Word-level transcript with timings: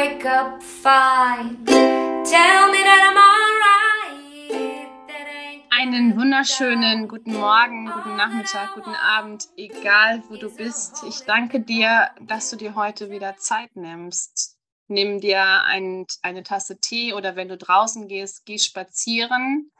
wake 0.00 0.24
up 0.24 0.62
fine. 0.62 1.62
Tell 1.66 2.62
me 2.72 2.80
that 2.88 3.02
I'm 3.08 3.18
alright. 3.28 4.50
Einen 5.68 6.16
wunderschönen 6.16 7.06
guten 7.06 7.34
Morgen, 7.34 7.90
guten 7.90 8.16
Nachmittag, 8.16 8.74
guten 8.74 8.94
Abend, 8.94 9.48
egal 9.58 10.22
wo 10.28 10.36
du 10.36 10.54
bist. 10.54 11.02
Ich 11.06 11.20
danke 11.26 11.60
dir, 11.60 12.10
dass 12.22 12.48
du 12.48 12.56
dir 12.56 12.74
heute 12.76 13.10
wieder 13.10 13.36
Zeit 13.36 13.76
nimmst. 13.76 14.56
Nimm 14.88 15.20
dir 15.20 15.42
ein, 15.64 16.06
eine 16.22 16.44
Tasse 16.44 16.80
Tee 16.80 17.12
oder 17.12 17.36
wenn 17.36 17.48
du 17.48 17.58
draußen 17.58 18.08
gehst, 18.08 18.46
geh 18.46 18.58
spazieren 18.58 19.70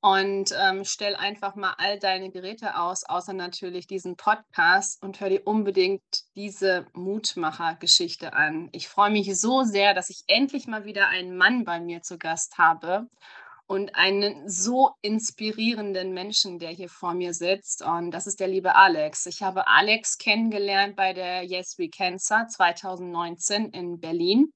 und 0.00 0.54
ähm, 0.58 0.84
stell 0.84 1.14
einfach 1.14 1.54
mal 1.56 1.74
all 1.76 1.98
deine 1.98 2.30
Geräte 2.30 2.78
aus, 2.78 3.04
außer 3.04 3.34
natürlich 3.34 3.86
diesen 3.86 4.16
Podcast 4.16 5.02
und 5.02 5.20
hör 5.20 5.28
dir 5.28 5.42
unbedingt 5.46 6.02
diese 6.34 6.86
Mutmacher-Geschichte 6.94 8.32
an. 8.32 8.70
Ich 8.72 8.88
freue 8.88 9.10
mich 9.10 9.38
so 9.38 9.62
sehr, 9.62 9.92
dass 9.92 10.08
ich 10.08 10.24
endlich 10.26 10.66
mal 10.66 10.84
wieder 10.84 11.08
einen 11.08 11.36
Mann 11.36 11.64
bei 11.64 11.80
mir 11.80 12.00
zu 12.02 12.16
Gast 12.16 12.56
habe 12.56 13.08
und 13.66 13.94
einen 13.94 14.48
so 14.48 14.92
inspirierenden 15.02 16.14
Menschen, 16.14 16.58
der 16.58 16.70
hier 16.70 16.88
vor 16.88 17.12
mir 17.12 17.34
sitzt. 17.34 17.82
Und 17.82 18.10
das 18.10 18.26
ist 18.26 18.40
der 18.40 18.48
liebe 18.48 18.74
Alex. 18.74 19.26
Ich 19.26 19.42
habe 19.42 19.68
Alex 19.68 20.16
kennengelernt 20.16 20.96
bei 20.96 21.12
der 21.12 21.44
Yes 21.44 21.78
We 21.78 21.90
Cancer 21.90 22.48
2019 22.48 23.70
in 23.70 24.00
Berlin. 24.00 24.52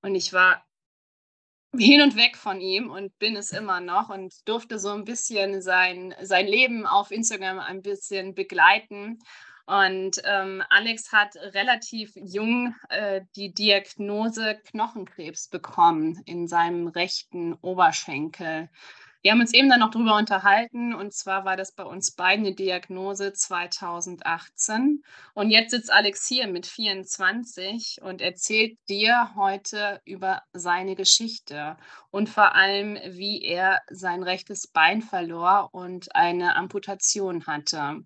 Und 0.00 0.14
ich 0.14 0.32
war 0.32 0.64
hin 1.76 2.02
und 2.02 2.16
weg 2.16 2.36
von 2.36 2.60
ihm 2.60 2.90
und 2.90 3.18
bin 3.18 3.36
es 3.36 3.50
immer 3.50 3.80
noch 3.80 4.10
und 4.10 4.46
durfte 4.46 4.78
so 4.78 4.90
ein 4.90 5.04
bisschen 5.04 5.62
sein, 5.62 6.14
sein 6.20 6.46
Leben 6.46 6.86
auf 6.86 7.10
Instagram 7.10 7.58
ein 7.58 7.82
bisschen 7.82 8.34
begleiten. 8.34 9.18
Und 9.64 10.20
ähm, 10.24 10.62
Alex 10.70 11.12
hat 11.12 11.36
relativ 11.36 12.12
jung 12.16 12.74
äh, 12.88 13.22
die 13.36 13.54
Diagnose 13.54 14.60
Knochenkrebs 14.64 15.48
bekommen 15.48 16.20
in 16.26 16.48
seinem 16.48 16.88
rechten 16.88 17.54
Oberschenkel. 17.54 18.68
Wir 19.22 19.30
haben 19.30 19.40
uns 19.40 19.54
eben 19.54 19.68
dann 19.70 19.78
noch 19.78 19.92
darüber 19.92 20.16
unterhalten 20.16 20.94
und 20.94 21.14
zwar 21.14 21.44
war 21.44 21.56
das 21.56 21.70
bei 21.70 21.84
uns 21.84 22.10
beiden 22.10 22.44
eine 22.44 22.56
Diagnose 22.56 23.32
2018 23.32 25.04
und 25.34 25.50
jetzt 25.50 25.70
sitzt 25.70 25.92
Alex 25.92 26.26
hier 26.26 26.48
mit 26.48 26.66
24 26.66 28.00
und 28.02 28.20
erzählt 28.20 28.76
dir 28.88 29.30
heute 29.36 30.00
über 30.04 30.42
seine 30.52 30.96
Geschichte 30.96 31.76
und 32.10 32.30
vor 32.30 32.56
allem, 32.56 32.98
wie 33.06 33.42
er 33.44 33.80
sein 33.88 34.24
rechtes 34.24 34.66
Bein 34.66 35.02
verlor 35.02 35.68
und 35.72 36.16
eine 36.16 36.56
Amputation 36.56 37.46
hatte. 37.46 38.04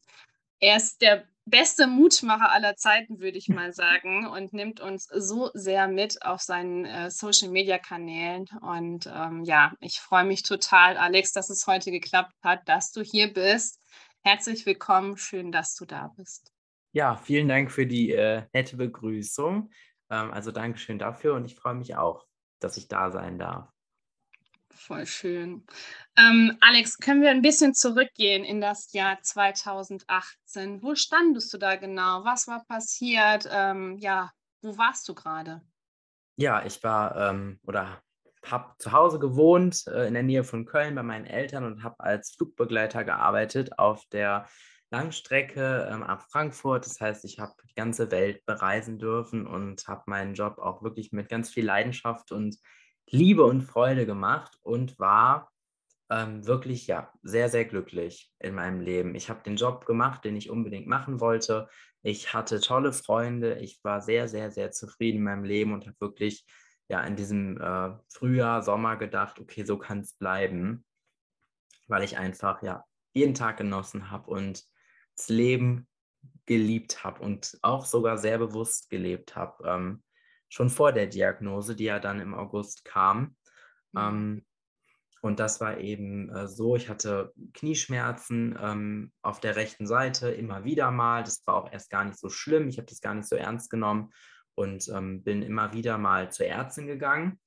Er 0.61 0.77
ist 0.77 1.01
der 1.01 1.27
beste 1.47 1.87
Mutmacher 1.87 2.51
aller 2.51 2.77
Zeiten, 2.77 3.21
würde 3.21 3.39
ich 3.39 3.49
mal 3.49 3.73
sagen, 3.73 4.27
und 4.27 4.53
nimmt 4.53 4.81
uns 4.81 5.05
so 5.05 5.51
sehr 5.55 5.89
mit 5.89 6.23
auf 6.23 6.43
seinen 6.43 6.85
äh, 6.85 7.11
Social-Media-Kanälen. 7.11 8.47
Und 8.61 9.07
ähm, 9.07 9.45
ja, 9.45 9.73
ich 9.81 10.01
freue 10.01 10.25
mich 10.25 10.43
total, 10.43 10.97
Alex, 10.97 11.33
dass 11.33 11.49
es 11.49 11.67
heute 11.67 11.91
geklappt 11.93 12.35
hat, 12.43 12.69
dass 12.69 12.91
du 12.91 13.03
hier 13.03 13.33
bist. 13.33 13.81
Herzlich 14.23 14.67
willkommen, 14.67 15.17
schön, 15.17 15.53
dass 15.53 15.77
du 15.77 15.85
da 15.85 16.13
bist. 16.17 16.53
Ja, 16.93 17.17
vielen 17.17 17.49
Dank 17.49 17.71
für 17.71 17.87
die 17.87 18.11
äh, 18.11 18.43
nette 18.53 18.77
Begrüßung. 18.77 19.71
Ähm, 20.11 20.33
also 20.33 20.51
Dankeschön 20.51 20.99
dafür 20.99 21.35
und 21.35 21.45
ich 21.45 21.55
freue 21.55 21.75
mich 21.75 21.95
auch, 21.95 22.27
dass 22.59 22.77
ich 22.77 22.89
da 22.89 23.13
sein 23.13 23.39
darf. 23.39 23.69
Voll 24.77 25.07
schön. 25.07 25.67
Ähm, 26.17 26.57
Alex, 26.61 26.99
können 26.99 27.23
wir 27.23 27.31
ein 27.31 27.43
bisschen 27.43 27.75
zurückgehen 27.75 28.45
in 28.45 28.61
das 28.61 28.93
Jahr 28.93 29.21
2018? 29.23 30.83
Wo 30.83 30.95
standest 30.95 31.53
du 31.53 31.59
da 31.59 31.77
genau? 31.77 32.25
Was 32.25 32.47
war 32.47 32.65
passiert? 32.67 33.49
Ähm, 33.51 33.97
ja, 33.99 34.31
wo 34.63 34.77
warst 34.77 35.09
du 35.09 35.15
gerade? 35.15 35.63
Ja, 36.37 36.65
ich 36.65 36.83
war 36.85 37.17
ähm, 37.17 37.59
oder 37.67 38.03
habe 38.45 38.75
zu 38.79 38.93
Hause 38.93 39.19
gewohnt 39.19 39.87
äh, 39.87 40.07
in 40.07 40.15
der 40.15 40.23
Nähe 40.23 40.45
von 40.45 40.67
Köln 40.67 40.95
bei 40.95 41.03
meinen 41.03 41.25
Eltern 41.25 41.65
und 41.65 41.83
habe 41.83 41.99
als 42.01 42.33
Flugbegleiter 42.33 43.03
gearbeitet 43.03 43.79
auf 43.79 44.05
der 44.13 44.47
Langstrecke 44.91 45.89
ähm, 45.91 46.03
ab 46.03 46.27
Frankfurt. 46.31 46.87
Das 46.87 47.01
heißt, 47.01 47.25
ich 47.25 47.41
habe 47.41 47.55
die 47.69 47.75
ganze 47.75 48.11
Welt 48.11 48.45
bereisen 48.45 48.99
dürfen 48.99 49.47
und 49.47 49.89
habe 49.89 50.03
meinen 50.07 50.35
Job 50.35 50.59
auch 50.59 50.83
wirklich 50.83 51.13
mit 51.13 51.29
ganz 51.29 51.51
viel 51.51 51.65
Leidenschaft 51.65 52.31
und 52.31 52.57
Liebe 53.09 53.45
und 53.45 53.63
Freude 53.63 54.07
gemacht 54.07 54.59
und 54.63 54.99
war 54.99 55.51
ähm, 56.11 56.47
wirklich 56.47 56.87
ja 56.87 57.13
sehr, 57.23 57.49
sehr 57.49 57.65
glücklich 57.65 58.33
in 58.39 58.55
meinem 58.55 58.81
Leben. 58.81 59.15
Ich 59.15 59.29
habe 59.29 59.43
den 59.43 59.57
Job 59.57 59.87
gemacht, 59.87 60.25
den 60.25 60.37
ich 60.37 60.51
unbedingt 60.51 60.87
machen 60.87 61.21
wollte. 61.21 61.69
Ich 62.03 62.33
hatte 62.33 62.61
tolle 62.61 62.93
Freunde. 62.93 63.59
Ich 63.59 63.83
war 63.83 64.01
sehr, 64.01 64.29
sehr, 64.29 64.51
sehr 64.51 64.71
zufrieden 64.71 65.19
in 65.19 65.25
meinem 65.25 65.45
Leben 65.45 65.73
und 65.73 65.87
habe 65.87 66.01
wirklich 66.01 66.47
ja 66.89 67.03
in 67.03 67.17
diesem 67.17 67.61
äh, 67.61 67.91
Frühjahr, 68.13 68.63
Sommer 68.63 68.97
gedacht, 68.97 69.41
okay, 69.41 69.65
so 69.65 69.77
kann 69.79 70.01
es 70.01 70.15
bleiben, 70.15 70.85
weil 71.89 72.05
ich 72.05 72.17
einfach 72.17 72.63
ja 72.63 72.85
jeden 73.13 73.35
Tag 73.35 73.57
genossen 73.57 74.11
habe 74.11 74.31
und 74.31 74.65
das 75.17 75.29
Leben 75.29 75.89
geliebt 76.45 77.03
habe 77.03 77.23
und 77.23 77.59
auch 77.63 77.85
sogar 77.85 78.19
sehr 78.19 78.39
bewusst 78.39 78.91
gelebt 78.91 79.35
habe. 79.35 79.69
Ähm, 79.69 80.03
schon 80.49 80.71
vor 80.71 80.93
der 80.93 81.07
Diagnose, 81.07 81.77
die 81.77 81.85
ja 81.85 81.99
dann 81.99 82.21
im 82.21 82.35
August 82.35 82.85
kam. 82.85 83.37
Mhm. 83.93 84.01
Ähm, 84.01 84.47
und 85.23 85.41
das 85.41 85.61
war 85.61 85.79
eben 85.79 86.31
äh, 86.31 86.47
so, 86.47 86.77
ich 86.77 86.89
hatte 86.89 87.33
Knieschmerzen 87.55 88.57
ähm, 88.61 89.13
auf 89.23 89.41
der 89.41 89.57
rechten 89.57 89.87
Seite 89.87 90.31
immer 90.31 90.65
wieder 90.65 90.91
mal. 90.91 91.25
Das 91.25 91.45
war 91.47 91.55
auch 91.55 91.73
erst 91.73 91.91
gar 91.91 92.05
nicht 92.05 92.19
so 92.19 92.29
schlimm. 92.29 92.69
Ich 92.69 92.79
habe 92.79 92.87
das 92.87 93.01
gar 93.01 93.15
nicht 93.15 93.29
so 93.29 93.35
ernst 93.35 93.71
genommen 93.71 94.13
und 94.55 94.89
ähm, 94.89 95.25
bin 95.25 95.43
immer 95.43 95.73
wieder 95.73 95.99
mal 95.99 96.31
zur 96.31 96.47
Ärztin 96.47 96.87
gegangen. 96.87 97.41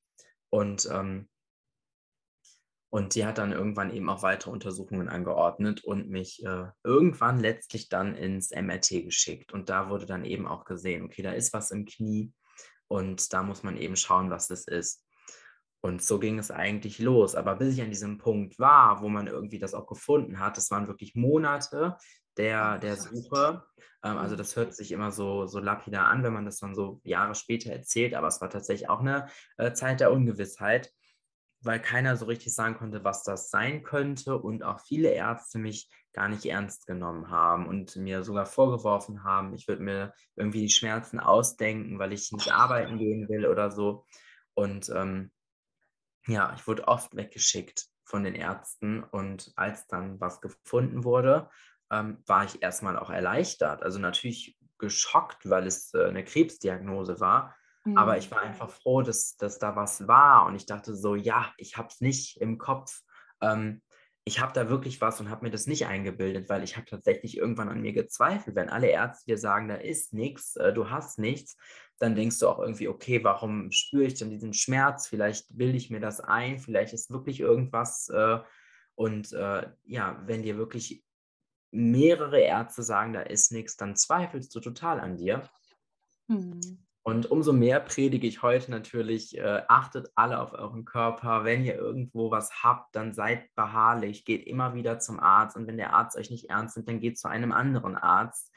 Und, 0.50 0.90
ähm, 0.92 1.30
und 2.92 3.16
die 3.16 3.26
hat 3.26 3.38
dann 3.38 3.52
irgendwann 3.52 3.94
eben 3.94 4.10
auch 4.10 4.24
weitere 4.24 4.52
Untersuchungen 4.52 5.08
angeordnet 5.08 5.84
und 5.84 6.10
mich 6.10 6.44
äh, 6.44 6.66
irgendwann 6.84 7.40
letztlich 7.40 7.88
dann 7.88 8.16
ins 8.16 8.50
MRT 8.50 9.06
geschickt. 9.06 9.54
Und 9.54 9.70
da 9.70 9.90
wurde 9.90 10.06
dann 10.06 10.26
eben 10.26 10.48
auch 10.48 10.66
gesehen, 10.66 11.06
okay, 11.06 11.22
da 11.22 11.32
ist 11.32 11.54
was 11.54 11.72
im 11.72 11.86
Knie. 11.86 12.34
Und 12.90 13.32
da 13.32 13.44
muss 13.44 13.64
man 13.64 13.78
eben 13.78 13.96
schauen, 13.96 14.30
was 14.30 14.48
das 14.48 14.66
ist. 14.66 15.06
Und 15.82 16.04
so 16.04 16.20
ging 16.20 16.40
es 16.40 16.52
eigentlich 16.52 17.00
los. 17.00 17.36
Aber 17.36 17.56
bis 17.56 17.76
ich 17.76 17.82
an 17.82 17.90
diesem 17.90 18.18
Punkt 18.18 18.60
war, 18.60 19.02
wo 19.02 19.08
man 19.08 19.28
irgendwie 19.28 19.60
das 19.60 19.74
auch 19.74 19.88
gefunden 19.88 20.40
hat, 20.40 20.58
das 20.58 20.72
waren 20.72 20.88
wirklich 20.88 21.16
Monate 21.16 21.96
der, 22.36 22.80
der 22.80 22.98
Suche. 22.98 23.64
Ähm, 24.04 24.18
also 24.18 24.36
das 24.36 24.56
hört 24.56 24.74
sich 24.74 24.92
immer 24.92 25.12
so, 25.12 25.46
so 25.48 25.60
lapidar 25.60 26.08
an, 26.08 26.24
wenn 26.24 26.34
man 26.34 26.46
das 26.46 26.58
dann 26.58 26.76
so 26.76 27.00
Jahre 27.04 27.36
später 27.36 27.72
erzählt. 27.72 28.14
Aber 28.14 28.28
es 28.28 28.42
war 28.42 28.50
tatsächlich 28.50 28.90
auch 28.90 29.00
eine 29.00 29.28
äh, 29.58 29.72
Zeit 29.72 30.02
der 30.02 30.12
Ungewissheit, 30.12 30.92
weil 31.62 31.82
keiner 31.82 32.16
so 32.16 32.26
richtig 32.26 32.54
sagen 32.54 32.78
konnte, 32.78 33.04
was 33.04 33.24
das 33.24 33.50
sein 33.50 33.84
könnte. 33.84 34.38
Und 34.38 34.64
auch 34.64 34.80
viele 34.80 35.10
Ärzte 35.10 35.60
mich 35.60 35.90
gar 36.14 36.30
nicht 36.30 36.46
ernst 36.46 36.88
genommen 36.88 37.30
haben 37.30 37.68
und 37.68 37.96
mir 37.96 38.24
sogar 38.24 38.46
vorgeworfen 38.46 39.24
haben, 39.24 39.54
ich 39.54 39.68
würde 39.68 39.84
mir 39.84 40.14
irgendwie 40.36 40.62
die 40.62 40.72
Schmerzen 40.72 41.20
ausdenken, 41.20 42.00
weil 42.00 42.14
ich 42.14 42.32
nicht 42.32 42.52
arbeiten 42.52 42.98
gehen 42.98 43.30
will 43.30 43.46
oder 43.46 43.72
so. 43.72 44.06
Und 44.54 44.90
ähm, 44.90 45.32
ja, 46.28 46.54
ich 46.56 46.68
wurde 46.68 46.88
oft 46.88 47.16
weggeschickt 47.16 47.88
von 48.04 48.24
den 48.24 48.36
Ärzten 48.36 49.04
und 49.04 49.52
als 49.56 49.88
dann 49.88 50.20
was 50.20 50.42
gefunden 50.42 51.04
wurde, 51.04 51.50
ähm, 51.92 52.24
war 52.26 52.44
ich 52.44 52.62
erstmal 52.62 52.98
auch 52.98 53.10
erleichtert. 53.10 53.84
Also 53.84 54.00
natürlich 54.00 54.58
geschockt, 54.78 55.50
weil 55.50 55.68
es 55.68 55.94
äh, 55.94 56.06
eine 56.06 56.24
Krebsdiagnose 56.24 57.20
war. 57.20 57.56
Mhm. 57.86 57.98
Aber 57.98 58.18
ich 58.18 58.30
war 58.32 58.42
einfach 58.42 58.70
froh, 58.70 59.02
dass, 59.02 59.38
dass 59.38 59.60
da 59.60 59.76
was 59.76 60.08
war. 60.08 60.46
Und 60.46 60.56
ich 60.56 60.66
dachte 60.66 60.96
so, 60.96 61.16
ja, 61.16 61.54
ich 61.58 61.78
habe 61.78 61.88
es 61.90 62.02
nicht 62.02 62.38
im 62.42 62.58
Kopf. 62.58 63.02
Ähm, 63.42 63.82
ich 64.26 64.40
habe 64.40 64.54
da 64.54 64.70
wirklich 64.70 65.02
was 65.02 65.20
und 65.20 65.30
habe 65.30 65.46
mir 65.46 65.52
das 65.52 65.66
nicht 65.66 65.88
eingebildet, 65.88 66.50
weil 66.50 66.64
ich 66.64 66.78
habe 66.78 66.86
tatsächlich 66.86 67.38
irgendwann 67.38 67.70
an 67.70 67.82
mir 67.82 67.94
gezweifelt. 67.94 68.56
Wenn 68.56 68.70
alle 68.70 68.88
Ärzte 68.88 69.26
dir 69.26 69.38
sagen, 69.38 69.68
da 69.68 69.76
ist 69.76 70.14
nichts, 70.14 70.56
äh, 70.56 70.74
du 70.74 70.90
hast 70.90 71.18
nichts, 71.18 71.58
dann 71.98 72.16
denkst 72.16 72.40
du 72.40 72.48
auch 72.48 72.60
irgendwie, 72.60 72.88
okay, 72.88 73.24
warum 73.24 73.72
spüre 73.72 74.04
ich 74.04 74.14
denn 74.16 74.30
diesen 74.30 74.54
Schmerz? 74.54 75.08
Vielleicht 75.08 75.58
bilde 75.58 75.78
ich 75.78 75.90
mir 75.90 76.00
das 76.00 76.20
ein, 76.20 76.60
vielleicht 76.60 76.94
ist 76.94 77.10
wirklich 77.10 77.40
irgendwas. 77.40 78.10
Äh, 78.10 78.40
und 78.96 79.34
äh, 79.34 79.68
ja, 79.86 80.22
wenn 80.26 80.44
dir 80.44 80.58
wirklich 80.58 81.04
mehrere 81.72 82.40
Ärzte 82.40 82.84
sagen, 82.84 83.14
da 83.14 83.22
ist 83.22 83.52
nichts, 83.52 83.78
dann 83.78 83.96
zweifelst 83.96 84.54
du 84.54 84.60
total 84.60 85.00
an 85.00 85.18
dir. 85.18 85.50
Mhm. 86.28 86.86
Und 87.10 87.32
umso 87.32 87.54
mehr 87.54 87.80
predige 87.80 88.28
ich 88.28 88.44
heute 88.44 88.70
natürlich, 88.70 89.36
äh, 89.36 89.64
achtet 89.68 90.12
alle 90.14 90.40
auf 90.40 90.54
euren 90.54 90.86
Körper. 90.86 91.44
Wenn 91.44 91.66
ihr 91.66 91.74
irgendwo 91.74 92.30
was 92.30 92.64
habt, 92.64 92.96
dann 92.96 93.14
seid 93.14 93.54
beharrlich, 93.56 94.26
geht 94.26 94.46
immer 94.46 94.76
wieder 94.76 95.00
zum 95.00 95.20
Arzt. 95.20 95.58
Und 95.58 95.66
wenn 95.66 95.78
der 95.78 95.94
Arzt 95.94 96.16
euch 96.18 96.30
nicht 96.30 96.52
ernst 96.52 96.78
nimmt, 96.78 96.88
dann 96.88 97.00
geht 97.00 97.18
zu 97.18 97.28
einem 97.28 97.52
anderen 97.52 97.96
Arzt. 97.96 98.54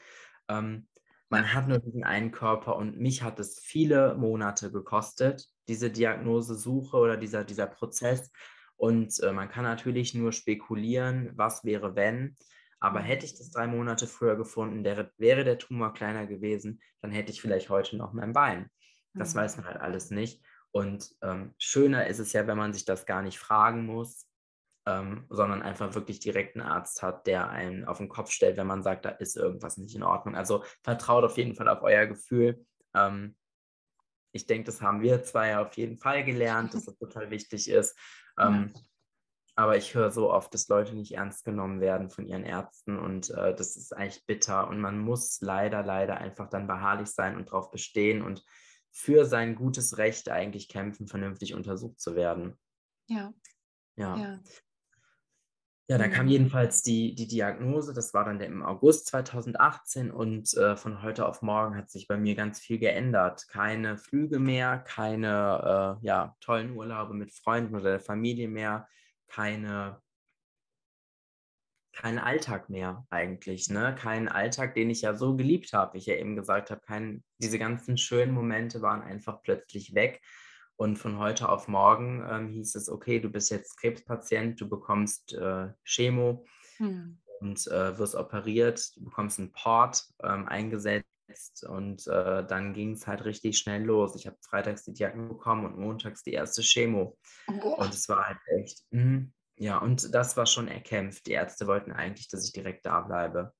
Ähm, 0.47 0.87
man 1.29 1.51
hat 1.51 1.67
nur 1.67 1.79
diesen 1.79 2.03
einen 2.03 2.31
Körper 2.31 2.75
und 2.75 2.99
mich 2.99 3.23
hat 3.23 3.39
es 3.39 3.59
viele 3.59 4.13
Monate 4.13 4.71
gekostet, 4.71 5.47
diese 5.67 5.89
Diagnosesuche 5.89 6.95
oder 6.95 7.17
dieser, 7.17 7.43
dieser 7.43 7.65
Prozess. 7.65 8.31
Und 8.75 9.19
äh, 9.23 9.31
man 9.31 9.49
kann 9.49 9.63
natürlich 9.63 10.13
nur 10.13 10.31
spekulieren, 10.31 11.31
was 11.33 11.63
wäre, 11.63 11.95
wenn. 11.95 12.35
Aber 12.83 12.99
mhm. 12.99 13.05
hätte 13.05 13.25
ich 13.25 13.37
das 13.37 13.49
drei 13.49 13.65
Monate 13.65 14.07
früher 14.07 14.35
gefunden, 14.35 14.83
der, 14.83 15.09
wäre 15.17 15.45
der 15.45 15.57
Tumor 15.57 15.93
kleiner 15.93 16.27
gewesen, 16.27 16.81
dann 17.01 17.11
hätte 17.11 17.31
ich 17.31 17.41
vielleicht 17.41 17.69
heute 17.69 17.95
noch 17.95 18.11
mein 18.11 18.33
Bein. 18.33 18.69
Das 19.13 19.33
Mhm. 19.33 19.39
weiß 19.39 19.57
man 19.57 19.67
halt 19.67 19.77
alles 19.77 20.11
nicht. 20.11 20.43
Und 20.71 21.15
ähm, 21.21 21.55
schöner 21.57 22.07
ist 22.07 22.19
es 22.19 22.33
ja, 22.33 22.45
wenn 22.45 22.57
man 22.57 22.73
sich 22.73 22.83
das 22.83 23.05
gar 23.05 23.21
nicht 23.21 23.39
fragen 23.39 23.85
muss, 23.85 24.27
ähm, 24.85 25.25
sondern 25.29 25.61
einfach 25.61 25.95
wirklich 25.95 26.19
direkt 26.19 26.57
einen 26.57 26.67
Arzt 26.67 27.01
hat, 27.01 27.25
der 27.25 27.49
einen 27.49 27.85
auf 27.85 27.99
den 27.99 28.09
Kopf 28.09 28.31
stellt, 28.31 28.57
wenn 28.57 28.67
man 28.67 28.83
sagt, 28.83 29.05
da 29.05 29.11
ist 29.11 29.37
irgendwas 29.37 29.77
nicht 29.77 29.95
in 29.95 30.03
Ordnung. 30.03 30.35
Also 30.35 30.65
vertraut 30.81 31.23
auf 31.23 31.37
jeden 31.37 31.55
Fall 31.55 31.69
auf 31.69 31.83
euer 31.83 32.05
Gefühl. 32.05 32.65
Ähm, 32.93 33.37
ich 34.33 34.45
denke, 34.45 34.65
das 34.65 34.81
haben 34.81 35.01
wir 35.01 35.23
zwei 35.23 35.57
auf 35.57 35.73
jeden 35.77 35.97
Fall 35.97 36.25
gelernt, 36.25 36.73
dass 36.73 36.83
das 36.83 36.97
total 36.97 37.29
wichtig 37.29 37.69
ist. 37.69 37.97
Ähm, 38.37 38.73
aber 39.55 39.77
ich 39.77 39.93
höre 39.93 40.11
so 40.11 40.31
oft, 40.31 40.53
dass 40.53 40.67
Leute 40.67 40.95
nicht 40.95 41.13
ernst 41.13 41.45
genommen 41.45 41.79
werden 41.79 42.09
von 42.09 42.25
ihren 42.25 42.43
Ärzten 42.43 42.97
und 42.97 43.29
äh, 43.29 43.55
das 43.55 43.75
ist 43.75 43.95
eigentlich 43.95 44.25
bitter. 44.25 44.67
Und 44.67 44.79
man 44.79 44.99
muss 44.99 45.39
leider, 45.41 45.83
leider 45.83 46.17
einfach 46.17 46.49
dann 46.49 46.67
beharrlich 46.67 47.09
sein 47.09 47.35
und 47.35 47.49
darauf 47.49 47.69
bestehen 47.71 48.21
und 48.21 48.43
für 48.91 49.25
sein 49.25 49.55
gutes 49.55 49.97
Recht 49.97 50.29
eigentlich 50.29 50.69
kämpfen, 50.69 51.07
vernünftig 51.07 51.53
untersucht 51.53 51.99
zu 51.99 52.15
werden. 52.15 52.57
Ja, 53.07 53.33
Ja. 53.95 54.17
ja. 54.17 54.39
Ja, 55.89 55.97
dann 55.97 56.11
kam 56.11 56.27
Mhm. 56.27 56.31
jedenfalls 56.31 56.81
die, 56.81 57.13
die 57.13 57.27
Diagnose, 57.27 57.93
das 57.93 58.13
war 58.13 58.23
dann 58.23 58.39
der 58.39 58.47
im 58.47 58.63
August 58.63 59.07
2018 59.07 60.11
und 60.11 60.53
äh, 60.53 60.77
von 60.77 61.03
heute 61.03 61.27
auf 61.27 61.41
morgen 61.41 61.75
hat 61.75 61.89
sich 61.91 62.07
bei 62.07 62.15
mir 62.17 62.35
ganz 62.35 62.59
viel 62.59 62.79
geändert. 62.79 63.49
Keine 63.49 63.97
Flüge 63.97 64.39
mehr, 64.39 64.79
keine 64.79 65.99
äh, 66.01 66.05
ja, 66.05 66.37
tollen 66.39 66.75
Urlaube 66.77 67.13
mit 67.13 67.33
Freunden 67.33 67.75
oder 67.75 67.91
der 67.91 67.99
Familie 67.99 68.47
mehr, 68.47 68.87
keine, 69.33 70.01
kein 71.91 72.19
Alltag 72.19 72.69
mehr 72.69 73.05
eigentlich, 73.09 73.69
ne? 73.69 73.95
Kein 73.97 74.27
Alltag, 74.27 74.75
den 74.75 74.89
ich 74.89 75.01
ja 75.01 75.15
so 75.15 75.35
geliebt 75.35 75.73
habe, 75.73 75.93
wie 75.93 75.97
ich 75.99 76.05
ja 76.05 76.15
eben 76.15 76.35
gesagt 76.35 76.69
habe. 76.71 76.81
Kein, 76.81 77.23
diese 77.39 77.57
ganzen 77.57 77.97
schönen 77.97 78.33
Momente 78.33 78.81
waren 78.81 79.01
einfach 79.01 79.41
plötzlich 79.41 79.95
weg. 79.95 80.21
Und 80.75 80.97
von 80.97 81.17
heute 81.17 81.49
auf 81.49 81.67
morgen 81.67 82.25
ähm, 82.29 82.49
hieß 82.49 82.75
es, 82.75 82.89
okay, 82.89 83.19
du 83.19 83.29
bist 83.29 83.51
jetzt 83.51 83.77
Krebspatient, 83.77 84.59
du 84.59 84.69
bekommst 84.69 85.33
äh, 85.33 85.69
Chemo 85.83 86.45
Hm. 86.77 87.19
und 87.39 87.67
äh, 87.67 87.97
wirst 87.99 88.15
operiert, 88.15 88.95
du 88.95 89.03
bekommst 89.03 89.39
einen 89.39 89.51
Port 89.51 90.07
ähm, 90.23 90.47
eingesetzt 90.47 91.12
und 91.67 92.07
äh, 92.07 92.45
dann 92.45 92.73
ging 92.73 92.93
es 92.93 93.07
halt 93.07 93.25
richtig 93.25 93.57
schnell 93.57 93.83
los. 93.83 94.15
Ich 94.15 94.27
habe 94.27 94.37
freitags 94.41 94.83
die 94.83 94.93
Diagnose 94.93 95.29
bekommen 95.29 95.65
und 95.65 95.77
montags 95.77 96.23
die 96.23 96.33
erste 96.33 96.61
Chemo. 96.61 97.17
Boah. 97.47 97.79
Und 97.79 97.93
es 97.93 98.07
war 98.09 98.25
halt 98.27 98.37
echt, 98.57 98.83
mhm, 98.91 99.33
ja, 99.57 99.77
und 99.77 100.13
das 100.13 100.35
war 100.37 100.45
schon 100.45 100.67
erkämpft. 100.67 101.27
Die 101.27 101.33
Ärzte 101.33 101.67
wollten 101.67 101.91
eigentlich, 101.91 102.27
dass 102.29 102.45
ich 102.45 102.53
direkt 102.53 102.85
da 102.85 103.01
bleibe. 103.01 103.53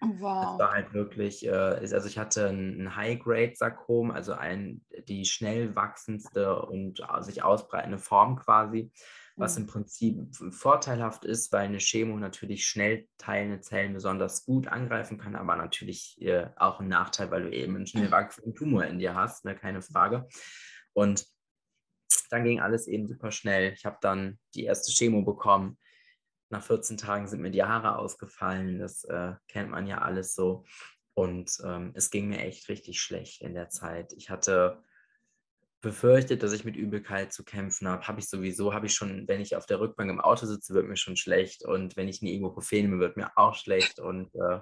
Wow. 0.00 0.58
war 0.58 0.72
halt 0.72 0.92
wirklich, 0.92 1.46
äh, 1.46 1.50
also 1.50 2.06
ich 2.06 2.18
hatte 2.18 2.48
ein, 2.48 2.82
ein 2.82 2.96
High-Grade-Sarkom, 2.96 4.10
also 4.10 4.34
ein, 4.34 4.84
die 5.08 5.24
schnell 5.24 5.74
wachsendste 5.74 6.60
und 6.60 7.00
äh, 7.00 7.22
sich 7.22 7.42
ausbreitende 7.42 7.98
Form 7.98 8.36
quasi, 8.36 8.92
was 9.36 9.56
Hm. 9.56 9.62
im 9.62 9.66
Prinzip 9.66 10.36
vorteilhaft 10.50 11.24
ist, 11.24 11.52
weil 11.52 11.66
eine 11.66 11.78
Chemo 11.78 12.16
natürlich 12.16 12.66
schnell 12.66 13.08
teilende 13.18 13.60
Zellen 13.60 13.94
besonders 13.94 14.44
gut 14.44 14.68
angreifen 14.68 15.18
kann, 15.18 15.34
aber 15.34 15.56
natürlich 15.56 16.20
äh, 16.20 16.48
auch 16.56 16.80
ein 16.80 16.88
Nachteil, 16.88 17.30
weil 17.30 17.44
du 17.44 17.50
eben 17.50 17.76
einen 17.76 17.86
schnell 17.86 18.10
wachsenden 18.10 18.54
Tumor 18.54 18.84
in 18.84 18.98
dir 18.98 19.14
hast, 19.14 19.44
ne, 19.44 19.56
keine 19.56 19.82
Frage. 19.82 20.28
Und 20.92 21.26
dann 22.30 22.44
ging 22.44 22.60
alles 22.60 22.86
eben 22.86 23.06
super 23.06 23.32
schnell. 23.32 23.72
Ich 23.72 23.84
habe 23.84 23.98
dann 24.00 24.38
die 24.54 24.64
erste 24.64 24.92
Chemo 24.92 25.22
bekommen. 25.22 25.78
Nach 26.50 26.62
14 26.62 26.96
Tagen 26.96 27.26
sind 27.26 27.40
mir 27.40 27.50
die 27.50 27.64
Haare 27.64 27.98
ausgefallen. 27.98 28.78
Das 28.78 29.04
äh, 29.04 29.32
kennt 29.48 29.70
man 29.70 29.86
ja 29.86 29.98
alles 29.98 30.34
so. 30.34 30.64
Und 31.14 31.58
ähm, 31.64 31.92
es 31.94 32.10
ging 32.10 32.28
mir 32.28 32.38
echt 32.38 32.68
richtig 32.68 33.00
schlecht 33.00 33.42
in 33.42 33.54
der 33.54 33.68
Zeit. 33.68 34.12
Ich 34.12 34.30
hatte 34.30 34.82
befürchtet, 35.84 36.42
dass 36.42 36.52
ich 36.52 36.64
mit 36.64 36.74
Übelkeit 36.74 37.32
zu 37.32 37.44
kämpfen 37.44 37.86
habe. 37.86 38.08
Habe 38.08 38.18
ich 38.18 38.28
sowieso, 38.28 38.74
habe 38.74 38.86
ich 38.86 38.94
schon, 38.94 39.28
wenn 39.28 39.40
ich 39.40 39.54
auf 39.54 39.66
der 39.66 39.78
Rückbank 39.78 40.10
im 40.10 40.20
Auto 40.20 40.46
sitze, 40.46 40.74
wird 40.74 40.88
mir 40.88 40.96
schon 40.96 41.16
schlecht. 41.16 41.64
Und 41.64 41.96
wenn 41.96 42.08
ich 42.08 42.22
eine 42.22 42.32
Ibuprofen 42.32 42.82
nehme, 42.82 42.98
wird 42.98 43.16
mir 43.16 43.30
auch 43.36 43.54
schlecht. 43.54 44.00
Und 44.00 44.34
äh, 44.34 44.60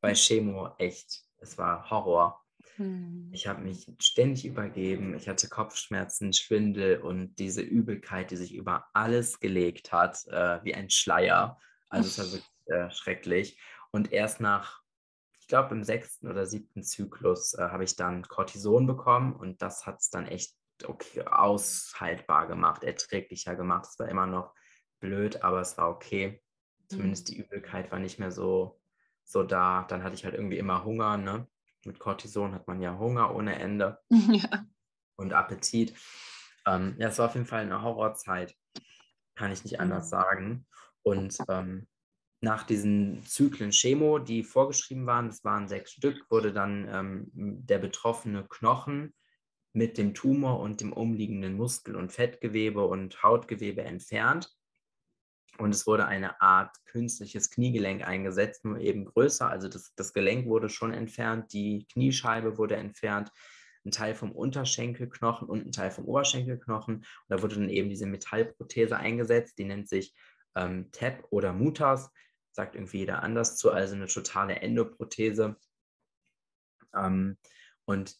bei 0.00 0.14
Chemo 0.14 0.74
echt, 0.78 1.22
es 1.38 1.58
war 1.58 1.88
Horror. 1.90 2.42
Hm. 2.76 3.30
Ich 3.32 3.46
habe 3.46 3.62
mich 3.62 3.86
ständig 4.00 4.46
übergeben. 4.46 5.14
Ich 5.14 5.28
hatte 5.28 5.48
Kopfschmerzen, 5.48 6.32
Schwindel 6.32 7.00
und 7.00 7.38
diese 7.38 7.60
Übelkeit, 7.60 8.30
die 8.30 8.36
sich 8.36 8.54
über 8.54 8.86
alles 8.94 9.38
gelegt 9.38 9.92
hat, 9.92 10.26
äh, 10.26 10.64
wie 10.64 10.74
ein 10.74 10.90
Schleier. 10.90 11.60
Also 11.90 12.08
es 12.08 12.18
war 12.18 12.32
wirklich 12.32 12.50
äh, 12.66 12.90
schrecklich. 12.90 13.60
Und 13.90 14.10
erst 14.10 14.40
nach, 14.40 14.80
ich 15.38 15.46
glaube, 15.46 15.74
im 15.74 15.84
sechsten 15.84 16.28
oder 16.28 16.46
siebten 16.46 16.82
Zyklus 16.82 17.52
äh, 17.54 17.62
habe 17.62 17.84
ich 17.84 17.94
dann 17.94 18.22
Cortison 18.22 18.86
bekommen 18.86 19.36
und 19.36 19.60
das 19.60 19.84
hat 19.84 20.00
es 20.00 20.08
dann 20.08 20.26
echt 20.26 20.56
okay, 20.88 21.22
aushaltbar 21.26 22.46
gemacht, 22.46 22.84
erträglicher 22.84 23.56
gemacht. 23.56 23.86
Es 23.90 23.98
war 23.98 24.08
immer 24.08 24.26
noch 24.26 24.54
blöd, 25.00 25.42
aber 25.42 25.60
es 25.60 25.76
war 25.78 25.90
okay. 25.90 26.42
Zumindest 26.88 27.28
die 27.28 27.36
Übelkeit 27.38 27.90
war 27.92 27.98
nicht 27.98 28.18
mehr 28.18 28.30
so, 28.32 28.80
so 29.24 29.42
da. 29.42 29.84
Dann 29.88 30.02
hatte 30.04 30.14
ich 30.14 30.24
halt 30.24 30.34
irgendwie 30.34 30.58
immer 30.58 30.84
Hunger, 30.84 31.16
ne? 31.16 31.48
Mit 31.84 31.98
Cortison 31.98 32.54
hat 32.54 32.68
man 32.68 32.80
ja 32.80 32.98
Hunger 32.98 33.34
ohne 33.34 33.58
Ende 33.58 33.98
Ja. 34.32 34.66
und 35.16 35.32
Appetit. 35.32 35.94
Ähm, 36.66 36.96
ja, 36.98 37.08
es 37.08 37.18
war 37.18 37.26
auf 37.26 37.34
jeden 37.34 37.46
Fall 37.46 37.62
eine 37.62 37.82
Horrorzeit, 37.82 38.56
kann 39.34 39.52
ich 39.52 39.64
nicht 39.64 39.80
anders 39.80 40.06
Mhm. 40.06 40.10
sagen. 40.10 40.66
Und 41.02 41.38
ähm, 41.48 41.88
nach 42.40 42.64
diesen 42.64 43.22
Zyklen 43.24 43.72
Chemo, 43.72 44.18
die 44.18 44.44
vorgeschrieben 44.44 45.06
waren, 45.06 45.28
das 45.28 45.44
waren 45.44 45.68
sechs 45.68 45.92
Stück, 45.92 46.30
wurde 46.30 46.52
dann 46.52 46.88
ähm, 46.88 47.30
der 47.34 47.78
betroffene 47.78 48.46
Knochen 48.48 49.14
mit 49.72 49.98
dem 49.98 50.14
Tumor 50.14 50.60
und 50.60 50.80
dem 50.80 50.92
umliegenden 50.92 51.54
Muskel- 51.54 51.96
und 51.96 52.12
Fettgewebe 52.12 52.84
und 52.84 53.22
Hautgewebe 53.22 53.82
entfernt. 53.82 54.54
Und 55.58 55.74
es 55.74 55.86
wurde 55.86 56.06
eine 56.06 56.40
Art 56.40 56.74
künstliches 56.86 57.50
Kniegelenk 57.50 58.06
eingesetzt, 58.06 58.64
nur 58.64 58.78
eben 58.78 59.04
größer. 59.04 59.48
Also 59.48 59.68
das, 59.68 59.92
das 59.96 60.12
Gelenk 60.12 60.46
wurde 60.46 60.68
schon 60.68 60.92
entfernt, 60.92 61.52
die 61.52 61.86
Kniescheibe 61.92 62.58
wurde 62.58 62.76
entfernt, 62.76 63.30
ein 63.84 63.90
Teil 63.90 64.14
vom 64.14 64.32
Unterschenkelknochen 64.32 65.48
und 65.48 65.66
ein 65.66 65.72
Teil 65.72 65.90
vom 65.90 66.04
Oberschenkelknochen. 66.04 66.96
Und 66.96 67.06
da 67.28 67.42
wurde 67.42 67.56
dann 67.56 67.68
eben 67.68 67.88
diese 67.88 68.06
Metallprothese 68.06 68.96
eingesetzt, 68.96 69.58
die 69.58 69.64
nennt 69.64 69.88
sich 69.88 70.14
ähm, 70.54 70.90
TEP 70.92 71.26
oder 71.30 71.52
Mutas, 71.52 72.10
sagt 72.52 72.74
irgendwie 72.74 72.98
jeder 72.98 73.22
anders 73.22 73.56
zu, 73.56 73.70
also 73.70 73.94
eine 73.94 74.06
totale 74.06 74.56
Endoprothese. 74.56 75.56
Ähm, 76.94 77.36
und 77.84 78.16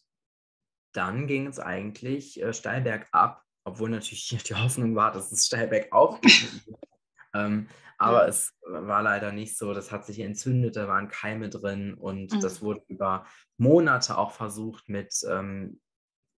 dann 0.93 1.27
ging 1.27 1.47
es 1.47 1.59
eigentlich 1.59 2.41
äh, 2.41 2.53
steil 2.53 2.81
bergab, 2.81 3.43
obwohl 3.65 3.89
natürlich 3.89 4.27
die 4.47 4.55
Hoffnung 4.55 4.95
war, 4.95 5.11
dass 5.11 5.31
es 5.31 5.45
steil 5.45 5.67
bergauf 5.67 6.21
geht. 6.21 6.31
ähm, 7.33 7.67
aber 7.97 8.23
Ja. 8.23 8.27
es 8.27 8.51
war 8.65 9.01
leider 9.03 9.31
nicht 9.31 9.57
so. 9.57 9.73
Das 9.73 9.91
hat 9.91 10.05
sich 10.05 10.19
entzündet, 10.19 10.75
da 10.75 10.87
waren 10.87 11.07
Keime 11.09 11.49
drin 11.49 11.93
und 11.93 12.33
Mhm. 12.33 12.39
das 12.41 12.61
wurde 12.61 12.81
über 12.87 13.25
Monate 13.57 14.17
auch 14.17 14.31
versucht, 14.31 14.89
mit, 14.89 15.13
ähm, 15.29 15.79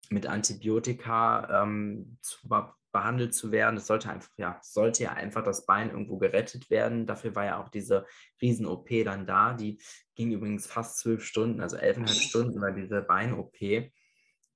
mit 0.10 0.28
Antibiotika 0.28 1.64
ähm, 1.64 2.18
zu, 2.22 2.48
be- 2.48 2.74
behandelt 2.92 3.34
zu 3.34 3.52
werden. 3.52 3.78
Es 3.78 3.88
sollte 3.88 4.10
einfach, 4.10 4.30
ja, 4.38 4.60
sollte 4.62 5.04
ja 5.04 5.14
einfach 5.14 5.44
das 5.44 5.66
Bein 5.66 5.90
irgendwo 5.90 6.18
gerettet 6.18 6.70
werden. 6.70 7.08
Dafür 7.08 7.36
war 7.36 7.46
ja 7.46 7.62
auch 7.62 7.70
diese 7.70 8.06
Riesen-OP 8.42 8.88
dann 9.04 9.26
da. 9.26 9.54
Die 9.54 9.82
ging 10.16 10.32
übrigens 10.32 10.68
fast 10.68 11.00
zwölf 11.00 11.26
Stunden, 11.26 11.60
also 11.62 11.76
elfeinhalb 11.78 12.16
Stunden 12.18 12.62
war 12.62 12.72
diese 12.72 13.02
Bein-OP. 13.02 13.92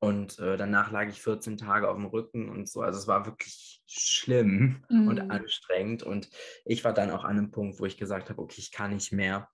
Und 0.02 0.40
äh, 0.40 0.56
danach 0.56 0.92
lag 0.92 1.08
ich 1.10 1.22
14 1.22 1.58
Tage 1.58 1.90
auf 1.90 1.98
dem 1.98 2.06
Rücken 2.06 2.50
und 2.50 2.70
so. 2.70 2.82
Also 2.82 3.00
es 3.00 3.08
war 3.08 3.26
wirklich 3.26 3.82
schlimm 3.86 4.86
und 4.90 5.22
Mhm. 5.22 5.32
anstrengend. 5.32 6.04
Und 6.04 6.30
ich 6.64 6.84
war 6.86 6.94
dann 6.94 7.12
auch 7.12 7.26
an 7.26 7.38
einem 7.38 7.52
Punkt, 7.52 7.80
wo 7.80 7.86
ich 7.86 7.98
gesagt 7.98 8.30
habe, 8.30 8.42
okay, 8.42 8.60
ich 8.60 8.72
kann 8.72 8.94
nicht 8.94 9.12
mehr. 9.12 9.50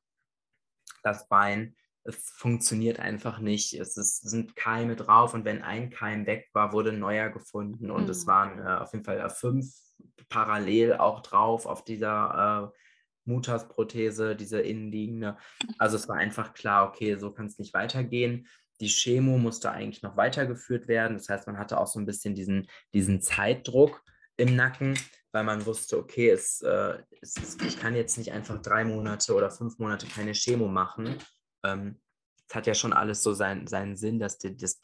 Das 1.01 1.27
Bein, 1.27 1.75
es 2.03 2.29
funktioniert 2.29 2.99
einfach 2.99 3.39
nicht. 3.39 3.73
Es 3.73 3.97
ist, 3.97 4.29
sind 4.29 4.55
Keime 4.55 4.95
drauf 4.95 5.33
und 5.33 5.45
wenn 5.45 5.63
ein 5.63 5.89
Keim 5.89 6.27
weg 6.27 6.47
war, 6.53 6.73
wurde 6.73 6.91
ein 6.91 6.99
neuer 6.99 7.29
gefunden. 7.29 7.89
Und 7.89 8.07
es 8.07 8.25
Mhm. 8.25 8.27
waren 8.27 8.59
äh, 8.59 8.81
auf 8.81 8.93
jeden 8.93 9.05
Fall 9.05 9.19
äh, 9.19 9.29
fünf 9.29 9.73
parallel 10.29 10.93
auch 10.97 11.21
drauf 11.21 11.65
auf 11.65 11.83
dieser 11.83 12.71
äh, 12.71 12.77
Mutas-Prothese, 13.27 14.35
diese 14.35 14.61
innenliegende. 14.61 15.37
Also 15.79 15.95
es 15.95 16.07
war 16.07 16.17
einfach 16.17 16.53
klar, 16.53 16.87
okay, 16.87 17.15
so 17.17 17.31
kann 17.31 17.47
es 17.47 17.57
nicht 17.57 17.73
weitergehen. 17.73 18.47
Die 18.82 18.88
Chemo 18.88 19.38
musste 19.38 19.72
eigentlich 19.72 20.03
noch 20.03 20.17
weitergeführt 20.17 20.88
werden. 20.88 21.17
Das 21.17 21.29
heißt, 21.29 21.48
man 21.48 21.58
hatte 21.58 21.79
auch 21.79 21.88
so 21.88 22.00
ein 22.00 22.05
bisschen 22.05 22.36
diesen, 22.36 22.67
diesen 22.94 23.22
Zeitdruck 23.22 24.03
im 24.38 24.55
Nacken, 24.55 24.98
weil 25.32 25.44
man 25.44 25.65
wusste, 25.65 25.98
okay, 25.98 26.29
es, 26.29 26.62
äh, 26.62 26.98
es, 27.22 27.36
es, 27.38 27.58
ich 27.65 27.79
kann 27.79 27.96
jetzt 27.96 28.17
nicht 28.17 28.32
einfach 28.32 28.62
drei 28.62 28.84
Monate 28.84 29.34
oder 29.34 29.50
fünf 29.50 29.79
Monate 29.79 30.08
keine 30.08 30.34
Chemo 30.34 30.67
machen. 30.67 31.17
Ähm, 31.63 32.01
es 32.48 32.55
hat 32.55 32.67
ja 32.67 32.74
schon 32.74 32.94
alles 32.94 33.24
so 33.24 33.34
sein, 33.34 33.67
seinen 33.67 33.96
Sinn, 33.96 34.20
dass, 34.20 34.38
die, 34.38 34.55
das, 34.55 34.79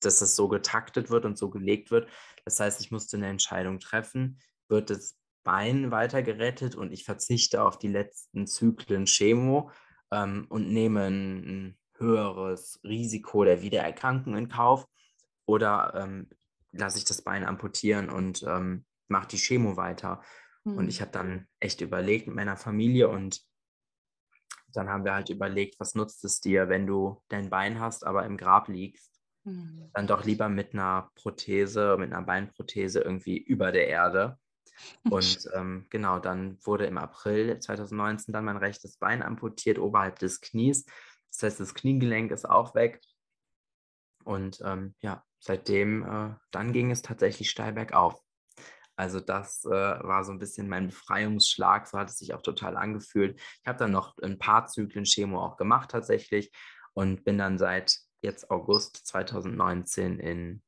dass 0.00 0.18
das 0.18 0.36
so 0.36 0.48
getaktet 0.48 1.10
wird 1.10 1.24
und 1.24 1.38
so 1.38 1.50
gelegt 1.50 1.90
wird. 1.90 2.08
Das 2.44 2.60
heißt, 2.60 2.80
ich 2.80 2.90
musste 2.90 3.16
eine 3.16 3.28
Entscheidung 3.28 3.80
treffen. 3.80 4.38
Wird 4.68 4.90
das 4.90 5.18
Bein 5.44 5.90
weiter 5.90 6.22
gerettet 6.22 6.76
und 6.76 6.92
ich 6.92 7.04
verzichte 7.04 7.64
auf 7.64 7.78
die 7.78 7.88
letzten 7.88 8.46
Zyklen 8.46 9.06
Chemo 9.06 9.72
ähm, 10.12 10.46
und 10.48 10.70
nehme 10.70 11.06
ein 11.06 11.78
höheres 12.02 12.80
Risiko 12.84 13.44
der 13.44 13.62
Wiedererkrankung 13.62 14.36
in 14.36 14.48
Kauf? 14.48 14.86
oder 15.46 15.92
ähm, 15.96 16.28
lasse 16.72 16.98
ich 16.98 17.04
das 17.04 17.22
Bein 17.22 17.44
amputieren 17.44 18.08
und 18.08 18.42
ähm, 18.44 18.84
mache 19.08 19.28
die 19.28 19.38
Chemo 19.38 19.76
weiter. 19.76 20.22
Mhm. 20.64 20.78
Und 20.78 20.88
ich 20.88 20.96
hm. 20.96 21.02
habe 21.02 21.12
dann 21.12 21.46
echt 21.60 21.80
überlegt 21.80 22.26
mit 22.26 22.36
meiner 22.36 22.56
Familie 22.56 23.08
und 23.08 23.42
dann 24.68 24.88
haben 24.88 25.04
wir 25.04 25.12
halt 25.12 25.28
überlegt, 25.28 25.78
was 25.80 25.94
nutzt 25.94 26.24
es 26.24 26.40
dir, 26.40 26.70
wenn 26.70 26.86
du 26.86 27.22
dein 27.28 27.50
Bein 27.50 27.78
hast, 27.78 28.06
aber 28.06 28.24
im 28.24 28.38
Grab 28.38 28.68
liegst. 28.68 29.20
Mhm. 29.44 29.90
Dann 29.92 30.06
doch 30.06 30.24
lieber 30.24 30.48
mit 30.48 30.72
einer 30.72 31.10
Prothese, 31.14 31.96
mit 31.98 32.10
einer 32.10 32.24
Beinprothese 32.24 33.00
irgendwie 33.00 33.36
über 33.36 33.70
der 33.70 33.88
Erde. 33.88 34.38
Und 35.10 35.46
ähm, 35.54 35.86
genau, 35.90 36.20
dann 36.20 36.56
wurde 36.64 36.86
im 36.86 36.96
April 36.96 37.58
2019 37.58 38.32
dann 38.32 38.46
mein 38.46 38.56
rechtes 38.56 38.96
Bein 38.96 39.22
amputiert, 39.22 39.78
oberhalb 39.78 40.18
des 40.20 40.40
Knies. 40.40 40.86
Das 41.32 41.42
heißt, 41.42 41.60
das 41.60 41.74
Kniegelenk 41.74 42.30
ist 42.30 42.48
auch 42.48 42.74
weg. 42.74 43.00
Und 44.24 44.60
ähm, 44.64 44.94
ja, 45.00 45.24
seitdem, 45.40 46.04
äh, 46.04 46.34
dann 46.50 46.72
ging 46.72 46.90
es 46.90 47.02
tatsächlich 47.02 47.50
steil 47.50 47.72
bergauf. 47.72 48.22
Also 48.94 49.20
das 49.20 49.64
äh, 49.64 49.70
war 49.70 50.22
so 50.22 50.32
ein 50.32 50.38
bisschen 50.38 50.68
mein 50.68 50.88
Befreiungsschlag, 50.88 51.86
so 51.86 51.98
hat 51.98 52.10
es 52.10 52.18
sich 52.18 52.34
auch 52.34 52.42
total 52.42 52.76
angefühlt. 52.76 53.40
Ich 53.40 53.66
habe 53.66 53.78
dann 53.78 53.90
noch 53.90 54.16
ein 54.18 54.38
paar 54.38 54.66
Zyklen 54.66 55.04
Chemo 55.04 55.42
auch 55.42 55.56
gemacht 55.56 55.90
tatsächlich 55.90 56.52
und 56.92 57.24
bin 57.24 57.38
dann 57.38 57.58
seit 57.58 57.98
jetzt 58.20 58.50
August 58.50 59.06
2019 59.06 60.20
in 60.20 60.62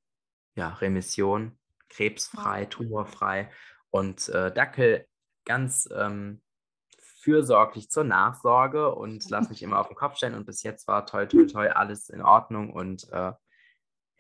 ja, 0.57 0.71
Remission, 0.71 1.59
krebsfrei, 1.91 2.65
tumorfrei 2.65 3.51
und 3.91 4.29
äh, 4.31 4.53
Dackel 4.53 5.07
ganz 5.45 5.89
ähm, 5.95 6.43
fürsorglich 7.25 7.91
zur 7.91 8.05
Nachsorge 8.05 8.95
und 8.95 9.29
lasse 9.31 9.49
mich 9.49 9.63
immer 9.63 9.81
auf 9.81 9.89
den 9.89 9.97
Kopf 9.97 10.17
stellen 10.17 10.35
und 10.35 10.47
bis 10.47 10.63
jetzt 10.63 10.87
war 10.87 11.07
toll, 11.07 11.27
toll, 11.27 11.47
toll, 11.47 11.69
alles 11.69 12.11
in 12.11 12.23
Ordnung 12.23 12.71
und 12.71 13.11
äh, 13.11 13.33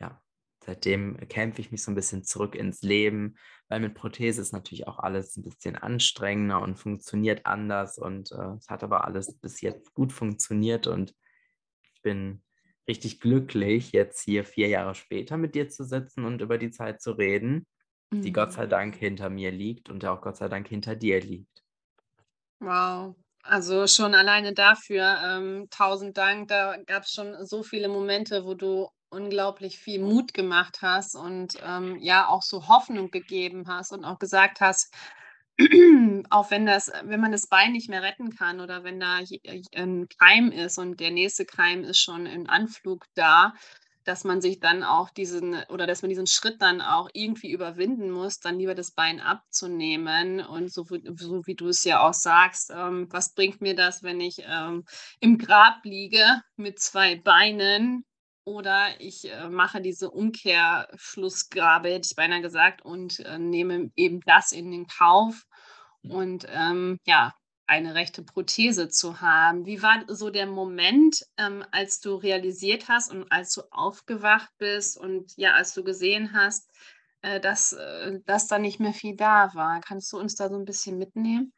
ja, 0.00 0.22
seitdem 0.64 1.16
kämpfe 1.28 1.60
ich 1.60 1.70
mich 1.70 1.82
so 1.82 1.92
ein 1.92 1.94
bisschen 1.94 2.24
zurück 2.24 2.54
ins 2.54 2.82
Leben, 2.82 3.36
weil 3.68 3.80
mit 3.80 3.94
Prothese 3.94 4.40
ist 4.40 4.52
natürlich 4.52 4.88
auch 4.88 4.98
alles 4.98 5.36
ein 5.36 5.42
bisschen 5.42 5.76
anstrengender 5.76 6.62
und 6.62 6.76
funktioniert 6.76 7.46
anders 7.46 7.98
und 7.98 8.32
äh, 8.32 8.54
es 8.58 8.68
hat 8.68 8.82
aber 8.82 9.04
alles 9.04 9.38
bis 9.38 9.60
jetzt 9.60 9.92
gut 9.94 10.12
funktioniert 10.12 10.86
und 10.86 11.14
ich 11.94 12.02
bin 12.02 12.42
richtig 12.88 13.20
glücklich, 13.20 13.92
jetzt 13.92 14.22
hier 14.22 14.44
vier 14.44 14.68
Jahre 14.68 14.94
später 14.94 15.36
mit 15.36 15.54
dir 15.54 15.68
zu 15.68 15.84
sitzen 15.84 16.24
und 16.24 16.40
über 16.40 16.58
die 16.58 16.70
Zeit 16.70 17.00
zu 17.00 17.12
reden, 17.12 17.66
mhm. 18.10 18.22
die 18.22 18.32
Gott 18.32 18.52
sei 18.52 18.66
mhm. 18.66 18.70
Dank 18.70 18.96
hinter 18.96 19.30
mir 19.30 19.50
liegt 19.50 19.90
und 19.90 20.04
auch 20.04 20.20
Gott 20.20 20.36
sei 20.36 20.48
Dank 20.48 20.68
hinter 20.68 20.96
dir 20.96 21.20
liegt. 21.20 21.63
Wow, 22.64 23.14
also 23.42 23.86
schon 23.86 24.14
alleine 24.14 24.54
dafür 24.54 25.18
ähm, 25.22 25.66
tausend 25.70 26.16
Dank. 26.16 26.48
Da 26.48 26.76
gab 26.86 27.02
es 27.02 27.10
schon 27.12 27.44
so 27.44 27.62
viele 27.62 27.88
Momente, 27.88 28.44
wo 28.46 28.54
du 28.54 28.88
unglaublich 29.10 29.78
viel 29.78 30.00
Mut 30.00 30.32
gemacht 30.34 30.78
hast 30.80 31.14
und 31.14 31.54
ähm, 31.62 31.98
ja 32.00 32.26
auch 32.28 32.42
so 32.42 32.66
Hoffnung 32.68 33.10
gegeben 33.10 33.64
hast 33.68 33.92
und 33.92 34.04
auch 34.04 34.18
gesagt 34.18 34.60
hast, 34.60 34.94
auch 36.30 36.50
wenn 36.50 36.66
das, 36.66 36.90
wenn 37.04 37.20
man 37.20 37.32
das 37.32 37.46
Bein 37.48 37.72
nicht 37.72 37.88
mehr 37.90 38.02
retten 38.02 38.30
kann 38.34 38.60
oder 38.60 38.82
wenn 38.82 38.98
da 38.98 39.20
ein 39.74 40.08
Keim 40.18 40.50
ist 40.50 40.78
und 40.78 40.98
der 40.98 41.10
nächste 41.10 41.44
Keim 41.44 41.84
ist 41.84 42.00
schon 42.00 42.26
im 42.26 42.48
Anflug 42.48 43.04
da, 43.14 43.52
dass 44.04 44.24
man 44.24 44.40
sich 44.40 44.60
dann 44.60 44.82
auch 44.82 45.10
diesen 45.10 45.62
oder 45.68 45.86
dass 45.86 46.02
man 46.02 46.08
diesen 46.08 46.26
Schritt 46.26 46.60
dann 46.60 46.80
auch 46.80 47.08
irgendwie 47.12 47.50
überwinden 47.50 48.10
muss, 48.10 48.38
dann 48.38 48.58
lieber 48.58 48.74
das 48.74 48.92
Bein 48.92 49.20
abzunehmen. 49.20 50.40
Und 50.40 50.72
so, 50.72 50.84
so 50.84 51.46
wie 51.46 51.54
du 51.54 51.68
es 51.68 51.84
ja 51.84 52.00
auch 52.00 52.14
sagst, 52.14 52.70
ähm, 52.74 53.08
was 53.10 53.34
bringt 53.34 53.60
mir 53.60 53.74
das, 53.74 54.02
wenn 54.02 54.20
ich 54.20 54.36
ähm, 54.46 54.84
im 55.20 55.38
Grab 55.38 55.84
liege 55.84 56.24
mit 56.56 56.78
zwei 56.78 57.16
Beinen? 57.16 58.04
Oder 58.46 59.00
ich 59.00 59.30
äh, 59.30 59.48
mache 59.48 59.80
diese 59.80 60.10
Umkehrschlussgrabe, 60.10 61.88
hätte 61.88 62.08
ich 62.10 62.16
beinahe 62.16 62.42
gesagt, 62.42 62.82
und 62.84 63.20
äh, 63.20 63.38
nehme 63.38 63.90
eben 63.96 64.20
das 64.26 64.52
in 64.52 64.70
den 64.70 64.86
Kauf. 64.86 65.44
Und 66.02 66.46
ähm, 66.50 66.98
ja, 67.06 67.32
eine 67.66 67.94
rechte 67.94 68.22
Prothese 68.22 68.88
zu 68.88 69.20
haben. 69.20 69.66
Wie 69.66 69.82
war 69.82 70.04
so 70.08 70.30
der 70.30 70.46
Moment, 70.46 71.24
ähm, 71.38 71.64
als 71.70 72.00
du 72.00 72.16
realisiert 72.16 72.88
hast 72.88 73.10
und 73.10 73.30
als 73.32 73.54
du 73.54 73.62
aufgewacht 73.70 74.50
bist 74.58 74.98
und 74.98 75.36
ja, 75.36 75.54
als 75.54 75.74
du 75.74 75.82
gesehen 75.84 76.32
hast, 76.34 76.70
äh, 77.22 77.40
dass, 77.40 77.72
äh, 77.72 78.20
dass 78.26 78.46
da 78.46 78.58
nicht 78.58 78.80
mehr 78.80 78.92
viel 78.92 79.16
da 79.16 79.50
war? 79.54 79.80
Kannst 79.80 80.12
du 80.12 80.18
uns 80.18 80.34
da 80.34 80.48
so 80.48 80.56
ein 80.56 80.66
bisschen 80.66 80.98
mitnehmen? 80.98 81.52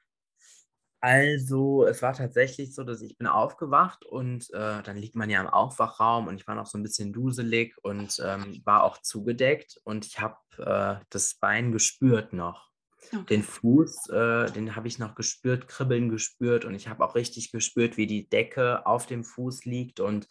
Also, 1.00 1.84
es 1.86 2.02
war 2.02 2.14
tatsächlich 2.14 2.74
so, 2.74 2.82
dass 2.82 3.02
ich 3.02 3.16
bin 3.18 3.26
aufgewacht 3.26 4.04
und 4.04 4.50
äh, 4.52 4.82
dann 4.82 4.96
liegt 4.96 5.14
man 5.14 5.30
ja 5.30 5.40
im 5.40 5.46
Aufwachraum 5.46 6.26
und 6.26 6.36
ich 6.40 6.46
war 6.46 6.54
noch 6.54 6.66
so 6.66 6.78
ein 6.78 6.82
bisschen 6.82 7.12
duselig 7.12 7.76
und 7.82 8.20
ähm, 8.24 8.60
war 8.64 8.82
auch 8.82 8.98
zugedeckt 9.02 9.78
und 9.84 10.06
ich 10.06 10.20
habe 10.20 10.36
äh, 10.58 11.04
das 11.10 11.34
Bein 11.34 11.70
gespürt 11.70 12.32
noch. 12.32 12.70
Okay. 13.12 13.24
Den 13.28 13.42
Fuß, 13.42 14.08
äh, 14.10 14.50
den 14.52 14.76
habe 14.76 14.88
ich 14.88 14.98
noch 14.98 15.14
gespürt, 15.14 15.68
kribbeln 15.68 16.08
gespürt 16.08 16.64
und 16.64 16.74
ich 16.74 16.88
habe 16.88 17.04
auch 17.04 17.14
richtig 17.14 17.52
gespürt, 17.52 17.96
wie 17.96 18.06
die 18.06 18.28
Decke 18.28 18.86
auf 18.86 19.06
dem 19.06 19.24
Fuß 19.24 19.64
liegt. 19.64 20.00
Und 20.00 20.28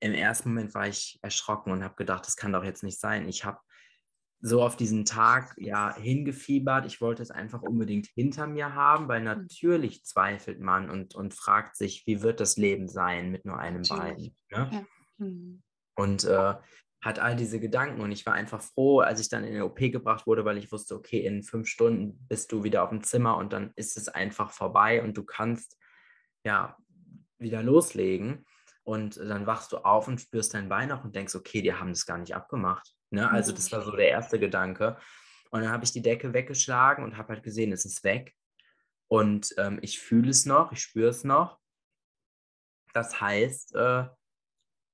im 0.00 0.12
ersten 0.12 0.50
Moment 0.50 0.74
war 0.74 0.88
ich 0.88 1.18
erschrocken 1.22 1.72
und 1.72 1.84
habe 1.84 1.94
gedacht, 1.94 2.26
das 2.26 2.36
kann 2.36 2.52
doch 2.52 2.64
jetzt 2.64 2.82
nicht 2.82 3.00
sein. 3.00 3.28
Ich 3.28 3.44
habe 3.44 3.58
so 4.40 4.62
auf 4.62 4.76
diesen 4.76 5.04
Tag 5.04 5.54
ja 5.56 5.94
hingefiebert. 5.96 6.84
Ich 6.84 7.00
wollte 7.00 7.22
es 7.22 7.30
einfach 7.30 7.62
unbedingt 7.62 8.08
hinter 8.08 8.48
mir 8.48 8.74
haben, 8.74 9.06
weil 9.06 9.20
mhm. 9.20 9.26
natürlich 9.26 10.04
zweifelt 10.04 10.60
man 10.60 10.90
und, 10.90 11.14
und 11.14 11.32
fragt 11.32 11.76
sich, 11.76 12.04
wie 12.06 12.22
wird 12.22 12.40
das 12.40 12.56
Leben 12.56 12.88
sein 12.88 13.30
mit 13.30 13.44
nur 13.44 13.58
einem 13.58 13.82
Bein. 13.82 14.16
Ne? 14.50 14.70
Ja. 14.70 14.84
Mhm. 15.18 15.62
Und 15.94 16.24
äh, 16.24 16.54
hat 17.02 17.18
all 17.18 17.34
diese 17.34 17.58
Gedanken 17.58 18.00
und 18.00 18.12
ich 18.12 18.24
war 18.24 18.34
einfach 18.34 18.62
froh, 18.62 19.00
als 19.00 19.20
ich 19.20 19.28
dann 19.28 19.44
in 19.44 19.54
den 19.54 19.62
OP 19.62 19.78
gebracht 19.78 20.26
wurde, 20.26 20.44
weil 20.44 20.56
ich 20.56 20.70
wusste, 20.70 20.94
okay, 20.94 21.18
in 21.18 21.42
fünf 21.42 21.66
Stunden 21.66 22.26
bist 22.28 22.52
du 22.52 22.62
wieder 22.62 22.84
auf 22.84 22.90
dem 22.90 23.02
Zimmer 23.02 23.36
und 23.36 23.52
dann 23.52 23.72
ist 23.74 23.96
es 23.96 24.08
einfach 24.08 24.52
vorbei 24.52 25.02
und 25.02 25.16
du 25.16 25.24
kannst 25.24 25.76
ja 26.44 26.76
wieder 27.38 27.62
loslegen 27.62 28.46
und 28.84 29.16
dann 29.16 29.46
wachst 29.46 29.72
du 29.72 29.78
auf 29.78 30.06
und 30.06 30.20
spürst 30.20 30.54
dein 30.54 30.68
Bein 30.68 30.88
noch 30.88 31.04
und 31.04 31.16
denkst, 31.16 31.34
okay, 31.34 31.60
die 31.60 31.74
haben 31.74 31.90
das 31.90 32.06
gar 32.06 32.18
nicht 32.18 32.36
abgemacht. 32.36 32.94
Ne? 33.10 33.28
Also 33.28 33.50
das 33.52 33.72
war 33.72 33.82
so 33.82 33.90
der 33.90 34.08
erste 34.08 34.38
Gedanke. 34.38 34.96
Und 35.50 35.62
dann 35.62 35.70
habe 35.70 35.84
ich 35.84 35.92
die 35.92 36.02
Decke 36.02 36.32
weggeschlagen 36.32 37.04
und 37.04 37.16
habe 37.16 37.34
halt 37.34 37.42
gesehen, 37.42 37.72
es 37.72 37.84
ist 37.84 38.04
weg. 38.04 38.34
Und 39.08 39.54
ähm, 39.58 39.78
ich 39.82 40.00
fühle 40.00 40.30
es 40.30 40.46
noch, 40.46 40.72
ich 40.72 40.80
spüre 40.80 41.10
es 41.10 41.24
noch. 41.24 41.58
Das 42.94 43.20
heißt, 43.20 43.74
äh, 43.74 44.06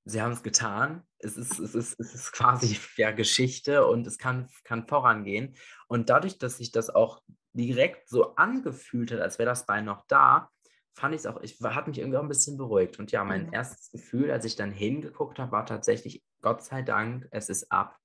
sie 0.09 0.23
haben 0.23 0.33
es 0.33 0.43
getan. 0.43 1.03
Es 1.19 1.37
ist, 1.37 1.59
es, 1.59 1.75
ist, 1.75 2.01
es 2.01 2.15
ist 2.15 2.33
quasi 2.33 2.79
ja 2.97 3.11
Geschichte 3.11 3.87
und 3.87 4.07
es 4.07 4.19
kann, 4.19 4.49
kann 4.65 4.87
vorangehen. 4.87 5.55
Und 5.87 6.11
dadurch, 6.11 6.39
dass 6.39 6.59
sich 6.59 6.73
das 6.73 6.91
auch 6.91 7.23
direkt 7.53 8.09
so 8.09 8.35
angefühlt 8.37 9.13
hat, 9.13 9.21
als 9.21 9.39
wäre 9.39 9.49
das 9.49 9.67
Bein 9.67 9.85
noch 9.85 10.07
da, 10.07 10.51
fand 10.95 11.15
ich 11.15 11.21
es 11.21 11.27
auch, 11.27 11.41
ich 11.43 11.61
hat 11.61 11.87
mich 11.87 11.99
irgendwie 11.99 12.19
auch 12.19 12.23
ein 12.23 12.29
bisschen 12.29 12.57
beruhigt. 12.57 12.99
Und 12.99 13.13
ja, 13.13 13.23
mein 13.25 13.47
mhm. 13.47 13.53
erstes 13.53 13.91
Gefühl, 13.91 14.31
als 14.31 14.45
ich 14.45 14.57
dann 14.57 14.73
hingeguckt 14.73 15.39
habe, 15.39 15.53
war 15.53 15.67
tatsächlich, 15.67 16.25
Gott 16.41 16.63
sei 16.63 16.83
Dank, 16.83 17.29
es 17.31 17.49
ist 17.49 17.71
ab. 17.71 17.99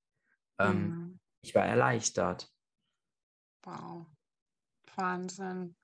Ähm, 0.59 0.87
mhm. 0.87 1.19
Ich 1.41 1.55
war 1.55 1.65
erleichtert. 1.65 2.49
Wow. 3.63 4.05
Wahnsinn. 4.97 5.75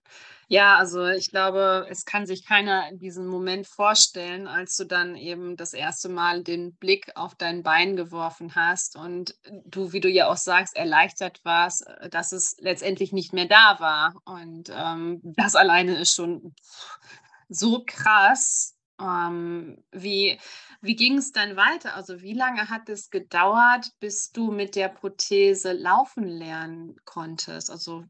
Ja, 0.47 0.77
also 0.77 1.05
ich 1.07 1.29
glaube, 1.29 1.85
es 1.89 2.05
kann 2.05 2.25
sich 2.25 2.45
keiner 2.45 2.91
diesen 2.93 3.27
Moment 3.27 3.67
vorstellen, 3.67 4.47
als 4.47 4.75
du 4.77 4.85
dann 4.85 5.15
eben 5.15 5.55
das 5.55 5.73
erste 5.73 6.09
Mal 6.09 6.43
den 6.43 6.75
Blick 6.75 7.11
auf 7.15 7.35
dein 7.35 7.61
Bein 7.61 7.95
geworfen 7.95 8.55
hast 8.55 8.95
und 8.95 9.35
du, 9.65 9.93
wie 9.93 9.99
du 9.99 10.09
ja 10.09 10.27
auch 10.27 10.37
sagst, 10.37 10.75
erleichtert 10.75 11.39
warst, 11.43 11.85
äh, 11.87 12.09
dass 12.09 12.31
es 12.31 12.55
letztendlich 12.59 13.13
nicht 13.13 13.33
mehr 13.33 13.45
da 13.45 13.79
war. 13.79 14.15
Und 14.25 14.71
ähm, 14.73 15.21
das 15.23 15.55
alleine 15.55 15.99
ist 15.99 16.13
schon 16.15 16.55
so 17.47 17.83
krass. 17.85 18.75
Ähm, 18.99 19.83
wie 19.91 20.39
wie 20.81 20.95
ging 20.95 21.17
es 21.17 21.31
dann 21.31 21.57
weiter? 21.57 21.95
Also 21.95 22.21
wie 22.21 22.33
lange 22.33 22.69
hat 22.69 22.89
es 22.89 23.09
gedauert, 23.09 23.91
bis 23.99 24.31
du 24.31 24.51
mit 24.51 24.75
der 24.75 24.87
Prothese 24.87 25.73
laufen 25.73 26.25
lernen 26.25 26.95
konntest? 27.05 27.69
Also 27.69 28.05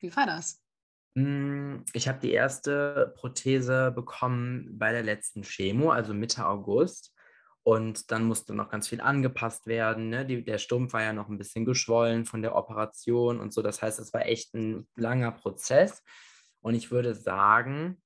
wie 0.00 0.14
war 0.14 0.26
das? 0.26 0.62
Hm, 1.16 1.84
ich 1.92 2.08
habe 2.08 2.20
die 2.20 2.32
erste 2.32 3.12
Prothese 3.16 3.92
bekommen 3.92 4.78
bei 4.78 4.92
der 4.92 5.02
letzten 5.02 5.42
Chemo, 5.42 5.90
also 5.90 6.14
Mitte 6.14 6.46
August. 6.46 7.14
Und 7.62 8.10
dann 8.10 8.24
musste 8.24 8.54
noch 8.54 8.70
ganz 8.70 8.88
viel 8.88 9.00
angepasst 9.00 9.66
werden. 9.66 10.08
Ne? 10.08 10.24
Die, 10.24 10.42
der 10.42 10.58
Stumpf 10.58 10.94
war 10.94 11.02
ja 11.02 11.12
noch 11.12 11.28
ein 11.28 11.36
bisschen 11.36 11.66
geschwollen 11.66 12.24
von 12.24 12.40
der 12.42 12.54
Operation 12.54 13.38
und 13.38 13.52
so. 13.52 13.60
Das 13.60 13.82
heißt, 13.82 13.98
es 13.98 14.14
war 14.14 14.24
echt 14.24 14.54
ein 14.54 14.88
langer 14.96 15.30
Prozess. 15.32 16.02
Und 16.62 16.74
ich 16.74 16.90
würde 16.90 17.14
sagen, 17.14 18.02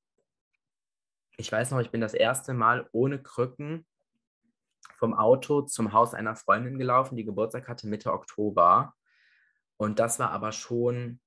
ich 1.37 1.51
weiß 1.51 1.71
noch, 1.71 1.81
ich 1.81 1.91
bin 1.91 2.01
das 2.01 2.15
erste 2.15 2.53
Mal 2.53 2.89
ohne 2.93 3.23
Krücken 3.23 3.87
vom 4.97 5.15
Auto 5.15 5.63
zum 5.63 5.93
Haus 5.93 6.15
einer 6.15 6.37
Freundin 6.37 6.79
gelaufen, 6.79 7.17
die 7.17 7.25
Geburtstag 7.25 7.69
hatte 7.69 7.87
Mitte 7.89 8.13
Oktober. 8.13 8.95
Und 9.77 9.99
das 9.99 10.19
war 10.19 10.31
aber 10.31 10.53
schon 10.53 11.21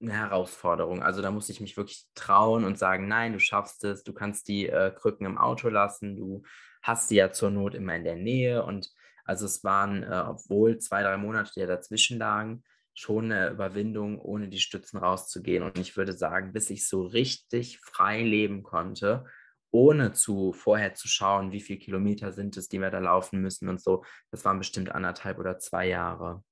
eine 0.00 0.12
Herausforderung. 0.12 1.02
Also 1.02 1.22
da 1.22 1.30
musste 1.30 1.52
ich 1.52 1.60
mich 1.60 1.76
wirklich 1.76 2.06
trauen 2.14 2.64
und 2.64 2.78
sagen, 2.78 3.08
nein, 3.08 3.32
du 3.32 3.38
schaffst 3.38 3.84
es, 3.84 4.02
du 4.04 4.12
kannst 4.12 4.48
die 4.48 4.68
äh, 4.68 4.90
Krücken 4.90 5.26
im 5.26 5.38
Auto 5.38 5.68
lassen, 5.68 6.16
du 6.16 6.42
hast 6.82 7.10
die 7.10 7.16
ja 7.16 7.32
zur 7.32 7.50
Not 7.50 7.74
immer 7.74 7.94
in 7.96 8.04
der 8.04 8.16
Nähe 8.16 8.64
und 8.64 8.92
Also 9.24 9.46
es 9.46 9.64
waren, 9.64 10.02
äh, 10.02 10.24
obwohl 10.28 10.78
zwei, 10.78 11.02
drei 11.02 11.16
Monate, 11.16 11.52
die 11.56 11.66
dazwischen 11.66 12.18
lagen, 12.18 12.62
schon 12.92 13.32
eine 13.32 13.50
Überwindung, 13.50 14.20
ohne 14.20 14.48
die 14.48 14.60
Stützen 14.60 14.98
rauszugehen. 14.98 15.62
Und 15.64 15.78
ich 15.78 15.96
würde 15.96 16.12
sagen, 16.12 16.52
bis 16.52 16.70
ich 16.70 16.86
so 16.86 17.02
richtig 17.02 17.80
frei 17.80 18.22
leben 18.22 18.62
konnte, 18.62 19.24
ohne 19.72 20.12
zu 20.12 20.52
vorher 20.52 20.94
zu 20.94 21.08
schauen, 21.08 21.50
wie 21.52 21.60
viele 21.60 21.80
Kilometer 21.80 22.32
sind 22.32 22.56
es, 22.56 22.68
die 22.68 22.80
wir 22.80 22.90
da 22.90 23.00
laufen 23.00 23.40
müssen 23.40 23.68
und 23.68 23.80
so, 23.82 24.04
das 24.30 24.44
waren 24.44 24.58
bestimmt 24.58 24.90
anderthalb 24.94 25.38
oder 25.38 25.58
zwei 25.58 25.88
Jahre. 25.88 26.44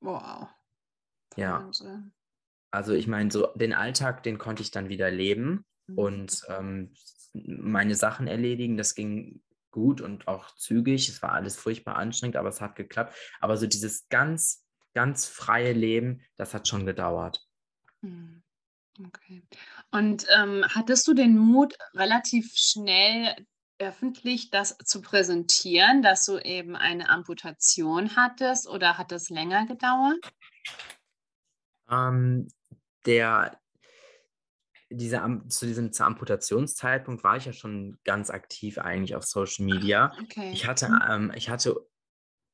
Wow. 0.00 0.48
Ja. 1.36 1.60
Wahnsinn. 1.60 2.12
Also 2.70 2.92
ich 2.92 3.06
meine, 3.06 3.30
so 3.30 3.48
den 3.54 3.72
Alltag, 3.72 4.22
den 4.22 4.38
konnte 4.38 4.62
ich 4.62 4.70
dann 4.70 4.88
wieder 4.88 5.10
leben 5.10 5.64
Mhm. 5.88 5.98
und 5.98 6.42
ähm, 6.48 6.94
meine 7.32 7.94
Sachen 7.94 8.26
erledigen. 8.26 8.76
Das 8.76 8.94
ging 8.94 9.42
gut 9.70 10.00
und 10.00 10.26
auch 10.26 10.54
zügig. 10.56 11.08
Es 11.08 11.22
war 11.22 11.32
alles 11.32 11.56
furchtbar 11.56 11.96
anstrengend, 11.96 12.36
aber 12.36 12.48
es 12.48 12.60
hat 12.60 12.76
geklappt. 12.76 13.14
Aber 13.40 13.56
so 13.56 13.66
dieses 13.66 14.08
ganz, 14.08 14.64
ganz 14.94 15.26
freie 15.26 15.72
Leben, 15.72 16.22
das 16.36 16.54
hat 16.54 16.66
schon 16.66 16.86
gedauert. 16.86 17.46
Mhm. 18.00 18.42
Okay. 19.06 19.42
Und 19.90 20.26
ähm, 20.34 20.64
hattest 20.68 21.06
du 21.06 21.12
den 21.12 21.36
Mut, 21.36 21.74
relativ 21.94 22.50
schnell 22.54 23.36
öffentlich 23.78 24.48
das 24.48 24.78
zu 24.78 25.02
präsentieren, 25.02 26.00
dass 26.00 26.24
du 26.24 26.38
eben 26.38 26.76
eine 26.76 27.10
Amputation 27.10 28.16
hattest 28.16 28.66
oder 28.66 28.96
hat 28.96 29.12
das 29.12 29.28
länger 29.28 29.66
gedauert? 29.66 30.16
Ähm, 31.90 32.48
der, 33.06 33.58
dieser, 34.90 35.42
zu 35.48 35.66
diesem 35.66 35.90
Amputationszeitpunkt 35.98 37.24
war 37.24 37.36
ich 37.36 37.46
ja 37.46 37.52
schon 37.52 37.98
ganz 38.04 38.30
aktiv 38.30 38.78
eigentlich 38.78 39.16
auf 39.16 39.24
Social 39.24 39.64
Media. 39.64 40.12
Okay. 40.22 40.50
Ich 40.52 40.66
hatte, 40.66 40.88
Mhm. 40.88 41.02
ähm, 41.08 41.32
ich 41.34 41.48
hatte 41.48 41.86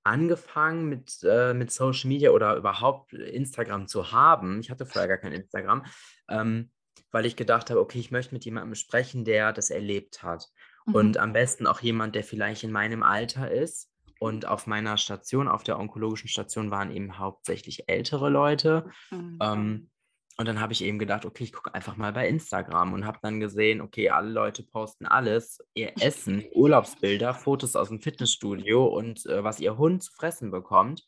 angefangen 0.04 0.88
mit, 0.88 1.21
äh, 1.23 1.54
mit 1.54 1.71
Social 1.71 2.09
Media 2.09 2.30
oder 2.30 2.56
überhaupt 2.56 3.12
Instagram 3.12 3.87
zu 3.87 4.12
haben. 4.12 4.61
Ich 4.61 4.71
hatte 4.71 4.87
vorher 4.87 5.09
gar 5.09 5.18
kein 5.18 5.32
Instagram, 5.32 5.85
ähm, 6.28 6.71
weil 7.12 7.26
ich 7.26 7.37
gedacht 7.37 7.71
habe, 7.71 7.80
okay, 7.80 7.99
ich 7.99 8.11
möchte 8.11 8.35
mit 8.35 8.44
jemandem 8.44 8.75
sprechen, 8.75 9.25
der 9.25 9.52
das 9.52 9.71
erlebt 9.71 10.23
hat. 10.23 10.49
Mhm. 10.87 10.94
Und 10.94 11.18
am 11.18 11.32
besten 11.32 11.66
auch 11.66 11.80
jemand, 11.80 12.14
der 12.14 12.25
vielleicht 12.25 12.64
in 12.64 12.73
meinem 12.73 13.02
Alter 13.02 13.50
ist. 13.50 13.90
Und 14.18 14.47
auf 14.47 14.66
meiner 14.68 14.99
Station, 14.99 15.49
auf 15.49 15.64
der 15.64 15.78
onkologischen 15.78 16.28
Station, 16.28 16.71
waren 16.71 16.92
eben 16.92 17.18
hauptsächlich 17.18 17.88
ältere 17.88 18.30
Leute. 18.30 18.88
Mhm. 19.11 19.38
Ähm, 19.40 19.90
und 20.38 20.48
dann 20.48 20.60
habe 20.60 20.72
ich 20.72 20.82
eben 20.82 20.98
gedacht, 20.98 21.26
okay, 21.26 21.44
ich 21.44 21.52
gucke 21.52 21.74
einfach 21.74 21.96
mal 21.96 22.12
bei 22.12 22.26
Instagram 22.26 22.94
und 22.94 23.04
habe 23.06 23.18
dann 23.22 23.38
gesehen, 23.38 23.80
okay, 23.80 24.10
alle 24.10 24.30
Leute 24.30 24.62
posten 24.62 25.06
alles, 25.06 25.58
ihr 25.74 25.92
Essen, 26.00 26.44
Urlaubsbilder, 26.54 27.34
Fotos 27.34 27.76
aus 27.76 27.88
dem 27.88 28.00
Fitnessstudio 28.00 28.86
und 28.86 29.26
äh, 29.26 29.44
was 29.44 29.60
ihr 29.60 29.76
Hund 29.76 30.02
zu 30.02 30.12
fressen 30.12 30.50
bekommt. 30.50 31.04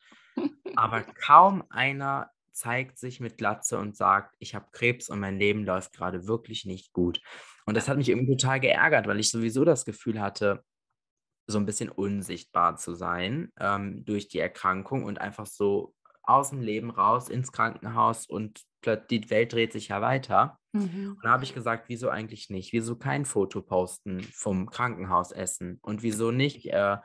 Aber 0.76 1.02
kaum 1.26 1.64
einer 1.70 2.30
zeigt 2.52 2.98
sich 2.98 3.18
mit 3.18 3.38
Glatze 3.38 3.78
und 3.78 3.96
sagt, 3.96 4.36
ich 4.38 4.54
habe 4.54 4.68
Krebs 4.72 5.08
und 5.08 5.20
mein 5.20 5.38
Leben 5.38 5.64
läuft 5.64 5.92
gerade 5.92 6.26
wirklich 6.26 6.66
nicht 6.66 6.92
gut. 6.92 7.20
Und 7.66 7.76
das 7.76 7.88
hat 7.88 7.96
mich 7.96 8.10
irgendwie 8.10 8.36
total 8.36 8.60
geärgert, 8.60 9.06
weil 9.06 9.18
ich 9.18 9.30
sowieso 9.30 9.64
das 9.64 9.84
Gefühl 9.84 10.20
hatte, 10.20 10.62
so 11.46 11.58
ein 11.58 11.66
bisschen 11.66 11.88
unsichtbar 11.88 12.76
zu 12.76 12.94
sein 12.94 13.52
ähm, 13.58 14.04
durch 14.04 14.28
die 14.28 14.38
Erkrankung 14.38 15.04
und 15.04 15.20
einfach 15.20 15.46
so 15.46 15.93
aus 16.26 16.50
dem 16.50 16.60
Leben 16.60 16.90
raus 16.90 17.28
ins 17.28 17.52
Krankenhaus 17.52 18.26
und 18.26 18.62
plötzlich 18.80 19.22
die 19.22 19.30
Welt 19.30 19.52
dreht 19.52 19.72
sich 19.72 19.88
ja 19.88 20.00
weiter. 20.00 20.58
Mhm. 20.72 21.12
Und 21.16 21.24
da 21.24 21.30
habe 21.30 21.44
ich 21.44 21.54
gesagt, 21.54 21.88
wieso 21.88 22.08
eigentlich 22.08 22.50
nicht? 22.50 22.72
Wieso 22.72 22.96
kein 22.96 23.24
Foto 23.24 23.62
posten 23.62 24.22
vom 24.32 24.68
Krankenhausessen? 24.68 25.78
Und 25.82 26.02
wieso 26.02 26.30
nicht 26.30 26.66
äh, 26.66 26.96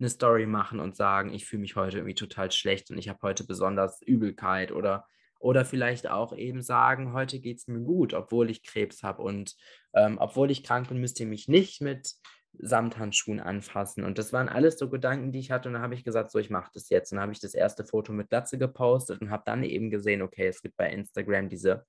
eine 0.00 0.08
Story 0.08 0.46
machen 0.46 0.80
und 0.80 0.96
sagen, 0.96 1.32
ich 1.32 1.44
fühle 1.46 1.60
mich 1.60 1.76
heute 1.76 1.98
irgendwie 1.98 2.14
total 2.14 2.50
schlecht 2.50 2.90
und 2.90 2.98
ich 2.98 3.08
habe 3.08 3.20
heute 3.22 3.44
besonders 3.44 4.00
Übelkeit 4.02 4.72
oder, 4.72 5.06
oder 5.38 5.64
vielleicht 5.64 6.08
auch 6.08 6.34
eben 6.34 6.62
sagen, 6.62 7.12
heute 7.12 7.40
geht 7.40 7.58
es 7.58 7.68
mir 7.68 7.80
gut, 7.80 8.14
obwohl 8.14 8.50
ich 8.50 8.62
Krebs 8.62 9.02
habe 9.02 9.22
und 9.22 9.54
ähm, 9.94 10.16
obwohl 10.18 10.50
ich 10.50 10.64
krank 10.64 10.88
bin, 10.88 11.00
müsst 11.00 11.20
ihr 11.20 11.26
mich 11.26 11.48
nicht 11.48 11.82
mit 11.82 12.14
Samthandschuhen 12.58 13.40
anfassen. 13.40 14.04
Und 14.04 14.18
das 14.18 14.32
waren 14.32 14.48
alles 14.48 14.78
so 14.78 14.90
Gedanken, 14.90 15.32
die 15.32 15.38
ich 15.38 15.50
hatte. 15.50 15.68
Und 15.68 15.74
dann 15.74 15.82
habe 15.82 15.94
ich 15.94 16.04
gesagt, 16.04 16.30
so, 16.30 16.38
ich 16.38 16.50
mache 16.50 16.70
das 16.74 16.88
jetzt. 16.88 17.12
Und 17.12 17.16
dann 17.16 17.22
habe 17.22 17.32
ich 17.32 17.40
das 17.40 17.54
erste 17.54 17.84
Foto 17.84 18.12
mit 18.12 18.28
Glatze 18.28 18.58
gepostet 18.58 19.20
und 19.20 19.30
habe 19.30 19.42
dann 19.46 19.62
eben 19.64 19.90
gesehen, 19.90 20.22
okay, 20.22 20.46
es 20.48 20.62
gibt 20.62 20.76
bei 20.76 20.90
Instagram 20.90 21.48
diese 21.48 21.84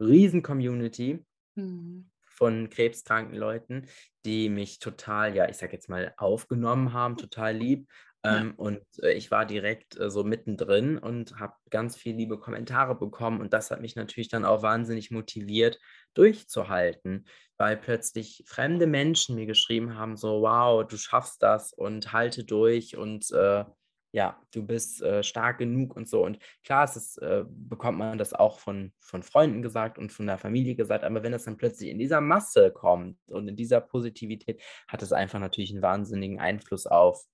riesen 0.00 0.42
Community 0.42 1.24
Mhm. 1.58 2.08
von 2.24 2.70
krebskranken 2.70 3.36
Leuten, 3.36 3.86
die 4.24 4.48
mich 4.48 4.78
total, 4.78 5.34
ja, 5.34 5.48
ich 5.48 5.56
sag 5.56 5.72
jetzt 5.72 5.88
mal, 5.88 6.14
aufgenommen 6.16 6.92
haben, 6.92 7.16
total 7.16 7.56
lieb. 7.56 7.88
Ja. 8.24 8.40
Ähm, 8.40 8.54
und 8.54 8.80
äh, 9.02 9.12
ich 9.12 9.30
war 9.30 9.44
direkt 9.44 9.98
äh, 9.98 10.10
so 10.10 10.22
mittendrin 10.22 10.98
und 10.98 11.38
habe 11.40 11.54
ganz 11.70 11.96
viele 11.96 12.16
liebe 12.16 12.38
Kommentare 12.38 12.96
bekommen. 12.96 13.40
Und 13.40 13.52
das 13.52 13.70
hat 13.70 13.80
mich 13.80 13.96
natürlich 13.96 14.28
dann 14.28 14.44
auch 14.44 14.62
wahnsinnig 14.62 15.10
motiviert, 15.10 15.80
durchzuhalten, 16.18 17.26
weil 17.56 17.76
plötzlich 17.76 18.44
fremde 18.46 18.86
Menschen 18.86 19.36
mir 19.36 19.46
geschrieben 19.46 19.96
haben, 19.96 20.16
so, 20.16 20.42
wow, 20.42 20.86
du 20.86 20.96
schaffst 20.96 21.42
das 21.42 21.72
und 21.72 22.12
halte 22.12 22.44
durch 22.44 22.96
und 22.96 23.30
äh, 23.30 23.64
ja, 24.12 24.40
du 24.52 24.66
bist 24.66 25.02
äh, 25.02 25.22
stark 25.22 25.58
genug 25.58 25.94
und 25.94 26.08
so. 26.08 26.24
Und 26.24 26.38
klar, 26.64 26.84
es 26.84 26.96
ist, 26.96 27.18
äh, 27.18 27.44
bekommt 27.46 27.98
man 27.98 28.18
das 28.18 28.32
auch 28.32 28.58
von, 28.58 28.92
von 29.00 29.22
Freunden 29.22 29.62
gesagt 29.62 29.98
und 29.98 30.10
von 30.10 30.26
der 30.26 30.38
Familie 30.38 30.74
gesagt, 30.74 31.04
aber 31.04 31.22
wenn 31.22 31.32
das 31.32 31.44
dann 31.44 31.58
plötzlich 31.58 31.90
in 31.90 31.98
dieser 31.98 32.20
Masse 32.20 32.72
kommt 32.72 33.18
und 33.28 33.48
in 33.48 33.56
dieser 33.56 33.80
Positivität, 33.80 34.62
hat 34.88 35.02
es 35.02 35.12
einfach 35.12 35.38
natürlich 35.38 35.70
einen 35.72 35.82
wahnsinnigen 35.82 36.40
Einfluss 36.40 36.86
auf, 36.86 37.24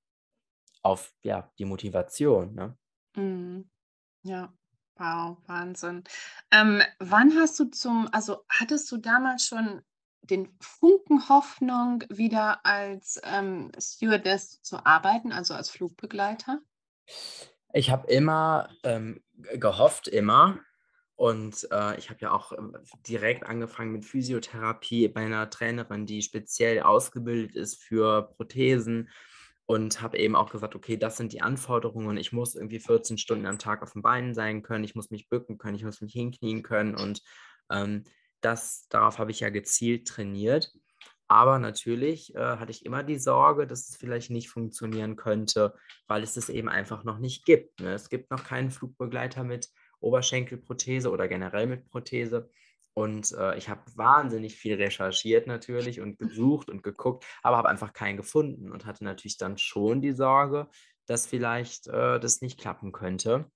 auf 0.82 1.14
ja, 1.22 1.50
die 1.58 1.64
Motivation. 1.64 2.54
Ne? 2.54 2.76
Mhm. 3.16 3.70
Ja, 4.24 4.52
wow, 4.96 5.36
Wahnsinn. 5.46 6.04
Ähm, 6.50 6.82
wann 6.98 7.34
hast 7.38 7.58
du 7.58 7.66
zum, 7.66 8.08
also 8.12 8.44
hattest 8.48 8.90
du 8.92 8.96
damals 8.96 9.46
schon 9.46 9.82
den 10.22 10.48
Funken 10.60 11.28
Hoffnung, 11.28 12.04
wieder 12.08 12.64
als 12.64 13.20
ähm, 13.24 13.70
Stewardess 13.78 14.62
zu 14.62 14.84
arbeiten, 14.86 15.32
also 15.32 15.54
als 15.54 15.70
Flugbegleiter? 15.70 16.60
Ich 17.72 17.90
habe 17.90 18.06
immer 18.08 18.70
ähm, 18.84 19.22
gehofft, 19.54 20.08
immer. 20.08 20.60
Und 21.16 21.68
äh, 21.70 21.96
ich 21.98 22.10
habe 22.10 22.20
ja 22.20 22.32
auch 22.32 22.52
ähm, 22.52 22.76
direkt 23.06 23.44
angefangen 23.44 23.92
mit 23.92 24.04
Physiotherapie 24.04 25.08
bei 25.08 25.24
einer 25.24 25.48
Trainerin, 25.48 26.06
die 26.06 26.22
speziell 26.22 26.80
ausgebildet 26.80 27.54
ist 27.54 27.82
für 27.82 28.32
Prothesen. 28.36 29.10
Und 29.66 30.02
habe 30.02 30.18
eben 30.18 30.36
auch 30.36 30.50
gesagt, 30.50 30.74
okay, 30.74 30.98
das 30.98 31.16
sind 31.16 31.32
die 31.32 31.40
Anforderungen. 31.40 32.18
Ich 32.18 32.32
muss 32.32 32.54
irgendwie 32.54 32.80
14 32.80 33.16
Stunden 33.16 33.46
am 33.46 33.58
Tag 33.58 33.82
auf 33.82 33.92
den 33.92 34.02
Beinen 34.02 34.34
sein 34.34 34.62
können. 34.62 34.84
Ich 34.84 34.94
muss 34.94 35.10
mich 35.10 35.28
bücken 35.30 35.56
können. 35.56 35.76
Ich 35.76 35.84
muss 35.84 36.02
mich 36.02 36.12
hinknien 36.12 36.62
können. 36.62 36.94
Und 36.94 37.22
ähm, 37.70 38.04
das, 38.42 38.86
darauf 38.90 39.18
habe 39.18 39.30
ich 39.30 39.40
ja 39.40 39.48
gezielt 39.48 40.06
trainiert. 40.06 40.70
Aber 41.26 41.58
natürlich 41.58 42.34
äh, 42.34 42.38
hatte 42.38 42.70
ich 42.70 42.84
immer 42.84 43.02
die 43.02 43.18
Sorge, 43.18 43.66
dass 43.66 43.88
es 43.88 43.96
vielleicht 43.96 44.30
nicht 44.30 44.50
funktionieren 44.50 45.16
könnte, 45.16 45.74
weil 46.06 46.22
es 46.22 46.36
es 46.36 46.50
eben 46.50 46.68
einfach 46.68 47.04
noch 47.04 47.18
nicht 47.18 47.46
gibt. 47.46 47.80
Ne? 47.80 47.94
Es 47.94 48.10
gibt 48.10 48.30
noch 48.30 48.44
keinen 48.44 48.70
Flugbegleiter 48.70 49.42
mit 49.44 49.70
Oberschenkelprothese 50.00 51.10
oder 51.10 51.26
generell 51.26 51.66
mit 51.66 51.88
Prothese. 51.88 52.50
Und 52.94 53.32
äh, 53.32 53.56
ich 53.58 53.68
habe 53.68 53.82
wahnsinnig 53.96 54.56
viel 54.56 54.74
recherchiert 54.74 55.48
natürlich 55.48 56.00
und 56.00 56.18
gesucht 56.18 56.70
und 56.70 56.82
geguckt, 56.82 57.24
aber 57.42 57.56
habe 57.56 57.68
einfach 57.68 57.92
keinen 57.92 58.16
gefunden 58.16 58.70
und 58.70 58.86
hatte 58.86 59.04
natürlich 59.04 59.36
dann 59.36 59.58
schon 59.58 60.00
die 60.00 60.12
Sorge, 60.12 60.68
dass 61.06 61.26
vielleicht 61.26 61.88
äh, 61.88 62.20
das 62.20 62.40
nicht 62.40 62.58
klappen 62.58 62.92
könnte. 62.92 63.50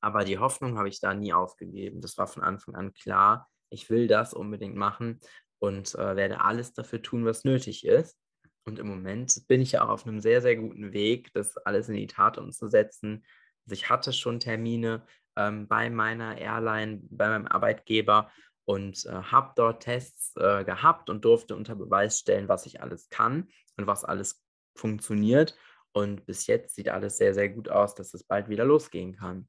Aber 0.00 0.24
die 0.24 0.38
Hoffnung 0.38 0.76
habe 0.78 0.88
ich 0.88 1.00
da 1.00 1.14
nie 1.14 1.32
aufgegeben. 1.32 2.00
Das 2.00 2.18
war 2.18 2.26
von 2.26 2.42
Anfang 2.42 2.74
an 2.74 2.92
klar. 2.92 3.48
Ich 3.70 3.88
will 3.88 4.08
das 4.08 4.34
unbedingt 4.34 4.74
machen 4.74 5.20
und 5.58 5.94
äh, 5.94 6.16
werde 6.16 6.40
alles 6.40 6.72
dafür 6.72 7.02
tun, 7.02 7.24
was 7.24 7.44
nötig 7.44 7.86
ist. 7.86 8.18
Und 8.64 8.78
im 8.78 8.88
Moment 8.88 9.46
bin 9.46 9.60
ich 9.60 9.72
ja 9.72 9.84
auch 9.84 9.88
auf 9.88 10.06
einem 10.06 10.20
sehr, 10.20 10.42
sehr 10.42 10.56
guten 10.56 10.92
Weg, 10.92 11.32
das 11.32 11.56
alles 11.58 11.88
in 11.88 11.94
die 11.94 12.06
Tat 12.06 12.36
umzusetzen. 12.36 13.24
Also 13.64 13.74
ich 13.74 13.88
hatte 13.88 14.12
schon 14.12 14.40
Termine 14.40 15.06
ähm, 15.38 15.68
bei 15.68 15.88
meiner 15.88 16.36
Airline, 16.36 17.00
bei 17.10 17.28
meinem 17.28 17.46
Arbeitgeber 17.46 18.30
und 18.64 19.06
äh, 19.06 19.12
habe 19.12 19.52
dort 19.56 19.84
Tests 19.84 20.34
äh, 20.36 20.64
gehabt 20.64 21.08
und 21.08 21.24
durfte 21.24 21.56
unter 21.56 21.74
Beweis 21.74 22.18
stellen, 22.18 22.48
was 22.48 22.66
ich 22.66 22.82
alles 22.82 23.08
kann 23.08 23.48
und 23.76 23.86
was 23.86 24.04
alles 24.04 24.44
funktioniert. 24.76 25.56
Und 25.92 26.26
bis 26.26 26.46
jetzt 26.46 26.74
sieht 26.74 26.90
alles 26.90 27.16
sehr, 27.16 27.32
sehr 27.32 27.48
gut 27.48 27.70
aus, 27.70 27.94
dass 27.94 28.12
es 28.12 28.24
bald 28.24 28.48
wieder 28.48 28.64
losgehen 28.64 29.16
kann. 29.16 29.48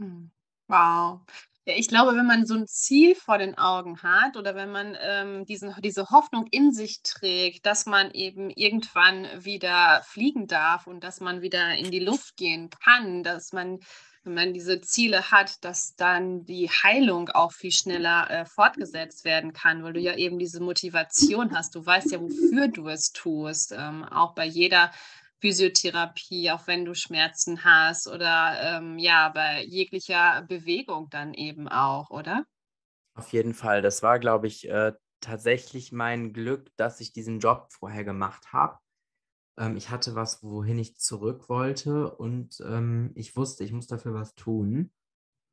Hm. 0.00 0.30
Wow. 0.68 1.20
Ich 1.64 1.88
glaube, 1.88 2.16
wenn 2.16 2.26
man 2.26 2.46
so 2.46 2.54
ein 2.54 2.68
Ziel 2.68 3.16
vor 3.16 3.38
den 3.38 3.58
Augen 3.58 4.00
hat 4.02 4.36
oder 4.36 4.54
wenn 4.54 4.70
man 4.70 4.96
ähm, 5.00 5.44
diesen, 5.46 5.74
diese 5.82 6.10
Hoffnung 6.10 6.46
in 6.52 6.72
sich 6.72 7.02
trägt, 7.02 7.66
dass 7.66 7.86
man 7.86 8.12
eben 8.12 8.50
irgendwann 8.50 9.26
wieder 9.44 10.02
fliegen 10.04 10.46
darf 10.46 10.86
und 10.86 11.02
dass 11.02 11.20
man 11.20 11.42
wieder 11.42 11.74
in 11.74 11.90
die 11.90 11.98
Luft 11.98 12.36
gehen 12.36 12.70
kann, 12.70 13.24
dass 13.24 13.52
man, 13.52 13.80
wenn 14.26 14.34
man 14.34 14.52
diese 14.52 14.80
Ziele 14.80 15.30
hat, 15.30 15.64
dass 15.64 15.94
dann 15.94 16.44
die 16.44 16.68
Heilung 16.68 17.28
auch 17.30 17.52
viel 17.52 17.70
schneller 17.70 18.28
äh, 18.28 18.44
fortgesetzt 18.44 19.24
werden 19.24 19.52
kann, 19.52 19.84
weil 19.84 19.92
du 19.92 20.00
ja 20.00 20.16
eben 20.16 20.38
diese 20.38 20.60
Motivation 20.60 21.56
hast. 21.56 21.76
Du 21.76 21.86
weißt 21.86 22.10
ja, 22.10 22.20
wofür 22.20 22.68
du 22.68 22.88
es 22.88 23.12
tust. 23.12 23.72
Ähm, 23.72 24.04
auch 24.04 24.34
bei 24.34 24.44
jeder 24.44 24.90
Physiotherapie, 25.40 26.50
auch 26.50 26.66
wenn 26.66 26.84
du 26.84 26.94
Schmerzen 26.94 27.64
hast 27.64 28.08
oder 28.08 28.58
ähm, 28.60 28.98
ja, 28.98 29.28
bei 29.28 29.62
jeglicher 29.64 30.42
Bewegung 30.42 31.08
dann 31.10 31.32
eben 31.32 31.68
auch, 31.68 32.10
oder? 32.10 32.44
Auf 33.14 33.32
jeden 33.32 33.54
Fall. 33.54 33.80
Das 33.80 34.02
war, 34.02 34.18
glaube 34.18 34.48
ich, 34.48 34.68
äh, 34.68 34.92
tatsächlich 35.20 35.92
mein 35.92 36.32
Glück, 36.32 36.70
dass 36.76 37.00
ich 37.00 37.12
diesen 37.12 37.38
Job 37.38 37.68
vorher 37.70 38.04
gemacht 38.04 38.52
habe. 38.52 38.78
Ähm, 39.58 39.76
ich 39.76 39.90
hatte 39.90 40.14
was, 40.14 40.42
wohin 40.42 40.78
ich 40.78 40.98
zurück 40.98 41.48
wollte 41.48 42.10
und 42.16 42.60
ähm, 42.66 43.12
ich 43.14 43.36
wusste, 43.36 43.64
ich 43.64 43.72
muss 43.72 43.86
dafür 43.86 44.14
was 44.14 44.34
tun. 44.34 44.90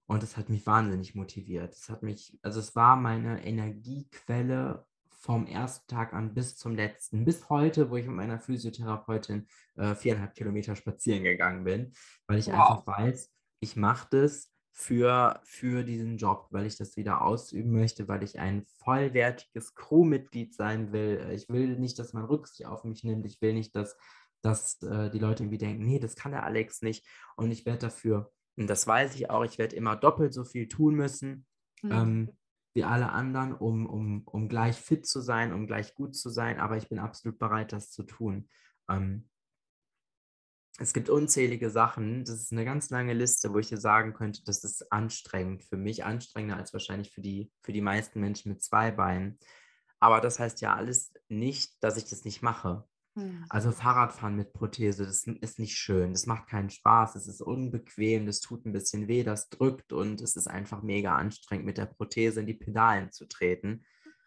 Und 0.05 0.21
das 0.21 0.35
hat 0.35 0.49
mich 0.49 0.65
wahnsinnig 0.67 1.15
motiviert. 1.15 1.73
Es 1.73 1.89
hat 1.89 2.03
mich, 2.03 2.37
also 2.41 2.59
es 2.59 2.75
war 2.75 2.97
meine 2.97 3.45
Energiequelle 3.45 4.85
vom 5.09 5.47
ersten 5.47 5.87
Tag 5.87 6.13
an 6.13 6.33
bis 6.33 6.57
zum 6.57 6.75
letzten, 6.75 7.23
bis 7.23 7.49
heute, 7.49 7.89
wo 7.89 7.95
ich 7.95 8.05
mit 8.05 8.15
meiner 8.15 8.39
Physiotherapeutin 8.39 9.47
äh, 9.75 9.95
viereinhalb 9.95 10.35
Kilometer 10.35 10.75
spazieren 10.75 11.23
gegangen 11.23 11.63
bin, 11.63 11.93
weil 12.27 12.39
ich 12.39 12.47
wow. 12.47 12.53
einfach 12.55 12.87
weiß, 12.87 13.31
ich 13.61 13.77
mache 13.77 14.07
das 14.11 14.52
für, 14.75 15.39
für 15.43 15.83
diesen 15.83 16.17
Job, 16.17 16.47
weil 16.49 16.65
ich 16.65 16.77
das 16.77 16.97
wieder 16.97 17.21
ausüben 17.21 17.71
möchte, 17.71 18.07
weil 18.07 18.23
ich 18.23 18.39
ein 18.39 18.65
vollwertiges 18.83 19.75
Crewmitglied 19.75 20.55
sein 20.55 20.91
will. 20.91 21.29
Ich 21.31 21.47
will 21.47 21.77
nicht, 21.77 21.99
dass 21.99 22.13
man 22.13 22.25
Rücksicht 22.25 22.65
auf 22.65 22.83
mich 22.83 23.03
nimmt. 23.03 23.25
Ich 23.27 23.39
will 23.39 23.53
nicht, 23.53 23.75
dass, 23.75 23.95
dass 24.41 24.81
äh, 24.81 25.12
die 25.12 25.19
Leute 25.19 25.43
irgendwie 25.43 25.59
denken, 25.59 25.86
nee, 25.86 25.99
das 25.99 26.15
kann 26.15 26.31
der 26.31 26.43
Alex 26.43 26.81
nicht. 26.81 27.05
Und 27.36 27.51
ich 27.51 27.67
werde 27.67 27.79
dafür, 27.79 28.31
und 28.57 28.67
das 28.67 28.88
weiß 28.88 29.15
ich 29.15 29.29
auch, 29.29 29.45
ich 29.45 29.59
werde 29.59 29.75
immer 29.75 29.95
doppelt 29.95 30.33
so 30.33 30.43
viel 30.43 30.67
tun 30.67 30.95
müssen. 30.95 31.45
Mhm. 31.83 31.91
Ähm, 31.91 32.38
wie 32.73 32.83
alle 32.83 33.12
anderen, 33.12 33.53
um, 33.53 33.86
um, 33.86 34.23
um 34.25 34.49
gleich 34.49 34.77
fit 34.77 35.05
zu 35.05 35.21
sein, 35.21 35.53
um 35.53 35.67
gleich 35.67 35.93
gut 35.93 36.15
zu 36.15 36.31
sein, 36.31 36.59
aber 36.59 36.77
ich 36.77 36.89
bin 36.89 36.97
absolut 36.97 37.38
bereit, 37.38 37.71
das 37.71 37.91
zu 37.91 38.01
tun. 38.01 38.49
Ähm, 38.89 39.29
es 40.79 40.93
gibt 40.93 41.09
unzählige 41.09 41.69
Sachen. 41.69 42.25
Das 42.25 42.36
ist 42.36 42.51
eine 42.51 42.65
ganz 42.65 42.89
lange 42.89 43.13
Liste, 43.13 43.53
wo 43.53 43.59
ich 43.59 43.67
dir 43.67 43.77
sagen 43.77 44.13
könnte, 44.13 44.43
das 44.43 44.63
ist 44.63 44.91
anstrengend 44.91 45.63
für 45.63 45.77
mich, 45.77 46.03
anstrengender 46.03 46.57
als 46.57 46.73
wahrscheinlich 46.73 47.12
für 47.12 47.21
die, 47.21 47.51
für 47.62 47.73
die 47.73 47.81
meisten 47.81 48.19
Menschen 48.19 48.51
mit 48.51 48.63
zwei 48.63 48.91
Beinen. 48.91 49.38
Aber 49.99 50.19
das 50.19 50.39
heißt 50.39 50.62
ja 50.62 50.75
alles 50.75 51.13
nicht, 51.29 51.81
dass 51.83 51.97
ich 51.97 52.05
das 52.05 52.25
nicht 52.25 52.41
mache. 52.41 52.86
Hm. 53.15 53.45
Also 53.49 53.71
Fahrradfahren 53.71 54.36
mit 54.36 54.53
Prothese, 54.53 55.05
das 55.05 55.23
ist 55.27 55.59
nicht 55.59 55.77
schön, 55.77 56.13
das 56.13 56.25
macht 56.25 56.47
keinen 56.47 56.71
Spaß, 56.71 57.15
es 57.15 57.27
ist 57.27 57.41
unbequem, 57.41 58.25
das 58.25 58.39
tut 58.39 58.65
ein 58.65 58.73
bisschen 58.73 59.07
weh, 59.07 59.23
das 59.23 59.49
drückt 59.49 59.93
und 59.93 60.19
es 60.21 60.36
ist 60.36 60.47
einfach 60.47 60.81
mega 60.81 61.15
anstrengend, 61.15 61.65
mit 61.65 61.77
der 61.77 61.86
Prothese 61.86 62.39
in 62.39 62.47
die 62.47 62.55
Pedalen 62.55 63.12
zu 63.12 63.27
treten. 63.27 63.86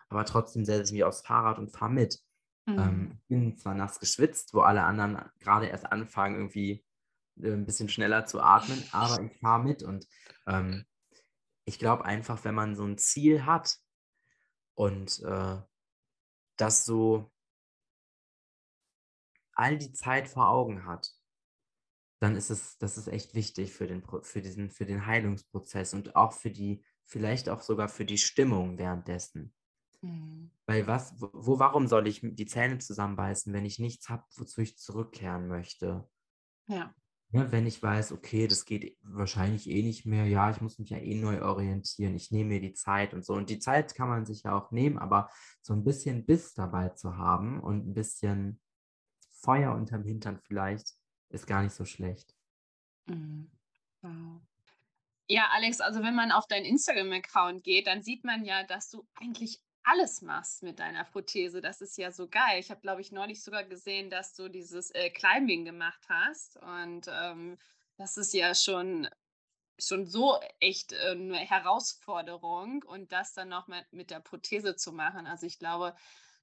Aber 0.08 0.24
trotzdem 0.24 0.64
setze 0.64 0.84
ich 0.84 0.92
mich 0.92 1.04
aufs 1.04 1.22
Fahrrad 1.22 1.58
und 1.58 1.76
fahre 1.76 1.92
mit. 1.92 2.20
Mhm. 2.66 2.78
Ähm, 2.78 3.20
bin 3.28 3.56
zwar 3.56 3.74
nass 3.74 4.00
geschwitzt, 4.00 4.52
wo 4.52 4.60
alle 4.60 4.82
anderen 4.82 5.18
gerade 5.38 5.66
erst 5.66 5.90
anfangen, 5.90 6.36
irgendwie 6.36 6.84
äh, 7.40 7.52
ein 7.52 7.64
bisschen 7.64 7.88
schneller 7.88 8.26
zu 8.26 8.40
atmen, 8.40 8.82
aber 8.92 9.22
ich 9.22 9.38
fahre 9.38 9.62
mit 9.62 9.82
und 9.82 10.06
ähm, 10.46 10.84
ich 11.64 11.78
glaube 11.78 12.04
einfach, 12.04 12.44
wenn 12.44 12.54
man 12.54 12.76
so 12.76 12.84
ein 12.84 12.98
Ziel 12.98 13.44
hat 13.44 13.78
und 14.74 15.22
äh, 15.22 15.56
das 16.56 16.84
so 16.84 17.32
all 19.52 19.78
die 19.78 19.92
Zeit 19.92 20.28
vor 20.28 20.48
Augen 20.48 20.84
hat, 20.86 21.12
dann 22.20 22.36
ist 22.36 22.50
es, 22.50 22.78
das 22.78 22.98
ist 22.98 23.08
echt 23.08 23.34
wichtig 23.34 23.72
für 23.72 23.86
den, 23.86 24.02
für 24.22 24.42
diesen, 24.42 24.70
für 24.70 24.86
den 24.86 25.06
Heilungsprozess 25.06 25.94
und 25.94 26.16
auch 26.16 26.32
für 26.32 26.50
die, 26.50 26.84
vielleicht 27.04 27.48
auch 27.48 27.62
sogar 27.62 27.88
für 27.88 28.04
die 28.04 28.18
Stimmung 28.18 28.78
währenddessen. 28.78 29.55
Mhm. 30.06 30.50
Weil 30.66 30.86
was, 30.86 31.14
wo, 31.18 31.58
warum 31.58 31.86
soll 31.86 32.06
ich 32.06 32.20
die 32.22 32.46
Zähne 32.46 32.78
zusammenbeißen, 32.78 33.52
wenn 33.52 33.64
ich 33.64 33.78
nichts 33.78 34.08
habe, 34.08 34.24
wozu 34.36 34.60
ich 34.60 34.78
zurückkehren 34.78 35.48
möchte? 35.48 36.08
Ja. 36.66 36.76
ja. 36.76 36.94
Ne, 37.30 37.50
wenn 37.50 37.66
ich 37.66 37.82
weiß, 37.82 38.12
okay, 38.12 38.46
das 38.46 38.64
geht 38.64 38.96
wahrscheinlich 39.02 39.68
eh 39.68 39.82
nicht 39.82 40.06
mehr, 40.06 40.26
ja, 40.26 40.48
ich 40.50 40.60
muss 40.60 40.78
mich 40.78 40.90
ja 40.90 40.98
eh 40.98 41.20
neu 41.20 41.42
orientieren, 41.42 42.14
ich 42.14 42.30
nehme 42.30 42.50
mir 42.50 42.60
die 42.60 42.72
Zeit 42.72 43.14
und 43.14 43.24
so. 43.24 43.34
Und 43.34 43.50
die 43.50 43.58
Zeit 43.58 43.94
kann 43.96 44.08
man 44.08 44.24
sich 44.24 44.44
ja 44.44 44.56
auch 44.56 44.70
nehmen, 44.70 44.98
aber 44.98 45.28
so 45.60 45.72
ein 45.72 45.84
bisschen 45.84 46.24
Biss 46.24 46.54
dabei 46.54 46.90
zu 46.90 47.16
haben 47.16 47.60
und 47.60 47.88
ein 47.88 47.94
bisschen 47.94 48.60
Feuer 49.40 49.74
unterm 49.74 50.04
Hintern 50.04 50.38
vielleicht, 50.38 50.94
ist 51.28 51.48
gar 51.48 51.62
nicht 51.62 51.74
so 51.74 51.84
schlecht. 51.84 52.32
Mhm. 53.06 53.50
Wow. 54.02 54.40
Ja, 55.28 55.48
Alex, 55.52 55.80
also 55.80 56.02
wenn 56.02 56.14
man 56.14 56.30
auf 56.30 56.46
deinen 56.46 56.64
Instagram-Account 56.64 57.64
geht, 57.64 57.88
dann 57.88 58.02
sieht 58.02 58.24
man 58.24 58.44
ja, 58.44 58.62
dass 58.62 58.88
du 58.90 59.04
eigentlich 59.16 59.60
alles 59.86 60.20
machst 60.20 60.62
mit 60.64 60.80
deiner 60.80 61.04
Prothese. 61.04 61.60
Das 61.60 61.80
ist 61.80 61.96
ja 61.96 62.10
so 62.10 62.28
geil. 62.28 62.58
Ich 62.58 62.70
habe, 62.70 62.80
glaube 62.80 63.00
ich, 63.00 63.12
neulich 63.12 63.42
sogar 63.42 63.62
gesehen, 63.64 64.10
dass 64.10 64.34
du 64.34 64.48
dieses 64.48 64.90
äh, 64.90 65.10
Climbing 65.10 65.64
gemacht 65.64 66.04
hast. 66.08 66.56
Und 66.56 67.06
ähm, 67.08 67.56
das 67.96 68.16
ist 68.16 68.34
ja 68.34 68.54
schon, 68.54 69.08
schon 69.78 70.04
so 70.04 70.40
echt 70.58 70.92
äh, 70.92 71.12
eine 71.12 71.36
Herausforderung. 71.38 72.82
Und 72.82 73.12
das 73.12 73.32
dann 73.32 73.48
noch 73.48 73.68
mit, 73.68 73.84
mit 73.92 74.10
der 74.10 74.18
Prothese 74.20 74.74
zu 74.74 74.92
machen. 74.92 75.28
Also 75.28 75.46
ich 75.46 75.60
glaube, 75.60 75.94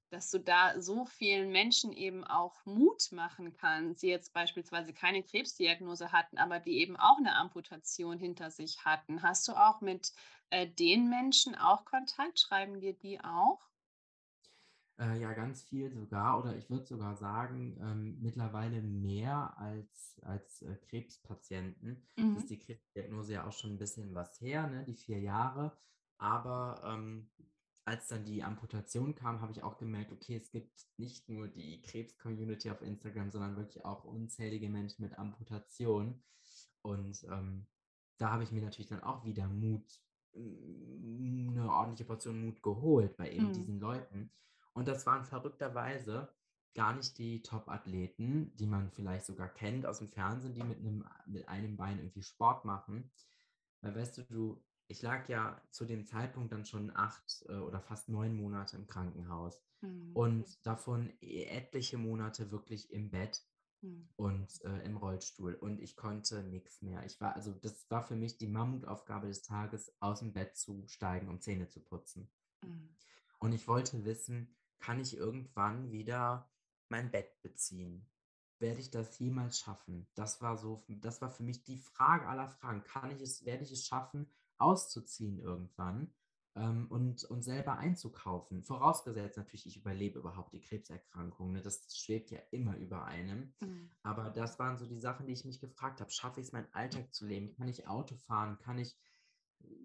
dass 0.08 0.30
du 0.30 0.38
da 0.38 0.80
so 0.80 1.04
vielen 1.04 1.50
Menschen 1.50 1.92
eben 1.92 2.24
auch 2.24 2.64
Mut 2.64 3.12
machen 3.12 3.52
kannst, 3.52 4.02
die 4.02 4.08
jetzt 4.08 4.32
beispielsweise 4.32 4.94
keine 4.94 5.22
Krebsdiagnose 5.22 6.12
hatten, 6.12 6.38
aber 6.38 6.60
die 6.60 6.78
eben 6.78 6.96
auch 6.96 7.18
eine 7.18 7.36
Amputation 7.36 8.18
hinter 8.18 8.50
sich 8.50 8.84
hatten. 8.86 9.22
Hast 9.22 9.48
du 9.48 9.52
auch 9.52 9.82
mit 9.82 10.12
äh, 10.54 10.68
den 10.68 11.10
Menschen 11.10 11.54
auch 11.56 11.84
Kontakt? 11.84 12.38
Schreiben 12.38 12.80
dir 12.80 12.94
die 12.94 13.20
auch? 13.20 13.60
Äh, 15.00 15.20
ja, 15.20 15.32
ganz 15.32 15.62
viel 15.62 15.90
sogar, 15.90 16.38
oder 16.38 16.56
ich 16.56 16.70
würde 16.70 16.86
sogar 16.86 17.16
sagen, 17.16 17.76
ähm, 17.80 18.18
mittlerweile 18.20 18.80
mehr 18.80 19.58
als, 19.58 20.20
als 20.22 20.62
äh, 20.62 20.76
Krebspatienten. 20.88 22.06
Mhm. 22.16 22.36
Ist 22.36 22.50
die 22.50 22.60
Krebsdiagnose 22.60 23.32
ja 23.32 23.46
auch 23.46 23.52
schon 23.52 23.72
ein 23.72 23.78
bisschen 23.78 24.14
was 24.14 24.40
her, 24.40 24.68
ne? 24.68 24.84
die 24.84 24.94
vier 24.94 25.18
Jahre. 25.18 25.76
Aber 26.18 26.80
ähm, 26.84 27.28
als 27.84 28.06
dann 28.06 28.24
die 28.24 28.44
Amputation 28.44 29.16
kam, 29.16 29.40
habe 29.40 29.50
ich 29.50 29.64
auch 29.64 29.78
gemerkt, 29.78 30.12
okay, 30.12 30.36
es 30.36 30.52
gibt 30.52 30.86
nicht 30.96 31.28
nur 31.28 31.48
die 31.48 31.82
Krebs-Community 31.82 32.70
auf 32.70 32.80
Instagram, 32.80 33.32
sondern 33.32 33.56
wirklich 33.56 33.84
auch 33.84 34.04
unzählige 34.04 34.68
Menschen 34.68 35.02
mit 35.02 35.18
Amputation. 35.18 36.22
Und 36.82 37.24
ähm, 37.24 37.66
da 38.18 38.30
habe 38.30 38.44
ich 38.44 38.52
mir 38.52 38.62
natürlich 38.62 38.88
dann 38.88 39.02
auch 39.02 39.24
wieder 39.24 39.48
Mut, 39.48 40.00
eine 40.36 41.70
ordentliche 41.70 42.04
Portion 42.04 42.44
Mut 42.44 42.62
geholt 42.62 43.16
bei 43.16 43.30
eben 43.30 43.48
mhm. 43.48 43.52
diesen 43.52 43.80
Leuten. 43.80 44.30
Und 44.72 44.88
das 44.88 45.06
waren 45.06 45.24
verrückterweise 45.24 46.28
gar 46.74 46.94
nicht 46.94 47.16
die 47.18 47.42
Top-Athleten, 47.42 48.54
die 48.56 48.66
man 48.66 48.90
vielleicht 48.90 49.26
sogar 49.26 49.48
kennt 49.48 49.86
aus 49.86 49.98
dem 49.98 50.10
Fernsehen, 50.10 50.54
die 50.54 50.64
mit 50.64 50.78
einem, 50.78 51.04
mit 51.26 51.48
einem 51.48 51.76
Bein 51.76 51.98
irgendwie 51.98 52.22
Sport 52.22 52.64
machen. 52.64 53.12
Weil 53.80 53.94
weißt 53.94 54.18
du, 54.18 54.22
du 54.22 54.64
ich 54.88 55.02
lag 55.02 55.28
ja 55.28 55.60
zu 55.70 55.84
dem 55.84 56.04
Zeitpunkt 56.04 56.52
dann 56.52 56.66
schon 56.66 56.94
acht 56.94 57.44
äh, 57.48 57.54
oder 57.54 57.80
fast 57.80 58.08
neun 58.08 58.36
Monate 58.36 58.76
im 58.76 58.86
Krankenhaus 58.86 59.62
mhm. 59.80 60.12
und 60.14 60.66
davon 60.66 61.12
e, 61.20 61.44
etliche 61.44 61.96
Monate 61.96 62.50
wirklich 62.50 62.92
im 62.92 63.10
Bett 63.10 63.42
mhm. 63.84 64.08
und 64.16 64.64
äh, 64.64 64.84
im 64.84 64.96
Rollstuhl 64.96 65.54
und 65.54 65.80
ich 65.80 65.96
konnte 65.96 66.42
nichts 66.42 66.82
mehr. 66.82 67.04
Ich 67.04 67.20
war, 67.20 67.34
also 67.34 67.52
das 67.52 67.88
war 67.90 68.02
für 68.02 68.16
mich 68.16 68.36
die 68.38 68.48
Mammutaufgabe 68.48 69.28
des 69.28 69.42
Tages, 69.42 69.92
aus 70.00 70.20
dem 70.20 70.32
Bett 70.32 70.56
zu 70.56 70.84
steigen, 70.88 71.28
um 71.28 71.40
Zähne 71.40 71.68
zu 71.68 71.80
putzen. 71.80 72.28
Mhm. 72.62 72.88
Und 73.38 73.52
ich 73.52 73.68
wollte 73.68 74.04
wissen, 74.04 74.56
kann 74.78 75.00
ich 75.00 75.16
irgendwann 75.16 75.92
wieder 75.92 76.50
mein 76.88 77.10
Bett 77.10 77.40
beziehen? 77.42 78.06
Werde 78.58 78.80
ich 78.80 78.90
das 78.90 79.18
jemals 79.18 79.58
schaffen? 79.58 80.06
Das 80.14 80.40
war 80.40 80.56
so, 80.56 80.82
das 80.88 81.20
war 81.20 81.30
für 81.30 81.42
mich 81.42 81.64
die 81.64 81.78
Frage 81.78 82.26
aller 82.26 82.48
Fragen. 82.48 82.84
Kann 82.84 83.10
ich 83.10 83.20
es, 83.20 83.44
werde 83.44 83.64
ich 83.64 83.72
es 83.72 83.86
schaffen, 83.86 84.30
auszuziehen 84.58 85.38
irgendwann 85.38 86.12
ähm, 86.56 86.86
und, 86.88 87.24
und 87.24 87.42
selber 87.42 87.78
einzukaufen. 87.78 88.62
Vorausgesetzt 88.62 89.36
natürlich, 89.36 89.66
ich 89.66 89.76
überlebe 89.76 90.18
überhaupt 90.18 90.52
die 90.52 90.60
Krebserkrankung. 90.60 91.52
Ne? 91.52 91.62
Das 91.62 91.86
schwebt 91.96 92.30
ja 92.30 92.38
immer 92.50 92.76
über 92.76 93.04
einem. 93.04 93.52
Mhm. 93.60 93.90
Aber 94.02 94.30
das 94.30 94.58
waren 94.58 94.78
so 94.78 94.86
die 94.86 95.00
Sachen, 95.00 95.26
die 95.26 95.32
ich 95.32 95.44
mich 95.44 95.60
gefragt 95.60 96.00
habe. 96.00 96.10
Schaffe 96.10 96.40
ich 96.40 96.46
es, 96.46 96.52
meinen 96.52 96.72
Alltag 96.72 97.12
zu 97.12 97.26
leben? 97.26 97.54
Kann 97.54 97.68
ich 97.68 97.88
Auto 97.88 98.16
fahren? 98.16 98.58
Kann 98.58 98.78
ich 98.78 98.96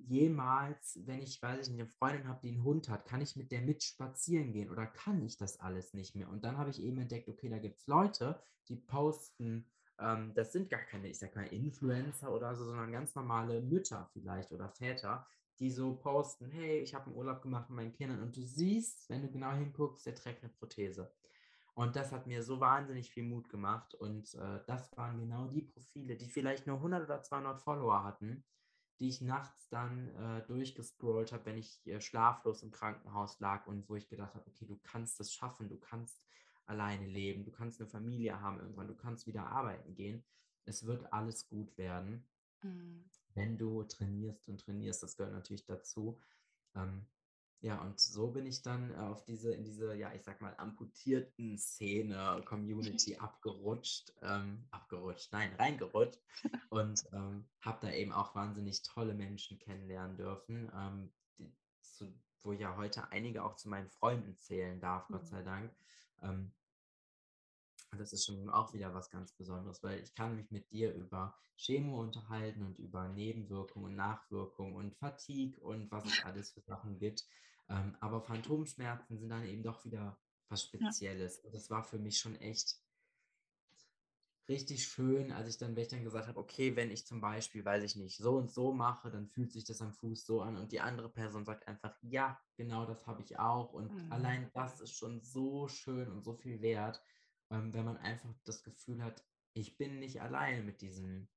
jemals, 0.07 0.99
wenn 1.05 1.21
ich, 1.21 1.41
weiß 1.41 1.67
ich 1.67 1.73
nicht, 1.73 1.81
eine 1.81 1.89
Freundin 1.89 2.27
habe, 2.27 2.41
die 2.43 2.49
einen 2.49 2.63
Hund 2.63 2.89
hat, 2.89 3.05
kann 3.05 3.21
ich 3.21 3.35
mit 3.35 3.51
der 3.51 3.61
mit 3.61 3.81
spazieren 3.83 4.51
gehen 4.51 4.69
oder 4.69 4.85
kann 4.85 5.21
ich 5.21 5.37
das 5.37 5.59
alles 5.59 5.93
nicht 5.93 6.15
mehr? 6.15 6.29
Und 6.29 6.43
dann 6.43 6.57
habe 6.57 6.69
ich 6.69 6.81
eben 6.81 6.97
entdeckt, 6.97 7.29
okay, 7.29 7.49
da 7.49 7.59
gibt 7.59 7.79
es 7.79 7.87
Leute, 7.87 8.41
die 8.67 8.75
posten 8.75 9.65
ähm, 9.99 10.33
das 10.33 10.51
sind 10.51 10.69
gar 10.69 10.81
keine, 10.81 11.07
ich 11.07 11.19
sag 11.19 11.35
mal, 11.35 11.47
Influencer 11.47 12.33
oder 12.33 12.55
so, 12.55 12.65
sondern 12.65 12.91
ganz 12.91 13.15
normale 13.15 13.61
Mütter 13.61 14.09
vielleicht 14.13 14.51
oder 14.51 14.69
Väter, 14.69 15.27
die 15.59 15.69
so 15.71 15.95
posten, 15.95 16.49
hey, 16.51 16.79
ich 16.79 16.93
habe 16.95 17.07
einen 17.07 17.15
Urlaub 17.15 17.41
gemacht 17.41 17.69
mit 17.69 17.75
meinen 17.77 17.93
Kindern 17.93 18.21
und 18.21 18.35
du 18.35 18.41
siehst, 18.41 19.09
wenn 19.09 19.21
du 19.21 19.29
genau 19.29 19.51
hinguckst, 19.51 20.05
der 20.05 20.15
trägt 20.15 20.43
eine 20.43 20.53
Prothese. 20.53 21.13
Und 21.75 21.95
das 21.95 22.11
hat 22.11 22.27
mir 22.27 22.43
so 22.43 22.59
wahnsinnig 22.59 23.09
viel 23.09 23.23
Mut 23.23 23.49
gemacht 23.49 23.93
und 23.95 24.33
äh, 24.35 24.59
das 24.67 24.95
waren 24.97 25.19
genau 25.19 25.47
die 25.47 25.61
Profile, 25.61 26.15
die 26.17 26.29
vielleicht 26.29 26.67
nur 26.67 26.77
100 26.77 27.05
oder 27.05 27.21
200 27.21 27.61
Follower 27.61 28.03
hatten, 28.03 28.43
die 28.99 29.09
ich 29.09 29.21
nachts 29.21 29.69
dann 29.69 30.09
äh, 30.15 30.45
durchgescrollt 30.45 31.31
habe, 31.31 31.45
wenn 31.45 31.57
ich 31.57 31.85
äh, 31.87 32.01
schlaflos 32.01 32.63
im 32.63 32.71
Krankenhaus 32.71 33.39
lag 33.39 33.65
und 33.67 33.87
wo 33.89 33.95
ich 33.95 34.09
gedacht 34.09 34.35
habe, 34.35 34.47
okay, 34.47 34.65
du 34.65 34.77
kannst 34.83 35.19
das 35.19 35.33
schaffen, 35.33 35.69
du 35.69 35.77
kannst 35.77 36.21
alleine 36.65 37.07
leben, 37.07 37.45
du 37.45 37.51
kannst 37.51 37.79
eine 37.79 37.89
Familie 37.89 38.41
haben 38.41 38.59
irgendwann, 38.59 38.87
du 38.87 38.95
kannst 38.95 39.25
wieder 39.25 39.47
arbeiten 39.47 39.95
gehen. 39.95 40.25
Es 40.65 40.85
wird 40.85 41.11
alles 41.13 41.47
gut 41.47 41.77
werden, 41.77 42.27
Mhm. 42.63 43.05
Wenn 43.39 43.57
du 43.57 43.83
trainierst 43.83 44.47
und 44.49 44.59
trainierst. 44.61 45.01
Das 45.03 45.15
gehört 45.17 45.33
natürlich 45.33 45.65
dazu. 45.65 46.19
Ähm, 46.75 47.07
ja, 47.61 47.81
und 47.81 47.99
so 47.99 48.31
bin 48.31 48.45
ich 48.45 48.61
dann 48.61 48.91
äh, 48.91 48.97
auf 48.97 49.25
diese, 49.25 49.53
in 49.53 49.63
diese, 49.65 49.95
ja, 49.95 50.13
ich 50.13 50.23
sag 50.23 50.41
mal, 50.41 50.55
amputierten 50.57 51.57
Szene, 51.57 52.41
Community 52.45 53.17
abgerutscht, 53.17 54.13
ähm, 54.21 54.67
abgerutscht, 54.71 55.33
nein, 55.33 55.53
reingerutscht 55.57 56.21
und 56.69 57.03
ähm, 57.13 57.49
habe 57.61 57.87
da 57.87 57.93
eben 57.93 58.13
auch 58.13 58.35
wahnsinnig 58.35 58.83
tolle 58.83 59.13
Menschen 59.13 59.59
kennenlernen 59.59 60.15
dürfen, 60.17 60.71
ähm, 60.73 61.13
die, 61.37 61.53
zu, 61.81 62.13
wo 62.43 62.53
ja 62.53 62.77
heute 62.77 63.11
einige 63.11 63.43
auch 63.43 63.55
zu 63.55 63.69
meinen 63.69 63.89
Freunden 63.89 64.37
zählen 64.39 64.79
darf, 64.79 65.09
Gott 65.11 65.23
Mhm. 65.23 65.27
sei 65.27 65.43
Dank. 65.43 65.75
Ähm, 66.21 66.53
das 67.97 68.13
ist 68.13 68.25
schon 68.25 68.49
auch 68.49 68.73
wieder 68.73 68.93
was 68.93 69.09
ganz 69.09 69.33
Besonderes, 69.33 69.81
weil 69.83 69.99
ich 70.01 70.13
kann 70.13 70.35
mich 70.35 70.51
mit 70.51 70.71
dir 70.71 70.93
über 70.93 71.35
Chemo 71.57 71.99
unterhalten 72.01 72.63
und 72.63 72.77
über 72.79 73.09
Nebenwirkungen 73.09 73.85
und 73.87 73.95
Nachwirkungen 73.95 74.75
und 74.75 74.95
Fatigue 74.95 75.59
und 75.61 75.91
was 75.91 76.05
es 76.05 76.19
alles 76.23 76.51
für 76.51 76.61
Sachen 76.61 76.99
gibt. 76.99 77.25
Ähm, 77.69 77.95
aber 77.99 78.21
Phantomschmerzen 78.21 79.17
sind 79.17 79.29
dann 79.29 79.45
eben 79.45 79.63
doch 79.63 79.83
wieder 79.85 80.19
was 80.49 80.63
Spezielles. 80.63 81.39
Und 81.39 81.53
das 81.53 81.69
war 81.69 81.83
für 81.83 81.99
mich 81.99 82.19
schon 82.19 82.35
echt 82.35 82.79
richtig 84.49 84.83
schön, 84.87 85.31
als 85.31 85.47
ich 85.47 85.57
dann, 85.57 85.75
wenn 85.75 85.83
ich 85.83 85.89
dann 85.89 86.03
gesagt 86.03 86.27
habe, 86.27 86.39
okay, 86.39 86.75
wenn 86.75 86.89
ich 86.91 87.05
zum 87.05 87.21
Beispiel, 87.21 87.63
weiß 87.63 87.83
ich 87.83 87.95
nicht, 87.95 88.17
so 88.17 88.35
und 88.35 88.51
so 88.51 88.73
mache, 88.73 89.11
dann 89.11 89.27
fühlt 89.27 89.51
sich 89.51 89.63
das 89.63 89.81
am 89.81 89.93
Fuß 89.93 90.25
so 90.25 90.41
an 90.41 90.57
und 90.57 90.71
die 90.71 90.81
andere 90.81 91.09
Person 91.09 91.45
sagt 91.45 91.67
einfach, 91.67 91.95
ja, 92.01 92.39
genau 92.55 92.85
das 92.85 93.05
habe 93.05 93.21
ich 93.21 93.37
auch. 93.37 93.73
Und 93.73 93.93
Mhm. 93.93 94.11
allein 94.11 94.49
das 94.53 94.81
ist 94.81 94.93
schon 94.95 95.21
so 95.21 95.67
schön 95.67 96.09
und 96.09 96.23
so 96.23 96.33
viel 96.33 96.61
wert, 96.61 96.99
ähm, 97.51 97.73
wenn 97.73 97.85
man 97.85 97.97
einfach 97.97 98.29
das 98.45 98.63
Gefühl 98.63 99.03
hat, 99.03 99.23
ich 99.53 99.77
bin 99.77 99.99
nicht 99.99 100.21
alleine 100.21 100.61
mit 100.63 100.81
diesen 100.81 101.27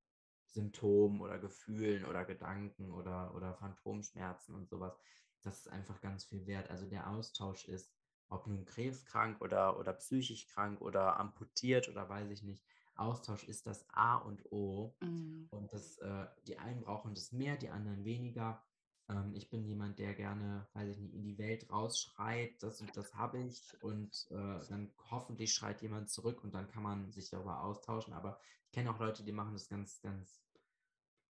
Symptomen 0.45 1.21
oder 1.21 1.39
Gefühlen 1.39 2.05
oder 2.05 2.25
Gedanken 2.25 2.91
oder, 2.91 3.33
oder 3.35 3.53
Phantomschmerzen 3.55 4.53
und 4.53 4.69
sowas. 4.69 4.97
Das 5.41 5.59
ist 5.59 5.67
einfach 5.67 5.99
ganz 6.01 6.25
viel 6.25 6.45
wert. 6.45 6.69
Also 6.69 6.85
der 6.85 7.09
Austausch 7.09 7.67
ist, 7.67 7.91
ob 8.29 8.47
nun 8.47 8.65
krebskrank 8.65 9.41
oder, 9.41 9.79
oder 9.79 9.93
psychisch 9.93 10.47
krank 10.47 10.79
oder 10.81 11.19
amputiert 11.19 11.89
oder 11.89 12.07
weiß 12.07 12.29
ich 12.29 12.43
nicht, 12.43 12.63
Austausch 12.95 13.43
ist 13.45 13.65
das 13.65 13.87
A 13.89 14.17
und 14.17 14.51
O. 14.51 14.95
Mhm. 15.01 15.47
Und 15.49 15.73
das, 15.73 15.97
äh, 15.97 16.27
die 16.47 16.57
einen 16.59 16.81
brauchen 16.81 17.15
das 17.15 17.31
mehr, 17.31 17.57
die 17.57 17.69
anderen 17.69 18.05
weniger. 18.05 18.63
Ähm, 19.09 19.33
ich 19.35 19.49
bin 19.49 19.65
jemand, 19.65 19.99
der 19.99 20.13
gerne, 20.15 20.67
weiß 20.73 20.89
ich 20.89 20.97
nicht, 20.99 21.13
in 21.13 21.23
die 21.23 21.37
Welt 21.37 21.69
rausschreit, 21.71 22.61
das 22.61 22.81
und 22.81 22.95
das 22.95 23.13
habe 23.15 23.39
ich. 23.39 23.61
Und 23.81 24.27
äh, 24.31 24.59
dann 24.69 24.93
hoffentlich 25.11 25.53
schreit 25.53 25.81
jemand 25.81 26.09
zurück 26.09 26.43
und 26.43 26.53
dann 26.53 26.67
kann 26.67 26.83
man 26.83 27.11
sich 27.11 27.29
darüber 27.29 27.63
austauschen. 27.63 28.13
Aber 28.13 28.39
ich 28.65 28.71
kenne 28.71 28.91
auch 28.91 28.99
Leute, 28.99 29.23
die 29.23 29.31
machen 29.31 29.53
das 29.53 29.67
ganz, 29.67 30.01
ganz 30.01 30.41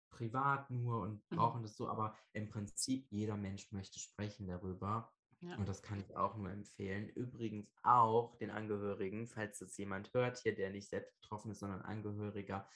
privat 0.10 0.70
nur 0.70 1.02
und 1.02 1.28
Mhm. 1.30 1.36
brauchen 1.38 1.64
das 1.64 1.76
so. 1.76 1.88
Aber 1.90 2.16
im 2.34 2.48
Prinzip, 2.50 3.08
jeder 3.12 3.38
Mensch 3.38 3.72
möchte 3.72 4.00
sprechen 4.00 4.48
darüber. 4.48 5.12
Ja. 5.42 5.56
Und 5.58 5.68
das 5.68 5.82
kann 5.82 6.00
ich 6.00 6.16
auch 6.16 6.38
nur 6.38 6.52
empfehlen. 6.52 7.10
Übrigens 7.10 7.68
auch 7.84 8.38
den 8.38 8.50
Angehörigen, 8.50 9.28
falls 9.28 9.60
das 9.60 9.76
jemand 9.78 10.14
hört 10.14 10.38
hier, 10.38 10.56
der 10.56 10.70
nicht 10.70 10.90
selbst 10.90 11.14
betroffen 11.20 11.52
ist, 11.52 11.60
sondern 11.60 11.82
Angehöriger. 11.82 12.68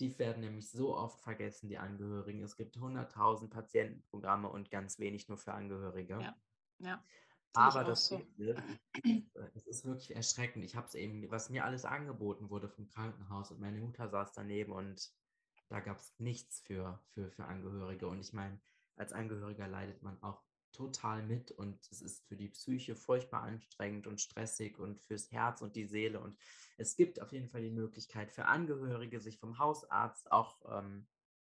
Die 0.00 0.18
werden 0.18 0.40
nämlich 0.40 0.70
so 0.70 0.96
oft 0.96 1.20
vergessen, 1.20 1.68
die 1.68 1.78
Angehörigen. 1.78 2.42
Es 2.42 2.56
gibt 2.56 2.76
100.000 2.76 3.48
Patientenprogramme 3.48 4.48
und 4.48 4.70
ganz 4.70 4.98
wenig 4.98 5.28
nur 5.28 5.38
für 5.38 5.54
Angehörige. 5.54 6.20
Ja, 6.20 6.36
ja. 6.78 7.04
Aber 7.54 7.84
das 7.84 8.08
so. 8.08 8.20
Äh, 8.38 8.54
Es 9.54 9.66
ist 9.66 9.84
wirklich 9.84 10.14
erschreckend. 10.14 10.64
Ich 10.64 10.74
habe 10.74 10.88
es 10.88 10.94
eben, 10.94 11.30
was 11.30 11.50
mir 11.50 11.64
alles 11.64 11.84
angeboten 11.84 12.50
wurde 12.50 12.68
vom 12.68 12.88
Krankenhaus 12.88 13.52
und 13.52 13.60
meine 13.60 13.78
Mutter 13.78 14.08
saß 14.08 14.32
daneben 14.32 14.72
und 14.72 15.12
da 15.68 15.80
gab 15.80 15.98
es 15.98 16.12
nichts 16.18 16.60
für, 16.60 17.00
für, 17.10 17.30
für 17.30 17.44
Angehörige. 17.44 18.08
Und 18.08 18.20
ich 18.20 18.32
meine, 18.32 18.60
als 18.96 19.12
Angehöriger 19.12 19.68
leidet 19.68 20.02
man 20.02 20.20
auch 20.22 20.42
total 20.74 21.22
mit 21.22 21.50
und 21.52 21.78
es 21.90 22.02
ist 22.02 22.26
für 22.26 22.36
die 22.36 22.48
Psyche 22.48 22.96
furchtbar 22.96 23.42
anstrengend 23.42 24.06
und 24.06 24.20
stressig 24.20 24.78
und 24.78 25.00
fürs 25.00 25.30
Herz 25.32 25.62
und 25.62 25.76
die 25.76 25.86
Seele. 25.86 26.20
Und 26.20 26.36
es 26.76 26.96
gibt 26.96 27.20
auf 27.20 27.32
jeden 27.32 27.48
Fall 27.48 27.62
die 27.62 27.70
Möglichkeit 27.70 28.30
für 28.30 28.46
Angehörige, 28.46 29.20
sich 29.20 29.38
vom 29.38 29.58
Hausarzt 29.58 30.30
auch 30.32 30.60
ähm, 30.68 31.06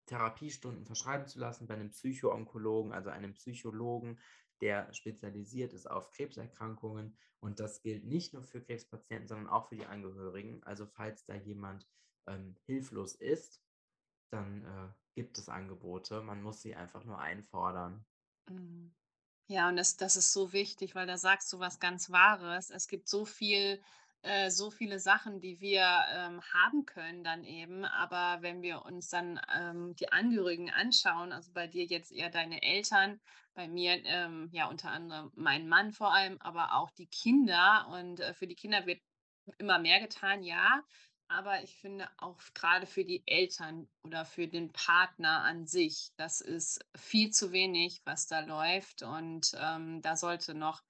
Therapiestunden 0.06 0.86
verschreiben 0.86 1.26
zu 1.28 1.38
lassen 1.38 1.66
bei 1.66 1.74
einem 1.74 1.90
Psychoonkologen, 1.90 2.92
also 2.92 3.10
einem 3.10 3.34
Psychologen, 3.34 4.18
der 4.60 4.92
spezialisiert 4.92 5.72
ist 5.72 5.88
auf 5.88 6.10
Krebserkrankungen. 6.10 7.16
Und 7.40 7.60
das 7.60 7.82
gilt 7.82 8.04
nicht 8.04 8.34
nur 8.34 8.42
für 8.42 8.60
Krebspatienten, 8.60 9.28
sondern 9.28 9.48
auch 9.48 9.68
für 9.68 9.76
die 9.76 9.86
Angehörigen. 9.86 10.62
Also 10.64 10.86
falls 10.86 11.24
da 11.24 11.34
jemand 11.34 11.86
ähm, 12.26 12.56
hilflos 12.66 13.14
ist, 13.14 13.62
dann 14.30 14.64
äh, 14.64 14.88
gibt 15.14 15.38
es 15.38 15.48
Angebote. 15.48 16.22
Man 16.22 16.42
muss 16.42 16.62
sie 16.62 16.74
einfach 16.74 17.04
nur 17.04 17.18
einfordern. 17.18 18.04
Mhm. 18.48 18.92
Ja, 19.50 19.68
und 19.68 19.74
das, 19.76 19.96
das 19.96 20.14
ist 20.14 20.32
so 20.32 20.52
wichtig, 20.52 20.94
weil 20.94 21.08
da 21.08 21.18
sagst 21.18 21.52
du 21.52 21.58
was 21.58 21.80
ganz 21.80 22.10
Wahres. 22.12 22.70
Es 22.70 22.86
gibt 22.86 23.08
so 23.08 23.24
viel, 23.24 23.82
äh, 24.22 24.48
so 24.48 24.70
viele 24.70 25.00
Sachen, 25.00 25.40
die 25.40 25.60
wir 25.60 25.82
ähm, 26.14 26.40
haben 26.54 26.86
können 26.86 27.24
dann 27.24 27.42
eben. 27.42 27.84
Aber 27.84 28.42
wenn 28.42 28.62
wir 28.62 28.84
uns 28.84 29.08
dann 29.08 29.40
ähm, 29.52 29.96
die 29.96 30.12
Angehörigen 30.12 30.70
anschauen, 30.70 31.32
also 31.32 31.50
bei 31.52 31.66
dir 31.66 31.84
jetzt 31.84 32.12
eher 32.12 32.30
deine 32.30 32.62
Eltern, 32.62 33.20
bei 33.54 33.66
mir 33.66 34.00
ähm, 34.04 34.50
ja 34.52 34.68
unter 34.68 34.90
anderem 34.92 35.32
mein 35.34 35.66
Mann 35.68 35.90
vor 35.90 36.14
allem, 36.14 36.40
aber 36.40 36.74
auch 36.74 36.92
die 36.92 37.08
Kinder. 37.08 37.88
Und 37.90 38.20
äh, 38.20 38.34
für 38.34 38.46
die 38.46 38.54
Kinder 38.54 38.86
wird 38.86 39.00
immer 39.58 39.80
mehr 39.80 39.98
getan, 39.98 40.44
ja. 40.44 40.84
Aber 41.32 41.62
ich 41.62 41.76
finde 41.76 42.08
auch 42.18 42.40
gerade 42.54 42.86
für 42.86 43.04
die 43.04 43.22
Eltern 43.24 43.88
oder 44.02 44.24
für 44.24 44.48
den 44.48 44.72
Partner 44.72 45.44
an 45.44 45.64
sich, 45.64 46.10
das 46.16 46.40
ist 46.40 46.84
viel 46.96 47.30
zu 47.30 47.52
wenig, 47.52 48.02
was 48.04 48.26
da 48.26 48.40
läuft. 48.40 49.02
Und 49.04 49.52
ähm, 49.56 50.02
da 50.02 50.16
sollte 50.16 50.54
noch 50.54 50.82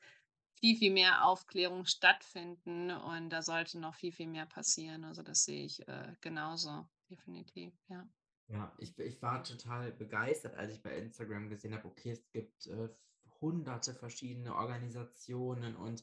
viel, 0.59 0.79
viel 0.79 0.93
mehr 0.93 1.27
Aufklärung 1.27 1.85
stattfinden 1.85 2.91
und 2.91 3.29
da 3.29 3.43
sollte 3.43 3.79
noch 3.79 3.95
viel, 3.95 4.13
viel 4.13 4.29
mehr 4.29 4.47
passieren. 4.47 5.05
Also 5.05 5.23
das 5.23 5.45
sehe 5.45 5.67
ich 5.67 5.87
äh, 5.87 6.15
genauso, 6.23 6.89
definitiv, 7.11 7.75
ja. 7.89 8.09
Ja, 8.49 8.75
ich, 8.79 8.99
ich 8.99 9.21
war 9.21 9.45
total 9.45 9.93
begeistert, 9.93 10.57
als 10.57 10.73
ich 10.73 10.83
bei 10.83 10.97
Instagram 10.97 11.51
gesehen 11.51 11.75
habe, 11.75 11.87
okay, 11.87 12.13
es 12.13 12.31
gibt 12.33 12.67
äh, 12.67 12.89
hunderte 13.43 13.95
verschiedene 13.95 14.55
Organisationen 14.55 15.77
und 15.77 16.03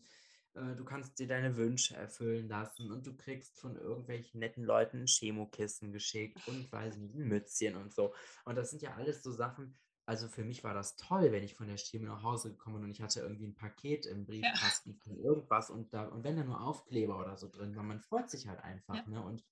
du 0.76 0.84
kannst 0.86 1.20
dir 1.20 1.28
deine 1.28 1.56
Wünsche 1.58 1.96
erfüllen 1.96 2.48
lassen 2.48 2.92
und 2.92 3.06
du 3.06 3.16
kriegst 3.16 3.60
von 3.60 3.76
irgendwelchen 3.76 4.40
netten 4.40 4.64
Leuten 4.64 5.02
ein 5.02 5.08
Chemokissen 5.08 5.92
geschickt 5.92 6.48
und 6.48 6.72
weiß 6.72 6.96
ich 6.96 7.02
nicht, 7.02 7.16
ein 7.16 7.28
Mützchen 7.28 7.76
und 7.76 7.94
so. 7.94 8.14
Und 8.46 8.56
das 8.56 8.70
sind 8.70 8.82
ja 8.82 8.96
alles 8.96 9.24
so 9.24 9.32
Sachen, 9.32 9.78
also 10.06 10.30
für 10.30 10.46
mich 10.46 10.64
war 10.64 10.74
das 10.74 10.96
toll, 10.96 11.32
wenn 11.32 11.44
ich 11.44 11.56
von 11.56 11.68
der 11.68 11.76
Chemo 11.78 12.08
nach 12.08 12.24
Hause 12.24 12.52
gekommen 12.52 12.78
bin 12.78 12.86
und 12.86 12.92
ich 12.92 13.02
hatte 13.02 13.20
irgendwie 13.20 13.48
ein 13.48 13.56
Paket 13.56 14.06
im 14.06 14.26
Briefkasten 14.26 14.96
von 14.96 15.18
irgendwas 15.18 15.70
und 15.70 15.94
da, 15.94 16.06
und 16.08 16.24
wenn 16.24 16.38
da 16.38 16.44
nur 16.44 16.62
Aufkleber 16.62 17.20
oder 17.20 17.36
so 17.36 17.50
drin 17.50 17.76
war, 17.76 17.84
man 17.84 18.00
freut 18.00 18.30
sich 18.30 18.48
halt 18.48 18.62
einfach, 18.64 18.96
Ja. 18.96 19.04
ne? 19.08 19.22
Und, 19.22 19.44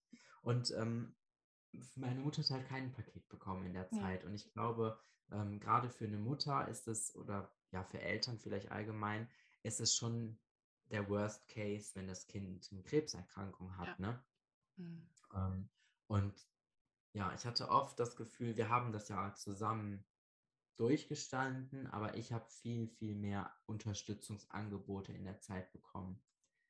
und 0.44 0.72
ähm, 0.78 1.16
meine 1.96 2.22
Mutter 2.22 2.42
hat 2.42 2.52
halt 2.52 2.68
kein 2.68 2.92
Paket 2.94 3.28
bekommen 3.28 3.66
in 3.66 3.74
der 3.74 3.90
Ja. 3.92 4.00
Zeit. 4.00 4.24
Und 4.24 4.34
ich 4.34 4.52
glaube, 4.54 4.98
ähm, 5.32 5.60
gerade 5.60 5.90
für 5.90 6.06
eine 6.06 6.18
Mutter 6.18 6.68
ist 6.70 6.88
es, 6.88 7.16
oder 7.16 7.52
ja, 7.72 7.84
für 7.84 8.00
Eltern 8.02 8.40
vielleicht 8.40 8.72
allgemein, 8.72 9.30
ist 9.64 9.82
es 9.82 9.96
schon 9.96 10.40
der 10.92 11.10
Worst 11.10 11.48
Case, 11.48 11.96
wenn 11.96 12.08
das 12.08 12.28
Kind 12.28 12.70
eine 12.72 12.84
Krebserkrankung 12.84 13.78
hat, 13.78 13.88
Ja. 13.88 13.96
ne? 14.00 14.24
Mhm. 14.78 15.08
Ähm, 15.34 15.70
und 16.08 16.48
ja, 17.14 17.34
ich 17.34 17.46
hatte 17.46 17.70
oft 17.70 18.00
das 18.00 18.16
Gefühl, 18.16 18.58
wir 18.58 18.70
haben 18.70 18.92
das 18.92 19.10
ja 19.10 19.34
zusammen 19.36 20.06
durchgestanden, 20.78 21.88
aber 21.88 22.16
ich 22.18 22.34
habe 22.34 22.50
viel, 22.50 22.88
viel 22.90 23.16
mehr 23.16 23.56
Unterstützungsangebote 23.66 25.14
in 25.14 25.24
der 25.24 25.40
Zeit 25.40 25.72
bekommen 25.72 26.22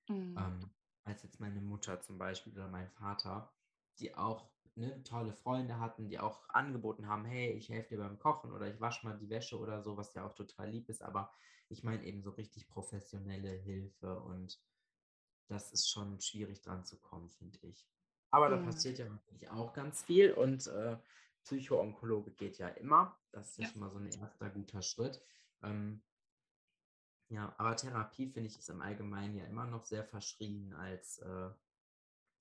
Mhm. 0.07 0.37
ähm, 0.37 0.69
als 1.03 1.23
jetzt 1.23 1.39
meine 1.39 1.61
Mutter 1.61 2.01
zum 2.01 2.17
Beispiel 2.17 2.53
oder 2.53 2.67
mein 2.67 2.89
Vater, 2.91 3.53
die 3.99 4.15
auch 4.15 4.49
ne, 4.75 5.03
tolle 5.03 5.33
Freunde 5.33 5.79
hatten, 5.79 6.09
die 6.09 6.19
auch 6.19 6.47
angeboten 6.49 7.07
haben, 7.07 7.25
hey, 7.25 7.51
ich 7.51 7.69
helfe 7.69 7.95
dir 7.95 7.97
beim 8.03 8.19
Kochen 8.19 8.51
oder 8.51 8.67
ich 8.73 8.79
wasche 8.81 9.05
mal 9.07 9.17
die 9.17 9.29
Wäsche 9.29 9.59
oder 9.59 9.81
so, 9.81 9.97
was 9.97 10.13
ja 10.13 10.25
auch 10.25 10.33
total 10.35 10.69
lieb 10.69 10.89
ist, 10.89 11.01
aber 11.01 11.31
ich 11.69 11.83
meine 11.83 12.03
eben 12.05 12.21
so 12.21 12.31
richtig 12.31 12.67
professionelle 12.67 13.51
Hilfe 13.51 14.19
und 14.19 14.59
das 15.47 15.71
ist 15.71 15.89
schon 15.89 16.19
schwierig 16.21 16.61
dran 16.61 16.85
zu 16.85 16.99
kommen, 16.99 17.29
finde 17.29 17.59
ich. 17.63 17.85
Aber 18.31 18.49
da 18.49 18.57
Mhm. 18.57 18.65
passiert 18.65 18.97
ja 18.99 19.07
natürlich 19.07 19.49
auch 19.49 19.73
ganz 19.73 20.03
viel 20.03 20.33
und 20.33 20.67
äh, 20.67 20.97
Psychoonkologe 21.43 22.31
geht 22.31 22.57
ja 22.57 22.67
immer. 22.69 23.17
Das 23.31 23.51
ist 23.51 23.57
ja 23.57 23.63
Ja. 23.63 23.69
schon 23.71 23.81
mal 23.81 23.91
so 23.91 23.99
ein 23.99 24.07
erster 24.07 24.49
guter 24.49 24.81
Schritt. 24.81 25.21
Ähm, 25.61 26.01
ja, 27.29 27.53
aber 27.57 27.75
Therapie 27.75 28.27
finde 28.27 28.49
ich 28.49 28.57
ist 28.57 28.69
im 28.69 28.81
Allgemeinen 28.81 29.35
ja 29.35 29.45
immer 29.45 29.65
noch 29.65 29.83
sehr 29.85 30.03
verschrien 30.03 30.73
als 30.73 31.19
äh, 31.19 31.49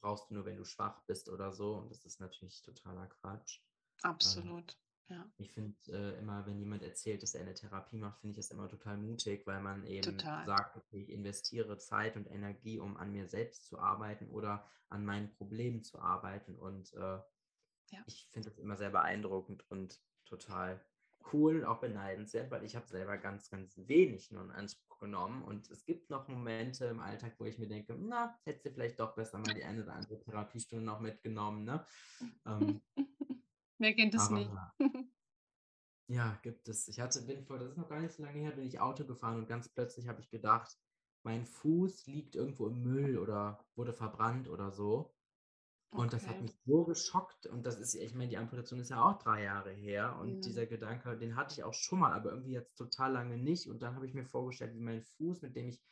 brauchst 0.05 0.29
du 0.31 0.35
nur, 0.35 0.45
wenn 0.45 0.59
du 0.59 0.65
schwach 0.67 1.01
bist 1.07 1.31
oder 1.31 1.51
so. 1.53 1.77
Und 1.77 1.91
das 1.91 2.05
ist 2.05 2.21
natürlich 2.21 2.63
totaler 2.63 3.07
Quatsch. 3.07 3.61
Absolut. 4.03 4.77
Ja. 5.09 5.27
Ich 5.39 5.51
finde 5.53 5.77
äh, 5.89 6.19
immer, 6.19 6.45
wenn 6.47 6.59
jemand 6.59 6.83
erzählt, 6.83 7.23
dass 7.23 7.35
er 7.35 7.41
eine 7.43 7.55
Therapie 7.55 7.97
macht, 7.97 8.21
finde 8.21 8.33
ich 8.33 8.47
das 8.47 8.51
immer 8.51 8.69
total 8.69 8.99
mutig, 8.99 9.47
weil 9.47 9.61
man 9.61 9.87
eben 9.87 10.19
Total. 10.19 10.45
sagt, 10.45 10.77
okay, 10.77 11.01
ich 11.03 11.11
investiere 11.11 11.79
Zeit 11.79 12.17
und 12.17 12.27
Energie, 12.27 12.79
um 12.79 12.97
an 12.99 13.13
mir 13.13 13.27
selbst 13.29 13.67
zu 13.67 13.79
arbeiten 13.79 14.29
oder 14.29 14.67
an 14.89 15.05
meinen 15.07 15.31
Problemen 15.31 15.83
zu 15.83 15.99
arbeiten. 15.99 16.55
Und 16.57 16.93
äh, 16.95 17.19
Ja. 17.91 18.03
ich 18.07 18.29
finde 18.31 18.51
das 18.51 18.59
immer 18.59 18.77
sehr 18.77 18.91
beeindruckend 18.91 19.65
und 19.71 20.01
total 20.27 20.85
cool, 21.33 21.65
auch 21.65 21.81
beneidenswert, 21.81 22.51
weil 22.51 22.65
ich 22.65 22.77
habe 22.77 22.87
selber 22.87 23.17
ganz, 23.19 23.51
ganz 23.51 23.77
wenig 23.77 24.31
nur 24.31 24.43
in 24.43 24.51
Anspruch 24.51 24.99
genommen. 24.99 25.43
Und 25.43 25.71
es 25.71 25.85
gibt 25.85 26.11
noch 26.11 26.29
Momente 26.29 26.87
im 26.87 27.01
Alltag, 27.01 27.35
wo 27.39 27.45
ich 27.45 27.59
mir 27.59 27.69
denke, 27.69 27.95
na, 27.99 28.39
hättest 28.45 28.67
du 28.67 28.71
vielleicht 28.71 29.01
doch 29.01 29.15
besser 29.15 29.39
mal 29.39 29.55
die 29.55 29.65
eine 29.65 29.83
oder 29.83 29.95
andere 29.95 30.19
Therapiestunde 30.21 30.85
noch 30.85 31.01
mitgenommen, 31.01 31.65
ne? 31.65 31.85
Ähm, 32.47 32.81
Wer 33.79 33.95
kennt 33.95 34.15
es 34.15 34.23
aber 34.23 34.39
nicht? 34.39 34.51
ja, 36.09 36.39
gibt 36.43 36.69
es. 36.69 36.89
Ich 36.89 37.01
hatte, 37.01 37.23
bin 37.23 37.45
vor, 37.45 37.59
das 37.59 37.71
ist 37.71 37.77
noch 37.77 37.89
gar 37.89 38.01
nicht 38.01 38.15
so 38.15 38.23
lange 38.23 38.39
her, 38.41 38.53
bin 38.53 38.67
ich 38.67 38.81
Auto 38.81 39.05
gefahren 39.05 39.39
und 39.39 39.49
ganz 39.49 39.69
plötzlich 39.69 40.07
habe 40.09 40.21
ich 40.21 40.31
gedacht, 40.31 40.79
mein 41.25 41.47
Fuß 41.47 42.07
liegt 42.07 42.37
irgendwo 42.37 42.69
im 42.69 42.83
Müll 42.83 43.19
oder 43.19 43.65
wurde 43.75 43.93
verbrannt 43.93 44.49
oder 44.49 44.71
so. 44.71 45.15
Und 45.95 46.13
das 46.13 46.27
hat 46.29 46.41
Okay. 46.41 46.43
mich 46.43 46.53
so 46.67 46.85
geschockt. 46.85 47.47
Und 47.47 47.65
das 47.67 47.79
ist, 47.79 47.95
ich 47.95 48.15
meine, 48.15 48.29
die 48.31 48.39
Amputation 48.39 48.81
ist 48.81 48.91
ja 48.91 49.03
auch 49.03 49.19
drei 49.19 49.45
Jahre 49.45 49.73
her. 49.73 50.19
Und 50.21 50.45
Ja. 50.45 50.47
dieser 50.47 50.67
Gedanke, 50.67 51.17
den 51.19 51.37
hatte 51.37 51.55
ich 51.55 51.65
auch 51.65 51.75
schon 51.75 52.01
mal, 52.01 52.13
aber 52.13 52.31
irgendwie 52.33 52.53
jetzt 52.53 52.77
total 52.77 53.13
lange 53.13 53.39
nicht. 53.39 53.69
Und 53.69 53.83
dann 53.83 53.95
habe 53.95 54.07
ich 54.07 54.15
mir 54.15 54.25
vorgestellt, 54.25 54.75
wie 54.75 54.81
mein 54.81 55.03
Fuß, 55.03 55.43
mit 55.43 55.57
dem 55.57 55.69
ich 55.69 55.83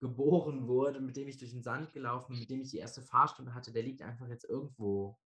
geboren 0.00 0.68
wurde, 0.68 1.00
mit 1.00 1.16
dem 1.16 1.28
ich 1.28 1.38
durch 1.38 1.52
den 1.52 1.62
Sand 1.62 1.92
gelaufen 1.92 2.32
bin, 2.32 2.40
mit 2.40 2.50
dem 2.50 2.60
ich 2.60 2.70
die 2.70 2.78
erste 2.78 3.02
Fahrstunde 3.02 3.54
hatte, 3.54 3.72
der 3.72 3.82
liegt 3.82 4.02
einfach 4.02 4.28
jetzt 4.28 4.44
irgendwo. 4.44 5.18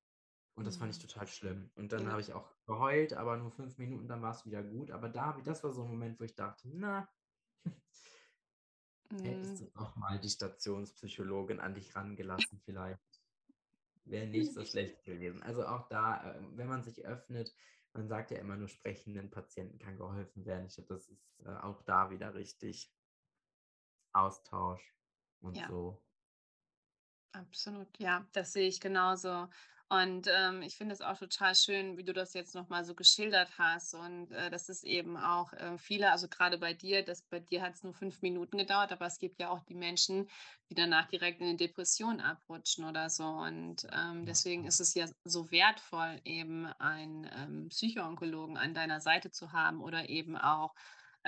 Und 0.56 0.66
das 0.66 0.76
fand 0.78 0.94
ich 0.94 0.98
Mhm. 0.98 1.06
total 1.06 1.26
schlimm. 1.28 1.70
Und 1.76 1.92
dann 1.92 2.08
Ja. 2.08 2.10
habe 2.10 2.20
ich 2.22 2.32
auch 2.34 2.54
geheult, 2.66 3.14
aber 3.14 3.36
nur 3.38 3.50
fünf 3.52 3.78
Minuten, 3.78 4.08
dann 4.08 4.22
war 4.22 4.32
es 4.32 4.46
wieder 4.46 4.62
gut. 4.64 4.90
Aber 4.92 5.08
da, 5.10 5.40
das 5.44 5.64
war 5.64 5.72
so 5.72 5.84
ein 5.84 5.90
Moment, 5.90 6.20
wo 6.20 6.24
ich 6.24 6.34
dachte, 6.36 6.68
na, 6.72 7.08
hättest 9.22 9.60
Mhm. 9.60 9.60
du 9.60 9.66
doch 9.74 9.94
mal 9.96 10.18
die 10.18 10.28
Stationspsychologin 10.28 11.60
an 11.60 11.74
dich 11.74 11.94
rangelassen 11.94 12.60
vielleicht. 12.64 13.00
Wäre 14.10 14.26
nicht 14.28 14.54
so 14.54 14.64
schlecht 14.64 15.04
gewesen. 15.04 15.42
Also 15.42 15.66
auch 15.66 15.88
da, 15.88 16.34
äh, 16.34 16.40
wenn 16.56 16.68
man 16.68 16.82
sich 16.82 17.04
öffnet, 17.04 17.54
man 17.92 18.08
sagt 18.08 18.30
ja 18.30 18.38
immer 18.38 18.56
nur, 18.56 18.68
sprechenden 18.68 19.30
Patienten 19.30 19.78
kann 19.78 19.96
geholfen 19.98 20.44
werden. 20.46 20.66
Ich 20.66 20.74
glaube, 20.74 20.94
das 20.94 21.08
ist 21.08 21.40
äh, 21.44 21.48
auch 21.48 21.82
da 21.82 22.10
wieder 22.10 22.34
richtig. 22.34 22.94
Austausch 24.12 24.94
und 25.40 25.56
Ja. 25.56 25.66
so. 25.66 26.04
Absolut, 27.32 27.98
ja, 28.00 28.26
das 28.32 28.52
sehe 28.54 28.68
ich 28.68 28.80
genauso. 28.80 29.48
Und 29.90 30.28
ähm, 30.28 30.60
ich 30.60 30.76
finde 30.76 30.92
es 30.92 31.00
auch 31.00 31.16
total 31.16 31.54
schön, 31.54 31.96
wie 31.96 32.04
du 32.04 32.12
das 32.12 32.34
jetzt 32.34 32.54
nochmal 32.54 32.84
so 32.84 32.94
geschildert 32.94 33.48
hast. 33.56 33.94
Und 33.94 34.30
äh, 34.32 34.50
das 34.50 34.68
ist 34.68 34.84
eben 34.84 35.16
auch 35.16 35.52
äh, 35.54 35.78
viele, 35.78 36.12
also 36.12 36.28
gerade 36.28 36.58
bei 36.58 36.74
dir, 36.74 37.02
das, 37.02 37.22
bei 37.22 37.40
dir 37.40 37.62
hat 37.62 37.74
es 37.74 37.82
nur 37.82 37.94
fünf 37.94 38.20
Minuten 38.20 38.58
gedauert, 38.58 38.92
aber 38.92 39.06
es 39.06 39.18
gibt 39.18 39.40
ja 39.40 39.48
auch 39.48 39.64
die 39.64 39.74
Menschen, 39.74 40.28
die 40.68 40.74
danach 40.74 41.06
direkt 41.06 41.40
in 41.40 41.46
eine 41.46 41.56
Depression 41.56 42.20
abrutschen 42.20 42.84
oder 42.84 43.08
so. 43.08 43.24
Und 43.24 43.86
ähm, 43.90 44.26
deswegen 44.26 44.66
ist 44.66 44.80
es 44.80 44.92
ja 44.92 45.06
so 45.24 45.50
wertvoll, 45.50 46.20
eben 46.24 46.66
einen 46.78 47.26
ähm, 47.34 47.68
Psychoonkologen 47.70 48.58
an 48.58 48.74
deiner 48.74 49.00
Seite 49.00 49.30
zu 49.30 49.52
haben 49.52 49.80
oder 49.80 50.10
eben 50.10 50.36
auch 50.36 50.74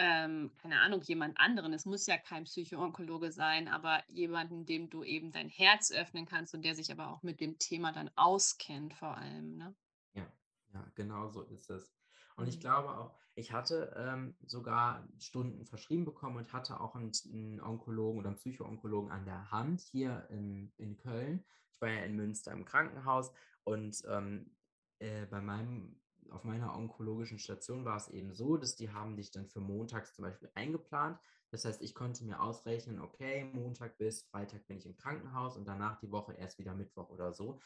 ähm, 0.01 0.51
keine 0.63 0.81
Ahnung, 0.81 1.03
jemand 1.03 1.39
anderen. 1.39 1.75
Es 1.75 1.85
muss 1.85 2.07
ja 2.07 2.17
kein 2.17 2.45
Psychoonkologe 2.45 3.31
sein, 3.33 3.69
aber 3.69 4.03
jemanden, 4.09 4.65
dem 4.65 4.89
du 4.89 5.05
eben 5.05 5.31
dein 5.31 5.51
Herz 5.51 5.93
öffnen 5.93 6.25
kannst 6.27 6.55
und 6.55 6.63
der 6.65 6.75
sich 6.75 6.91
aber 6.91 7.09
auch 7.11 7.23
mit 7.23 7.41
dem 7.41 7.59
Thema 7.59 7.93
dann 7.93 8.11
auskennt, 8.17 8.95
vor 8.95 9.17
allem. 9.19 9.57
Ne? 9.59 9.77
Ja, 10.15 10.27
ja, 10.73 10.87
genau 10.95 11.29
so 11.29 11.43
ist 11.43 11.71
es. 11.71 11.93
Und 12.37 12.49
ich 12.49 12.57
Mhm. 12.57 12.61
glaube 12.61 12.97
auch, 12.97 13.15
ich 13.35 13.53
hatte 13.53 13.95
ähm, 13.97 14.37
sogar 14.47 15.07
Stunden 15.19 15.67
verschrieben 15.67 16.05
bekommen 16.05 16.37
und 16.39 16.53
hatte 16.53 16.81
auch 16.81 16.95
einen, 16.95 17.13
einen 17.33 17.61
Onkologen 17.61 18.19
oder 18.21 18.29
einen 18.31 18.39
Psychoonkologen 18.39 19.11
an 19.11 19.25
der 19.25 19.51
Hand 19.51 19.81
hier 19.83 20.27
in, 20.31 20.73
in 20.79 20.97
Köln. 20.97 21.45
Ich 21.75 21.81
war 21.81 21.91
ja 21.91 22.05
in 22.05 22.17
Münster 22.17 22.53
im 22.53 22.65
Krankenhaus 22.65 23.33
und 23.65 24.03
ähm, 24.09 24.57
äh, 24.99 25.27
bei 25.27 25.41
meinem, 25.41 26.01
auf 26.33 26.45
meiner 26.45 26.77
onkologischen 26.77 27.39
Station 27.39 27.85
war 27.85 27.97
es 27.97 28.09
eben 28.09 28.35
so, 28.35 28.57
dass 28.57 28.77
die 28.77 28.91
haben 28.93 29.17
dich 29.17 29.31
dann 29.31 29.47
für 29.49 29.61
montags 29.61 30.15
zum 30.15 30.25
Beispiel 30.25 30.51
eingeplant. 30.55 31.19
Das 31.51 31.65
heißt, 31.65 31.83
ich 31.83 31.95
konnte 31.95 32.25
mir 32.25 32.41
ausrechnen, 32.41 33.01
okay, 33.01 33.45
Montag 33.45 33.99
bis 33.99 34.23
Freitag 34.23 34.67
bin 34.67 34.79
ich 34.79 34.87
im 34.87 34.97
Krankenhaus 34.97 35.57
und 35.57 35.67
danach 35.67 35.99
die 35.99 36.11
Woche 36.13 36.33
erst 36.35 36.59
wieder 36.59 36.75
Mittwoch 36.75 37.11
oder 37.11 37.33
so. 37.33 37.61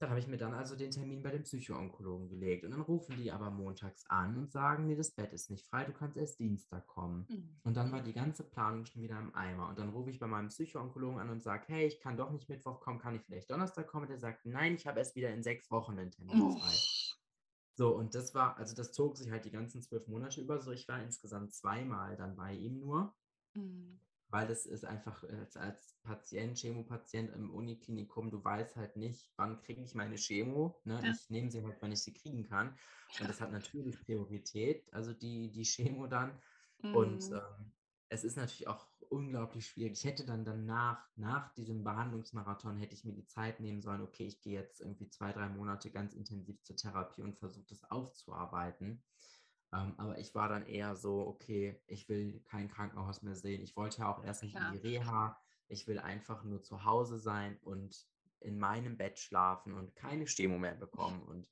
Da 0.00 0.10
habe 0.10 0.18
ich 0.18 0.26
mir 0.26 0.36
dann 0.36 0.52
also 0.54 0.74
den 0.74 0.90
Termin 0.90 1.22
bei 1.22 1.30
dem 1.30 1.44
Psychoonkologen 1.44 2.28
gelegt. 2.28 2.64
Und 2.64 2.72
dann 2.72 2.80
rufen 2.80 3.16
die 3.16 3.30
aber 3.30 3.50
montags 3.50 4.04
an 4.10 4.36
und 4.36 4.50
sagen, 4.50 4.86
nee, 4.86 4.96
das 4.96 5.12
Bett 5.12 5.32
ist 5.32 5.50
nicht 5.50 5.66
frei, 5.68 5.84
du 5.84 5.92
kannst 5.92 6.16
erst 6.16 6.40
Dienstag 6.40 6.86
kommen. 6.88 7.26
Mhm. 7.28 7.60
Und 7.62 7.76
dann 7.76 7.92
war 7.92 8.02
die 8.02 8.12
ganze 8.12 8.42
Planung 8.42 8.84
schon 8.86 9.02
wieder 9.02 9.18
im 9.20 9.34
Eimer. 9.34 9.68
Und 9.68 9.78
dann 9.78 9.90
rufe 9.90 10.10
ich 10.10 10.18
bei 10.18 10.26
meinem 10.26 10.48
Psychoonkologen 10.48 11.20
an 11.20 11.30
und 11.30 11.42
sage, 11.42 11.64
hey, 11.68 11.86
ich 11.86 12.00
kann 12.00 12.16
doch 12.16 12.30
nicht 12.32 12.48
Mittwoch 12.48 12.80
kommen, 12.80 12.98
kann 12.98 13.14
ich 13.14 13.22
vielleicht 13.22 13.48
Donnerstag 13.50 13.86
kommen? 13.86 14.02
Und 14.02 14.10
der 14.10 14.18
sagt, 14.18 14.44
nein, 14.44 14.74
ich 14.74 14.86
habe 14.86 14.98
erst 14.98 15.14
wieder 15.14 15.30
in 15.32 15.44
sechs 15.44 15.70
Wochen 15.70 15.96
einen 15.96 16.10
Termin 16.10 16.40
Oh. 16.40 16.50
frei. 16.50 16.74
So, 17.76 17.96
und 17.96 18.14
das 18.14 18.34
war, 18.34 18.56
also 18.56 18.74
das 18.74 18.92
zog 18.92 19.16
sich 19.16 19.30
halt 19.30 19.44
die 19.44 19.50
ganzen 19.50 19.82
zwölf 19.82 20.06
Monate 20.08 20.40
über. 20.40 20.60
So, 20.60 20.72
ich 20.72 20.88
war 20.88 21.02
insgesamt 21.02 21.52
zweimal 21.54 22.16
dann 22.16 22.36
bei 22.36 22.52
ihm 22.54 22.78
nur 22.80 23.16
Mhm. 23.54 24.00
weil 24.28 24.46
das 24.48 24.66
ist 24.66 24.84
einfach 24.84 25.22
äh, 25.24 25.28
als, 25.36 25.56
als 25.56 25.98
Patient, 26.02 26.58
Chemopatient 26.58 27.30
im 27.34 27.50
Uniklinikum, 27.54 28.30
du 28.30 28.42
weißt 28.42 28.76
halt 28.76 28.96
nicht, 28.96 29.32
wann 29.36 29.60
kriege 29.60 29.82
ich 29.82 29.94
meine 29.94 30.16
Chemo. 30.16 30.80
Ne? 30.84 31.04
Ja. 31.04 31.10
Ich 31.10 31.30
nehme 31.30 31.50
sie 31.50 31.62
halt, 31.64 31.80
wann 31.80 31.92
ich 31.92 32.02
sie 32.02 32.12
kriegen 32.14 32.42
kann. 32.44 32.76
Und 33.18 33.28
das 33.28 33.40
hat 33.40 33.52
natürlich 33.52 34.00
Priorität, 34.00 34.92
also 34.92 35.12
die, 35.12 35.52
die 35.52 35.62
Chemo 35.64 36.06
dann. 36.06 36.42
Und 36.90 37.24
Mhm. 37.24 37.30
ähm, 37.30 37.72
es 38.08 38.24
ist 38.24 38.36
natürlich 38.36 38.68
auch 38.68 38.86
unglaublich 39.08 39.66
schwierig. 39.66 39.92
Ich 39.92 40.04
hätte 40.04 40.24
dann 40.24 40.44
danach, 40.44 41.06
nach 41.16 41.52
diesem 41.54 41.84
Behandlungsmarathon, 41.84 42.78
hätte 42.78 42.94
ich 42.94 43.04
mir 43.04 43.12
die 43.12 43.26
Zeit 43.26 43.60
nehmen 43.60 43.80
sollen, 43.80 44.02
okay, 44.02 44.26
ich 44.26 44.40
gehe 44.40 44.60
jetzt 44.60 44.80
irgendwie 44.80 45.08
zwei, 45.08 45.32
drei 45.32 45.48
Monate 45.48 45.90
ganz 45.90 46.14
intensiv 46.14 46.62
zur 46.62 46.76
Therapie 46.76 47.22
und 47.22 47.38
versuche 47.38 47.66
das 47.68 47.84
aufzuarbeiten. 47.90 49.02
Ähm, 49.72 49.94
aber 49.96 50.18
ich 50.18 50.34
war 50.34 50.48
dann 50.48 50.66
eher 50.66 50.96
so, 50.96 51.26
okay, 51.26 51.80
ich 51.86 52.08
will 52.08 52.40
kein 52.44 52.68
Krankenhaus 52.68 53.22
mehr 53.22 53.36
sehen. 53.36 53.62
Ich 53.62 53.76
wollte 53.76 54.00
ja 54.00 54.12
auch 54.12 54.24
erst 54.24 54.42
nicht 54.42 54.56
in 54.56 54.72
die 54.72 54.78
Reha. 54.78 55.38
Ich 55.68 55.86
will 55.86 55.98
einfach 55.98 56.44
nur 56.44 56.62
zu 56.62 56.84
Hause 56.84 57.18
sein 57.18 57.58
und 57.62 58.06
in 58.40 58.58
meinem 58.58 58.96
Bett 58.96 59.18
schlafen 59.18 59.72
und 59.72 59.96
keine 59.96 60.26
Chemo 60.26 60.58
mehr 60.58 60.74
bekommen 60.74 61.22
und 61.22 61.50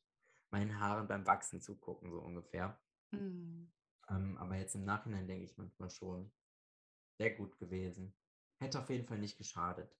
meinen 0.50 0.78
Haaren 0.78 1.08
beim 1.08 1.26
Wachsen 1.26 1.60
zugucken, 1.60 2.10
so 2.10 2.20
ungefähr. 2.20 2.78
Mhm. 3.10 3.72
Ähm, 4.10 4.36
aber 4.38 4.56
jetzt 4.56 4.74
im 4.74 4.84
Nachhinein 4.84 5.26
denke 5.26 5.44
ich 5.44 5.56
manchmal 5.56 5.90
schon, 5.90 6.30
sehr 7.22 7.36
gut 7.36 7.56
gewesen. 7.58 8.14
Hätte 8.56 8.80
auf 8.80 8.90
jeden 8.90 9.06
Fall 9.06 9.18
nicht 9.18 9.38
geschadet. 9.38 9.96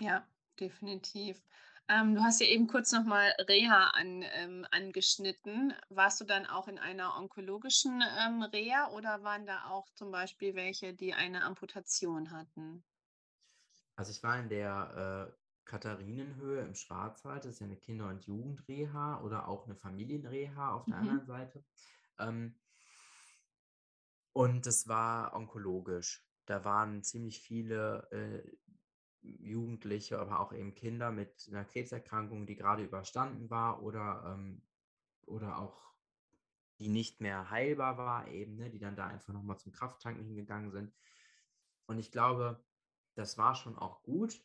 Ja, 0.00 0.26
definitiv. 0.58 1.46
Ähm, 1.88 2.14
du 2.16 2.22
hast 2.22 2.40
ja 2.40 2.46
eben 2.48 2.66
kurz 2.66 2.90
nochmal 2.92 3.32
Reha 3.48 3.90
an, 3.90 4.22
ähm, 4.32 4.66
angeschnitten. 4.72 5.72
Warst 5.88 6.20
du 6.20 6.24
dann 6.24 6.46
auch 6.46 6.66
in 6.68 6.78
einer 6.80 7.16
onkologischen 7.16 8.02
ähm, 8.18 8.42
Reha 8.42 8.88
oder 8.90 9.22
waren 9.22 9.46
da 9.46 9.66
auch 9.70 9.88
zum 9.94 10.10
Beispiel 10.10 10.54
welche, 10.56 10.94
die 10.94 11.14
eine 11.14 11.44
Amputation 11.44 12.30
hatten? 12.32 12.84
Also 13.96 14.12
ich 14.12 14.22
war 14.22 14.38
in 14.38 14.48
der 14.48 15.34
äh, 15.34 15.38
Katharinenhöhe 15.66 16.62
im 16.62 16.74
Schwarzwald, 16.74 17.44
das 17.44 17.54
ist 17.54 17.60
ja 17.60 17.66
eine 17.66 17.76
Kinder- 17.76 18.08
und 18.08 18.24
Jugendreha 18.24 19.20
oder 19.22 19.48
auch 19.48 19.66
eine 19.66 19.76
Familienreha 19.76 20.72
auf 20.72 20.86
der 20.86 20.96
Mhm. 20.96 20.98
anderen 20.98 21.26
Seite. 21.26 21.64
Ähm, 22.18 22.60
und 24.32 24.64
das 24.66 24.88
war 24.88 25.34
onkologisch. 25.34 26.27
Da 26.48 26.64
waren 26.64 27.02
ziemlich 27.02 27.40
viele 27.40 28.10
äh, 28.10 28.56
Jugendliche, 29.20 30.18
aber 30.18 30.40
auch 30.40 30.54
eben 30.54 30.74
Kinder 30.74 31.10
mit 31.12 31.46
einer 31.50 31.66
Krebserkrankung, 31.66 32.46
die 32.46 32.56
gerade 32.56 32.84
überstanden 32.84 33.50
war 33.50 33.82
oder, 33.82 34.34
ähm, 34.34 34.62
oder 35.26 35.58
auch 35.58 35.92
die 36.78 36.88
nicht 36.88 37.20
mehr 37.20 37.50
heilbar 37.50 37.98
war, 37.98 38.28
eben, 38.28 38.56
ne, 38.56 38.70
die 38.70 38.78
dann 38.78 38.96
da 38.96 39.06
einfach 39.08 39.34
nochmal 39.34 39.58
zum 39.58 39.72
Krafttanken 39.72 40.24
hingegangen 40.24 40.70
sind. 40.70 40.94
Und 41.86 41.98
ich 41.98 42.12
glaube, 42.12 42.64
das 43.14 43.36
war 43.36 43.54
schon 43.54 43.76
auch 43.76 44.02
gut. 44.02 44.42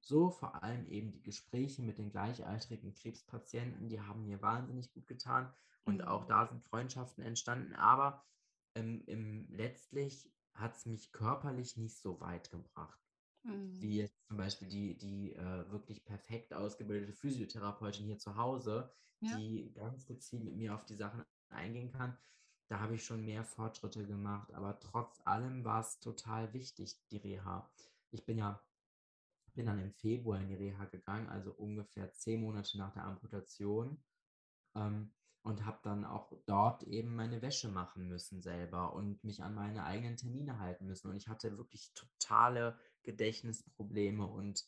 So, 0.00 0.30
vor 0.30 0.62
allem 0.62 0.86
eben 0.86 1.10
die 1.12 1.22
Gespräche 1.22 1.82
mit 1.82 1.98
den 1.98 2.10
gleichaltrigen 2.10 2.94
Krebspatienten, 2.94 3.88
die 3.88 4.00
haben 4.00 4.26
mir 4.26 4.42
wahnsinnig 4.42 4.92
gut 4.92 5.08
getan. 5.08 5.52
Und 5.84 6.06
auch 6.06 6.24
Mhm. 6.24 6.28
da 6.28 6.46
sind 6.46 6.62
Freundschaften 6.62 7.24
entstanden. 7.24 7.74
Aber 7.74 8.24
ähm, 8.76 9.02
im, 9.06 9.48
letztlich 9.50 10.30
hat 10.54 10.76
es 10.76 10.86
mich 10.86 11.12
körperlich 11.12 11.76
nicht 11.76 11.98
so 11.98 12.20
weit 12.20 12.50
gebracht 12.50 12.98
Mhm. 13.44 13.80
wie 13.80 13.96
jetzt 13.98 14.24
zum 14.28 14.36
Beispiel 14.36 14.68
die, 14.68 14.96
die 14.96 15.32
äh, 15.34 15.70
wirklich 15.70 16.04
perfekt 16.04 16.54
ausgebildete 16.54 17.12
Physiotherapeutin 17.12 18.06
hier 18.06 18.18
zu 18.18 18.36
Hause, 18.36 18.92
Ja. 19.20 19.36
die 19.36 19.72
ganz 19.74 20.06
gezielt 20.06 20.44
mit 20.44 20.56
mir 20.56 20.74
auf 20.74 20.84
die 20.84 20.94
Sachen 20.94 21.24
eingehen 21.48 21.90
kann. 21.90 22.16
Da 22.68 22.78
habe 22.80 22.94
ich 22.94 23.04
schon 23.04 23.24
mehr 23.24 23.44
Fortschritte 23.44 24.06
gemacht, 24.06 24.52
aber 24.54 24.78
trotz 24.80 25.20
allem 25.26 25.64
war 25.64 25.80
es 25.80 25.98
total 26.00 26.52
wichtig, 26.52 26.96
die 27.10 27.16
Reha. 27.18 27.68
Ich 28.10 28.24
bin 28.24 28.38
ja 28.38 28.62
bin 29.54 29.66
dann 29.66 29.78
im 29.80 29.92
Februar 29.92 30.40
in 30.40 30.48
die 30.48 30.54
Reha 30.54 30.86
gegangen, 30.86 31.28
also 31.28 31.52
ungefähr 31.52 32.10
zehn 32.12 32.40
Monate 32.40 32.78
nach 32.78 32.92
der 32.94 33.04
Amputation. 33.04 34.02
Ähm, 34.74 35.12
und 35.42 35.64
habe 35.64 35.80
dann 35.82 36.04
auch 36.04 36.32
dort 36.46 36.84
eben 36.84 37.14
meine 37.14 37.42
Wäsche 37.42 37.68
machen 37.68 38.08
müssen 38.08 38.42
selber 38.42 38.92
und 38.94 39.22
mich 39.24 39.42
an 39.42 39.54
meine 39.54 39.84
eigenen 39.84 40.16
Termine 40.16 40.58
halten 40.58 40.86
müssen. 40.86 41.10
Und 41.10 41.16
ich 41.16 41.28
hatte 41.28 41.58
wirklich 41.58 41.92
totale 41.94 42.78
Gedächtnisprobleme 43.02 44.26
und 44.26 44.64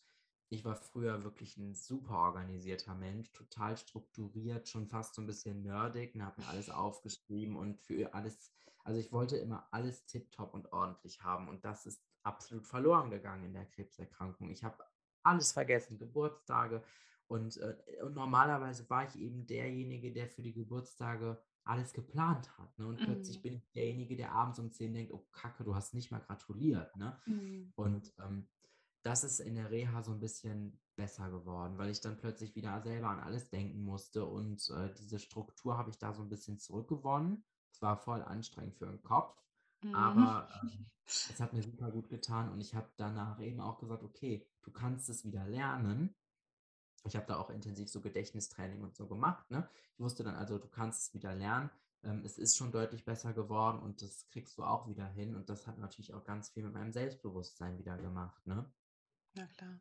ich 0.49 0.65
war 0.65 0.77
früher 0.77 1.25
wirklich 1.25 1.57
ein 1.57 1.75
super 1.75 2.19
organisierter 2.19 2.95
Mensch, 2.95 3.33
total 3.33 3.77
strukturiert, 3.77 4.69
schon 4.69 4.89
fast 4.89 5.15
so 5.15 5.23
ein 5.23 5.27
bisschen 5.27 5.63
nerdig 5.63 6.15
und 6.15 6.25
habe 6.25 6.41
mir 6.41 6.49
alles 6.49 6.71
aufgeschrieben 6.71 7.57
und 7.57 7.81
für 7.81 8.13
alles, 8.15 8.53
also 8.85 9.01
ich 9.01 9.13
wollte 9.13 9.37
immer 9.37 9.67
alles 9.71 10.05
tiptop 10.07 10.55
und 10.55 10.73
ordentlich 10.73 11.23
haben 11.23 11.49
und 11.49 11.65
das 11.65 11.87
ist 11.87 12.03
absolut 12.23 12.67
verloren 12.67 13.11
gegangen 13.11 13.45
in 13.45 13.55
der 13.55 13.67
Krebserkrankung. 13.67 14.51
Ich 14.51 14.65
habe 14.65 14.85
alles 15.23 15.53
vergessen, 15.53 15.99
Geburtstage 15.99 16.83
und, 17.27 17.57
äh, 17.59 17.77
und 18.03 18.15
normalerweise 18.15 18.89
war 18.91 19.07
ich 19.09 19.17
eben 19.17 19.47
derjenige, 19.47 20.13
der 20.13 20.29
für 20.29 20.43
die 20.43 20.55
Geburtstage 20.55 21.43
alles 21.65 21.93
geplant 21.93 22.57
hat. 22.59 22.79
Ne? 22.79 22.87
Und 22.87 23.01
mhm. 23.01 23.05
plötzlich 23.05 23.41
bin 23.41 23.55
ich 23.55 23.73
derjenige, 23.73 24.17
der 24.17 24.33
abends 24.33 24.59
um 24.59 24.71
10 24.71 24.93
denkt, 24.93 25.13
oh 25.13 25.27
Kacke, 25.33 25.65
du 25.65 25.75
hast 25.75 25.95
nicht 25.95 26.11
mal 26.11 26.21
gratuliert. 26.21 26.95
Ne? 26.97 27.19
Mhm. 27.27 27.73
Und 27.75 28.13
ähm, 28.19 28.49
das 29.03 29.25
ist 29.25 29.41
in 29.41 29.55
der 29.55 29.71
Reha 29.71 30.03
so 30.03 30.13
ein 30.13 30.21
bisschen 30.21 30.79
besser 30.97 31.31
geworden, 31.31 31.77
weil 31.79 31.91
ich 31.91 32.01
dann 32.01 32.17
plötzlich 32.17 32.55
wieder 32.55 32.81
selber 32.83 33.09
an 33.09 33.21
alles 33.21 33.49
denken 33.51 33.83
musste 33.83 34.25
und 34.25 34.69
äh, 34.71 34.93
diese 34.95 35.19
Struktur 35.19 35.77
habe 35.77 35.91
ich 35.91 35.99
da 35.99 36.13
so 36.15 36.23
ein 36.23 36.29
bisschen 36.29 36.59
zurückgewonnen. 36.59 37.45
Es 37.73 37.83
war 37.83 37.99
voll 37.99 38.23
anstrengend 38.23 38.77
für 38.77 38.87
den 38.87 39.03
Kopf, 39.03 39.37
mhm. 39.83 39.95
aber 39.95 40.49
äh, 40.63 40.69
es 41.07 41.39
hat 41.41 41.53
mir 41.53 41.63
super 41.63 41.91
gut 41.91 42.09
getan 42.09 42.51
und 42.51 42.61
ich 42.61 42.75
habe 42.75 42.91
danach 42.97 43.41
eben 43.41 43.61
auch 43.61 43.79
gesagt, 43.79 44.03
okay, 44.05 44.47
du 44.63 44.71
kannst 44.71 45.09
es 45.09 45.25
wieder 45.25 45.47
lernen. 45.47 46.15
Ich 47.07 47.17
habe 47.17 47.27
da 47.27 47.37
auch 47.37 47.51
intensiv 47.51 47.89
so 47.89 48.01
Gedächtnistraining 48.01 48.83
und 48.83 48.95
so 48.95 49.07
gemacht. 49.07 49.51
Ne? 49.51 49.69
Ich 49.95 50.01
wusste 50.01 50.25
dann 50.25 50.35
also, 50.37 50.59
du 50.59 50.69
kannst 50.69 51.09
es 51.09 51.15
wieder 51.15 51.35
lernen. 51.35 51.71
Ähm, 52.03 52.23
es 52.25 52.39
ist 52.39 52.57
schon 52.57 52.73
deutlich 52.73 53.05
besser 53.05 53.33
geworden 53.33 53.79
und 53.79 54.03
das 54.03 54.27
kriegst 54.29 54.59
du 54.59 54.65
auch 54.65 54.89
wieder 54.89 55.07
hin. 55.07 55.35
Und 55.37 55.49
das 55.51 55.67
hat 55.67 55.79
natürlich 55.79 56.15
auch 56.15 56.25
ganz 56.25 56.51
viel 56.51 56.65
mit 56.65 56.73
meinem 56.73 56.93
Selbstbewusstsein 56.93 57.79
wieder 57.79 57.99
gemacht. 57.99 58.47
Ne? 58.47 58.71
Na 59.35 59.47
klar. 59.47 59.79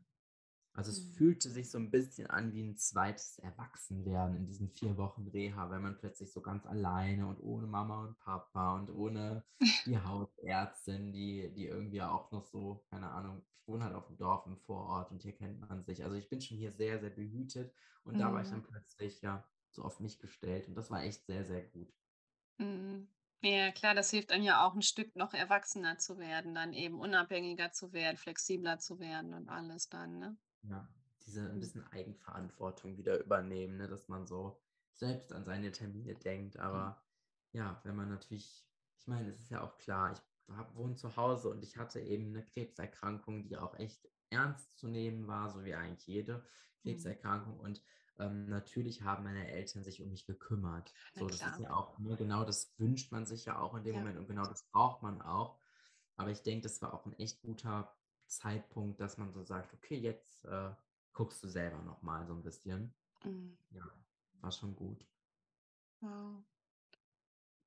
Also 0.76 0.90
es 0.90 1.04
mhm. 1.04 1.12
fühlte 1.14 1.50
sich 1.50 1.70
so 1.70 1.78
ein 1.78 1.92
bisschen 1.92 2.28
an 2.28 2.52
wie 2.54 2.64
ein 2.64 2.78
zweites 2.78 3.38
Erwachsenwerden 3.40 4.36
in 4.36 4.48
diesen 4.48 4.70
vier 4.70 4.98
Wochen 4.98 5.28
Reha, 5.28 5.70
weil 5.70 5.80
man 5.80 5.98
plötzlich 5.98 6.32
so 6.32 6.42
ganz 6.42 6.66
alleine 6.66 7.28
und 7.28 7.40
ohne 7.42 7.68
Mama 7.68 8.06
und 8.06 8.18
Papa 8.20 8.76
und 8.76 8.90
ohne 8.90 9.44
die 9.86 10.00
Hausärztin, 10.00 11.12
die, 11.12 11.54
die 11.54 11.68
irgendwie 11.68 12.02
auch 12.02 12.32
noch 12.32 12.46
so, 12.46 12.84
keine 12.90 13.12
Ahnung, 13.12 13.44
ich 13.56 13.68
wohne 13.68 13.84
halt 13.84 13.94
auf 13.94 14.08
dem 14.08 14.18
Dorf 14.18 14.48
im 14.48 14.58
Vorort 14.58 15.12
und 15.12 15.22
hier 15.22 15.34
kennt 15.34 15.60
man 15.60 15.84
sich. 15.84 16.04
Also 16.04 16.16
ich 16.16 16.28
bin 16.28 16.42
schon 16.42 16.58
hier 16.58 16.74
sehr, 16.74 17.00
sehr 17.00 17.12
behütet 17.12 17.72
und 18.04 18.16
mhm. 18.16 18.20
da 18.20 18.34
war 18.34 18.42
ich 18.42 18.50
dann 18.50 18.60
mhm. 18.60 18.68
plötzlich 18.68 19.22
ja 19.22 19.48
so 19.70 19.84
auf 19.84 20.00
mich 20.00 20.20
gestellt 20.20 20.68
und 20.68 20.76
das 20.76 20.90
war 20.90 21.04
echt 21.04 21.26
sehr, 21.28 21.46
sehr 21.46 21.62
gut. 21.62 21.94
Mhm. 22.58 23.08
Ja, 23.42 23.72
klar, 23.72 23.94
das 23.94 24.10
hilft 24.10 24.32
einem 24.32 24.46
ja 24.46 24.66
auch 24.66 24.74
ein 24.74 24.82
Stück 24.82 25.16
noch 25.18 25.34
erwachsener 25.34 25.98
zu 25.98 26.18
werden, 26.18 26.56
dann 26.56 26.74
eben 26.74 27.00
unabhängiger 27.00 27.74
zu 27.74 27.92
werden, 27.92 28.18
flexibler 28.18 28.80
zu 28.80 29.00
werden 29.00 29.34
und 29.34 29.50
alles 29.50 29.90
dann, 29.90 30.18
ne? 30.18 30.38
Ja, 30.64 30.88
diese 31.26 31.42
ein 31.42 31.56
mhm. 31.56 31.60
bisschen 31.60 31.88
Eigenverantwortung 31.88 32.98
wieder 32.98 33.20
übernehmen, 33.20 33.78
ne, 33.78 33.88
dass 33.88 34.08
man 34.08 34.26
so 34.26 34.60
selbst 34.94 35.32
an 35.34 35.46
seine 35.46 35.72
Termine 35.72 36.16
denkt. 36.16 36.58
Aber 36.58 37.02
ja, 37.52 37.80
wenn 37.84 37.96
man 37.96 38.10
natürlich, 38.10 38.66
ich 38.98 39.08
meine, 39.08 39.30
es 39.30 39.40
ist 39.40 39.52
ja 39.52 39.62
auch 39.62 39.78
klar, 39.78 40.14
ich 40.14 40.56
hab, 40.56 40.76
wohne 40.76 40.96
zu 40.96 41.16
Hause 41.16 41.50
und 41.50 41.64
ich 41.64 41.78
hatte 41.78 42.00
eben 42.00 42.28
eine 42.28 42.44
Krebserkrankung, 42.44 43.44
die 43.44 43.58
auch 43.58 43.76
echt 43.76 44.08
ernst 44.30 44.78
zu 44.78 44.88
nehmen 44.88 45.28
war, 45.28 45.50
so 45.50 45.64
wie 45.64 45.76
eigentlich 45.76 46.08
jede 46.08 46.38
mhm. 46.38 46.44
Krebserkrankung. 46.82 47.60
Und 47.60 47.82
ähm, 48.20 48.46
natürlich 48.48 49.02
haben 49.02 49.24
meine 49.24 49.50
Eltern 49.50 49.84
sich 49.84 50.02
um 50.02 50.10
mich 50.10 50.26
gekümmert. 50.26 50.94
so, 51.14 51.28
das 51.28 51.42
ist 51.42 51.60
ja 51.60 51.74
auch, 51.74 51.98
ne, 52.00 52.16
genau 52.16 52.44
das 52.44 52.74
wünscht 52.78 53.12
man 53.12 53.26
sich 53.26 53.46
ja 53.46 53.60
auch 53.60 53.76
in 53.76 53.84
dem 53.84 53.96
ja. 53.96 54.00
Moment 54.00 54.20
und 54.20 54.28
genau 54.28 54.46
das 54.46 54.64
braucht 54.72 55.02
man 55.02 55.22
auch. 55.22 55.60
Aber 56.16 56.30
ich 56.30 56.44
denke, 56.44 56.64
das 56.64 56.82
war 56.82 56.94
auch 56.94 57.06
ein 57.06 57.14
echt 57.14 57.42
guter 57.42 57.96
Zeitpunkt, 58.38 59.00
dass 59.00 59.18
man 59.18 59.32
so 59.34 59.44
sagt, 59.44 59.74
okay, 59.74 59.98
jetzt 59.98 60.46
äh, 60.46 60.72
guckst 61.14 61.44
du 61.44 61.48
selber 61.48 61.82
nochmal 61.84 62.26
so 62.26 62.34
ein 62.34 62.44
bisschen. 62.44 62.94
Mhm. 63.24 63.58
Ja, 63.72 63.84
war 64.42 64.52
schon 64.52 64.76
gut. 64.76 65.06
Wow. 66.02 66.44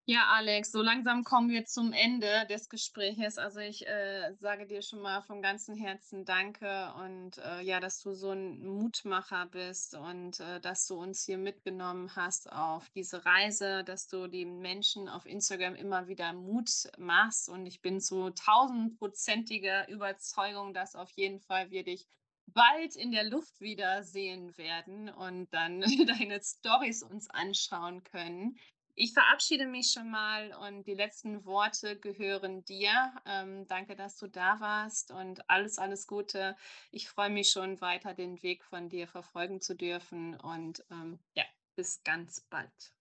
Ja, 0.09 0.29
Alex, 0.37 0.71
so 0.71 0.83
langsam 0.83 1.25
kommen 1.25 1.51
wir 1.51 1.65
zum 1.65 1.93
Ende 1.93 2.47
des 2.49 2.69
Gesprächs. 2.69 3.39
Also 3.39 3.59
ich 3.59 3.89
äh, 3.89 4.35
sage 4.39 4.65
dir 4.65 4.81
schon 4.81 5.01
mal 5.01 5.21
von 5.23 5.43
ganzem 5.43 5.75
Herzen 5.75 6.25
Danke 6.25 6.93
und 7.05 7.39
äh, 7.39 7.61
ja, 7.63 7.81
dass 7.81 8.01
du 8.03 8.15
so 8.15 8.31
ein 8.31 8.65
Mutmacher 8.65 9.47
bist 9.47 9.97
und 9.97 10.39
äh, 10.39 10.61
dass 10.61 10.87
du 10.87 10.95
uns 10.95 11.25
hier 11.25 11.39
mitgenommen 11.39 12.15
hast 12.15 12.53
auf 12.53 12.89
diese 12.91 13.25
Reise, 13.25 13.83
dass 13.83 14.07
du 14.07 14.29
den 14.29 14.61
Menschen 14.61 15.09
auf 15.09 15.27
Instagram 15.27 15.75
immer 15.75 16.07
wieder 16.07 16.33
Mut 16.33 16.71
machst. 16.99 17.49
Und 17.49 17.67
ich 17.67 17.83
bin 17.83 18.01
zu 18.01 18.31
tausendprozentiger 18.31 19.89
Überzeugung, 19.89 20.73
dass 20.73 20.95
auf 20.95 21.11
jeden 21.17 21.41
Fall 21.41 21.73
wir 21.73 21.83
dich 21.83 22.07
bald 22.47 22.95
in 22.95 23.11
der 23.11 23.25
Luft 23.25 23.61
wieder 23.61 24.05
sehen 24.05 24.57
werden 24.57 25.09
und 25.09 25.53
dann 25.53 25.81
deine 26.07 26.41
Stories 26.41 27.03
uns 27.03 27.29
anschauen 27.29 28.05
können. 28.05 28.57
Ich 28.99 29.12
verabschiede 29.12 29.66
mich 29.66 29.90
schon 29.90 30.11
mal 30.11 30.55
und 30.55 30.86
die 30.86 30.94
letzten 30.94 31.44
Worte 31.44 31.99
gehören 31.99 32.64
dir. 32.64 33.12
Ähm, 33.26 33.66
danke, 33.66 33.94
dass 33.94 34.16
du 34.16 34.26
da 34.26 34.59
warst 34.59 35.11
und 35.11 35.51
alles, 35.51 35.76
alles 35.76 36.07
Gute. 36.07 36.57
Ich 36.90 37.11
freue 37.11 37.28
mich 37.28 37.51
schon 37.51 37.78
weiter, 37.82 38.14
den 38.14 38.42
Weg 38.42 38.64
von 38.64 38.88
dir 38.88 39.07
verfolgen 39.07 39.61
zu 39.61 39.76
dürfen 39.76 40.34
und 40.40 40.82
ähm, 40.90 41.18
ja, 41.34 41.44
bis 41.74 42.03
ganz 42.05 42.40
bald. 42.49 42.94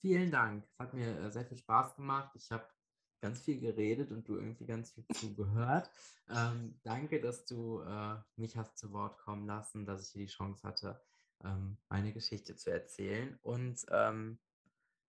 Vielen 0.00 0.32
Dank. 0.32 0.64
Es 0.64 0.78
hat 0.80 0.94
mir 0.94 1.16
äh, 1.20 1.30
sehr 1.30 1.44
viel 1.44 1.58
Spaß 1.58 1.94
gemacht. 1.94 2.32
Ich 2.34 2.50
habe 2.50 2.68
ganz 3.20 3.40
viel 3.40 3.60
geredet 3.60 4.10
und 4.10 4.28
du 4.28 4.34
irgendwie 4.34 4.66
ganz 4.66 4.90
viel 4.90 5.06
zugehört. 5.14 5.88
Ähm, 6.28 6.80
danke, 6.82 7.20
dass 7.20 7.44
du 7.44 7.82
äh, 7.82 8.16
mich 8.34 8.56
hast 8.56 8.76
zu 8.78 8.92
Wort 8.92 9.16
kommen 9.18 9.46
lassen, 9.46 9.86
dass 9.86 10.08
ich 10.08 10.12
hier 10.12 10.26
die 10.26 10.32
Chance 10.32 10.66
hatte, 10.66 11.00
ähm, 11.44 11.76
meine 11.88 12.12
Geschichte 12.12 12.56
zu 12.56 12.72
erzählen. 12.72 13.38
Und 13.42 13.86
ähm, 13.92 14.40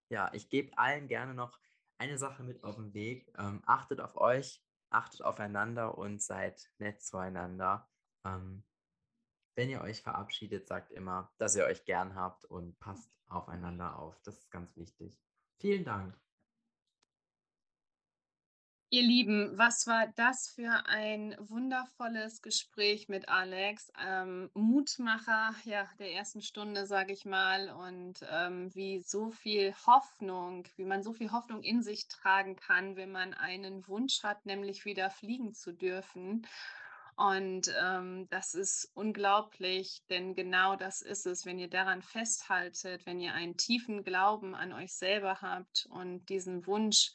ja, 0.10 0.30
ich 0.34 0.50
gebe 0.50 0.78
allen 0.78 1.08
gerne 1.08 1.34
noch 1.34 1.60
eine 1.98 2.18
Sache 2.18 2.44
mit 2.44 2.64
auf 2.64 2.76
den 2.76 2.94
Weg. 2.94 3.32
Ähm, 3.38 3.62
achtet 3.66 4.02
auf 4.02 4.18
euch, 4.18 4.62
achtet 4.90 5.22
aufeinander 5.22 5.98
und 5.98 6.22
seid 6.22 6.70
nett 6.78 7.02
zueinander. 7.02 7.90
Ähm, 8.26 8.64
wenn 9.56 9.70
ihr 9.70 9.82
euch 9.82 10.02
verabschiedet, 10.02 10.68
sagt 10.68 10.92
immer, 10.92 11.32
dass 11.38 11.56
ihr 11.56 11.66
euch 11.66 11.86
gern 11.86 12.16
habt 12.16 12.46
und 12.46 12.78
passt 12.80 13.10
aufeinander 13.28 13.98
auf. 13.98 14.22
Das 14.24 14.38
ist 14.38 14.52
ganz 14.52 14.76
wichtig. 14.76 15.18
Vielen 15.60 15.86
Dank. 15.86 16.20
Ihr 18.96 19.04
Lieben, 19.04 19.58
was 19.58 19.88
war 19.88 20.08
das 20.16 20.48
für 20.48 20.86
ein 20.86 21.36
wundervolles 21.38 22.42
Gespräch 22.42 23.10
mit 23.10 23.28
Alex? 23.28 23.92
Ähm, 24.02 24.50
Mutmacher 24.54 25.54
ja, 25.66 25.86
der 26.00 26.14
ersten 26.14 26.42
Stunde, 26.42 26.86
sage 26.86 27.12
ich 27.12 27.26
mal, 27.26 27.72
und 27.72 28.26
ähm, 28.32 28.74
wie 28.74 29.02
so 29.02 29.32
viel 29.32 29.76
Hoffnung, 29.86 30.66
wie 30.78 30.86
man 30.86 31.04
so 31.04 31.12
viel 31.12 31.34
Hoffnung 31.34 31.62
in 31.62 31.84
sich 31.84 32.08
tragen 32.08 32.56
kann, 32.56 32.96
wenn 32.96 33.12
man 33.12 33.34
einen 33.34 33.86
Wunsch 33.90 34.24
hat, 34.24 34.46
nämlich 34.46 34.86
wieder 34.86 35.10
fliegen 35.10 35.54
zu 35.54 35.74
dürfen. 35.74 36.48
Und 37.18 37.70
ähm, 37.84 38.30
das 38.30 38.54
ist 38.54 38.92
unglaublich, 38.94 40.04
denn 40.10 40.36
genau 40.36 40.78
das 40.78 41.02
ist 41.02 41.26
es, 41.26 41.46
wenn 41.46 41.60
ihr 41.60 41.70
daran 41.70 42.02
festhaltet, 42.02 43.06
wenn 43.06 43.20
ihr 43.20 43.34
einen 43.34 43.58
tiefen 43.58 44.06
Glauben 44.06 44.56
an 44.56 44.72
euch 44.72 44.94
selber 44.94 45.42
habt 45.42 45.86
und 45.90 46.30
diesen 46.30 46.66
Wunsch, 46.66 47.12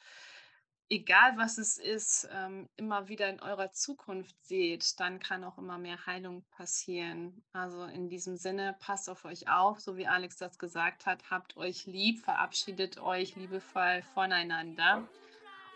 egal 0.90 1.38
was 1.38 1.56
es 1.56 1.78
ist, 1.78 2.28
ähm, 2.32 2.68
immer 2.76 3.08
wieder 3.08 3.28
in 3.28 3.40
eurer 3.40 3.70
Zukunft 3.70 4.34
seht, 4.44 4.98
dann 4.98 5.20
kann 5.20 5.44
auch 5.44 5.56
immer 5.56 5.78
mehr 5.78 6.04
Heilung 6.04 6.44
passieren. 6.50 7.42
Also 7.52 7.84
in 7.84 8.08
diesem 8.08 8.36
Sinne, 8.36 8.76
passt 8.80 9.08
auf 9.08 9.24
euch 9.24 9.48
auf, 9.48 9.80
so 9.80 9.96
wie 9.96 10.08
Alex 10.08 10.36
das 10.36 10.58
gesagt 10.58 11.06
hat, 11.06 11.30
habt 11.30 11.56
euch 11.56 11.86
lieb, 11.86 12.18
verabschiedet 12.18 12.98
euch 12.98 13.36
liebevoll 13.36 14.02
voneinander. 14.14 15.08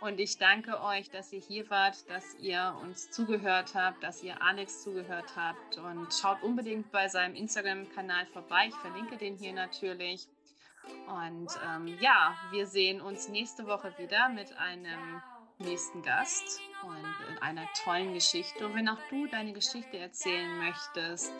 Und 0.00 0.20
ich 0.20 0.36
danke 0.36 0.82
euch, 0.82 1.08
dass 1.08 1.32
ihr 1.32 1.40
hier 1.40 1.70
wart, 1.70 2.10
dass 2.10 2.34
ihr 2.34 2.76
uns 2.82 3.10
zugehört 3.10 3.74
habt, 3.74 4.02
dass 4.02 4.22
ihr 4.22 4.42
Alex 4.42 4.82
zugehört 4.82 5.34
habt. 5.36 5.78
Und 5.78 6.12
schaut 6.12 6.42
unbedingt 6.42 6.90
bei 6.90 7.08
seinem 7.08 7.34
Instagram-Kanal 7.34 8.26
vorbei. 8.26 8.66
Ich 8.68 8.74
verlinke 8.74 9.16
den 9.16 9.36
hier 9.36 9.54
natürlich. 9.54 10.28
Und 11.06 11.48
ähm, 11.66 11.98
ja, 12.00 12.34
wir 12.50 12.66
sehen 12.66 13.00
uns 13.00 13.28
nächste 13.28 13.66
Woche 13.66 13.92
wieder 13.98 14.28
mit 14.28 14.56
einem 14.58 15.22
nächsten 15.58 16.02
Gast 16.02 16.60
und 16.82 17.42
einer 17.42 17.66
tollen 17.84 18.14
Geschichte. 18.14 18.66
Und 18.66 18.74
wenn 18.74 18.88
auch 18.88 18.98
du 19.10 19.26
deine 19.26 19.52
Geschichte 19.52 19.98
erzählen 19.98 20.58
möchtest, 20.58 21.32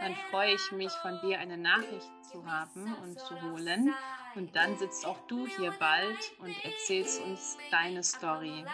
dann 0.00 0.14
freue 0.30 0.54
ich 0.54 0.72
mich, 0.72 0.92
von 1.02 1.18
dir 1.20 1.38
eine 1.38 1.56
Nachricht 1.56 2.10
zu 2.30 2.44
haben 2.46 2.94
und 3.02 3.18
zu 3.18 3.40
holen. 3.42 3.94
Und 4.34 4.54
dann 4.54 4.76
sitzt 4.78 5.04
auch 5.06 5.18
du 5.26 5.46
hier 5.46 5.72
bald 5.78 6.38
und 6.38 6.54
erzählst 6.64 7.20
uns 7.22 7.56
deine 7.70 8.02
Story. 8.02 8.64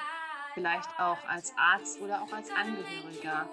Vielleicht 0.53 0.89
auch 0.99 1.19
als 1.27 1.53
Arzt 1.57 2.01
oder 2.01 2.23
auch 2.23 2.33
als 2.33 2.51
Angehöriger. 2.51 3.49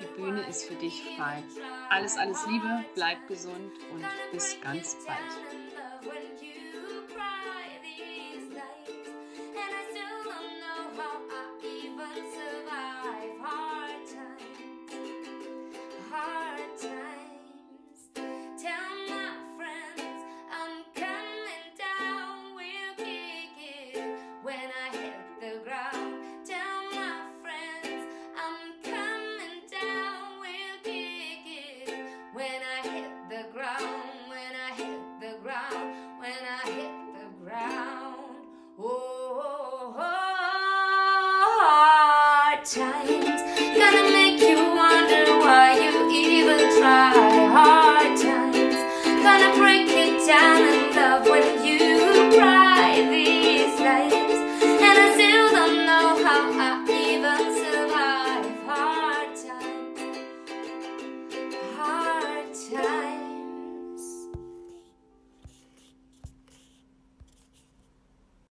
Die 0.00 0.20
Bühne 0.20 0.42
ist 0.42 0.64
für 0.66 0.74
dich 0.74 1.02
frei. 1.16 1.42
Alles, 1.90 2.16
alles 2.16 2.46
Liebe, 2.46 2.84
bleib 2.94 3.26
gesund 3.28 3.72
und 3.92 4.04
bis 4.32 4.60
ganz 4.60 4.96
bald. 5.06 5.65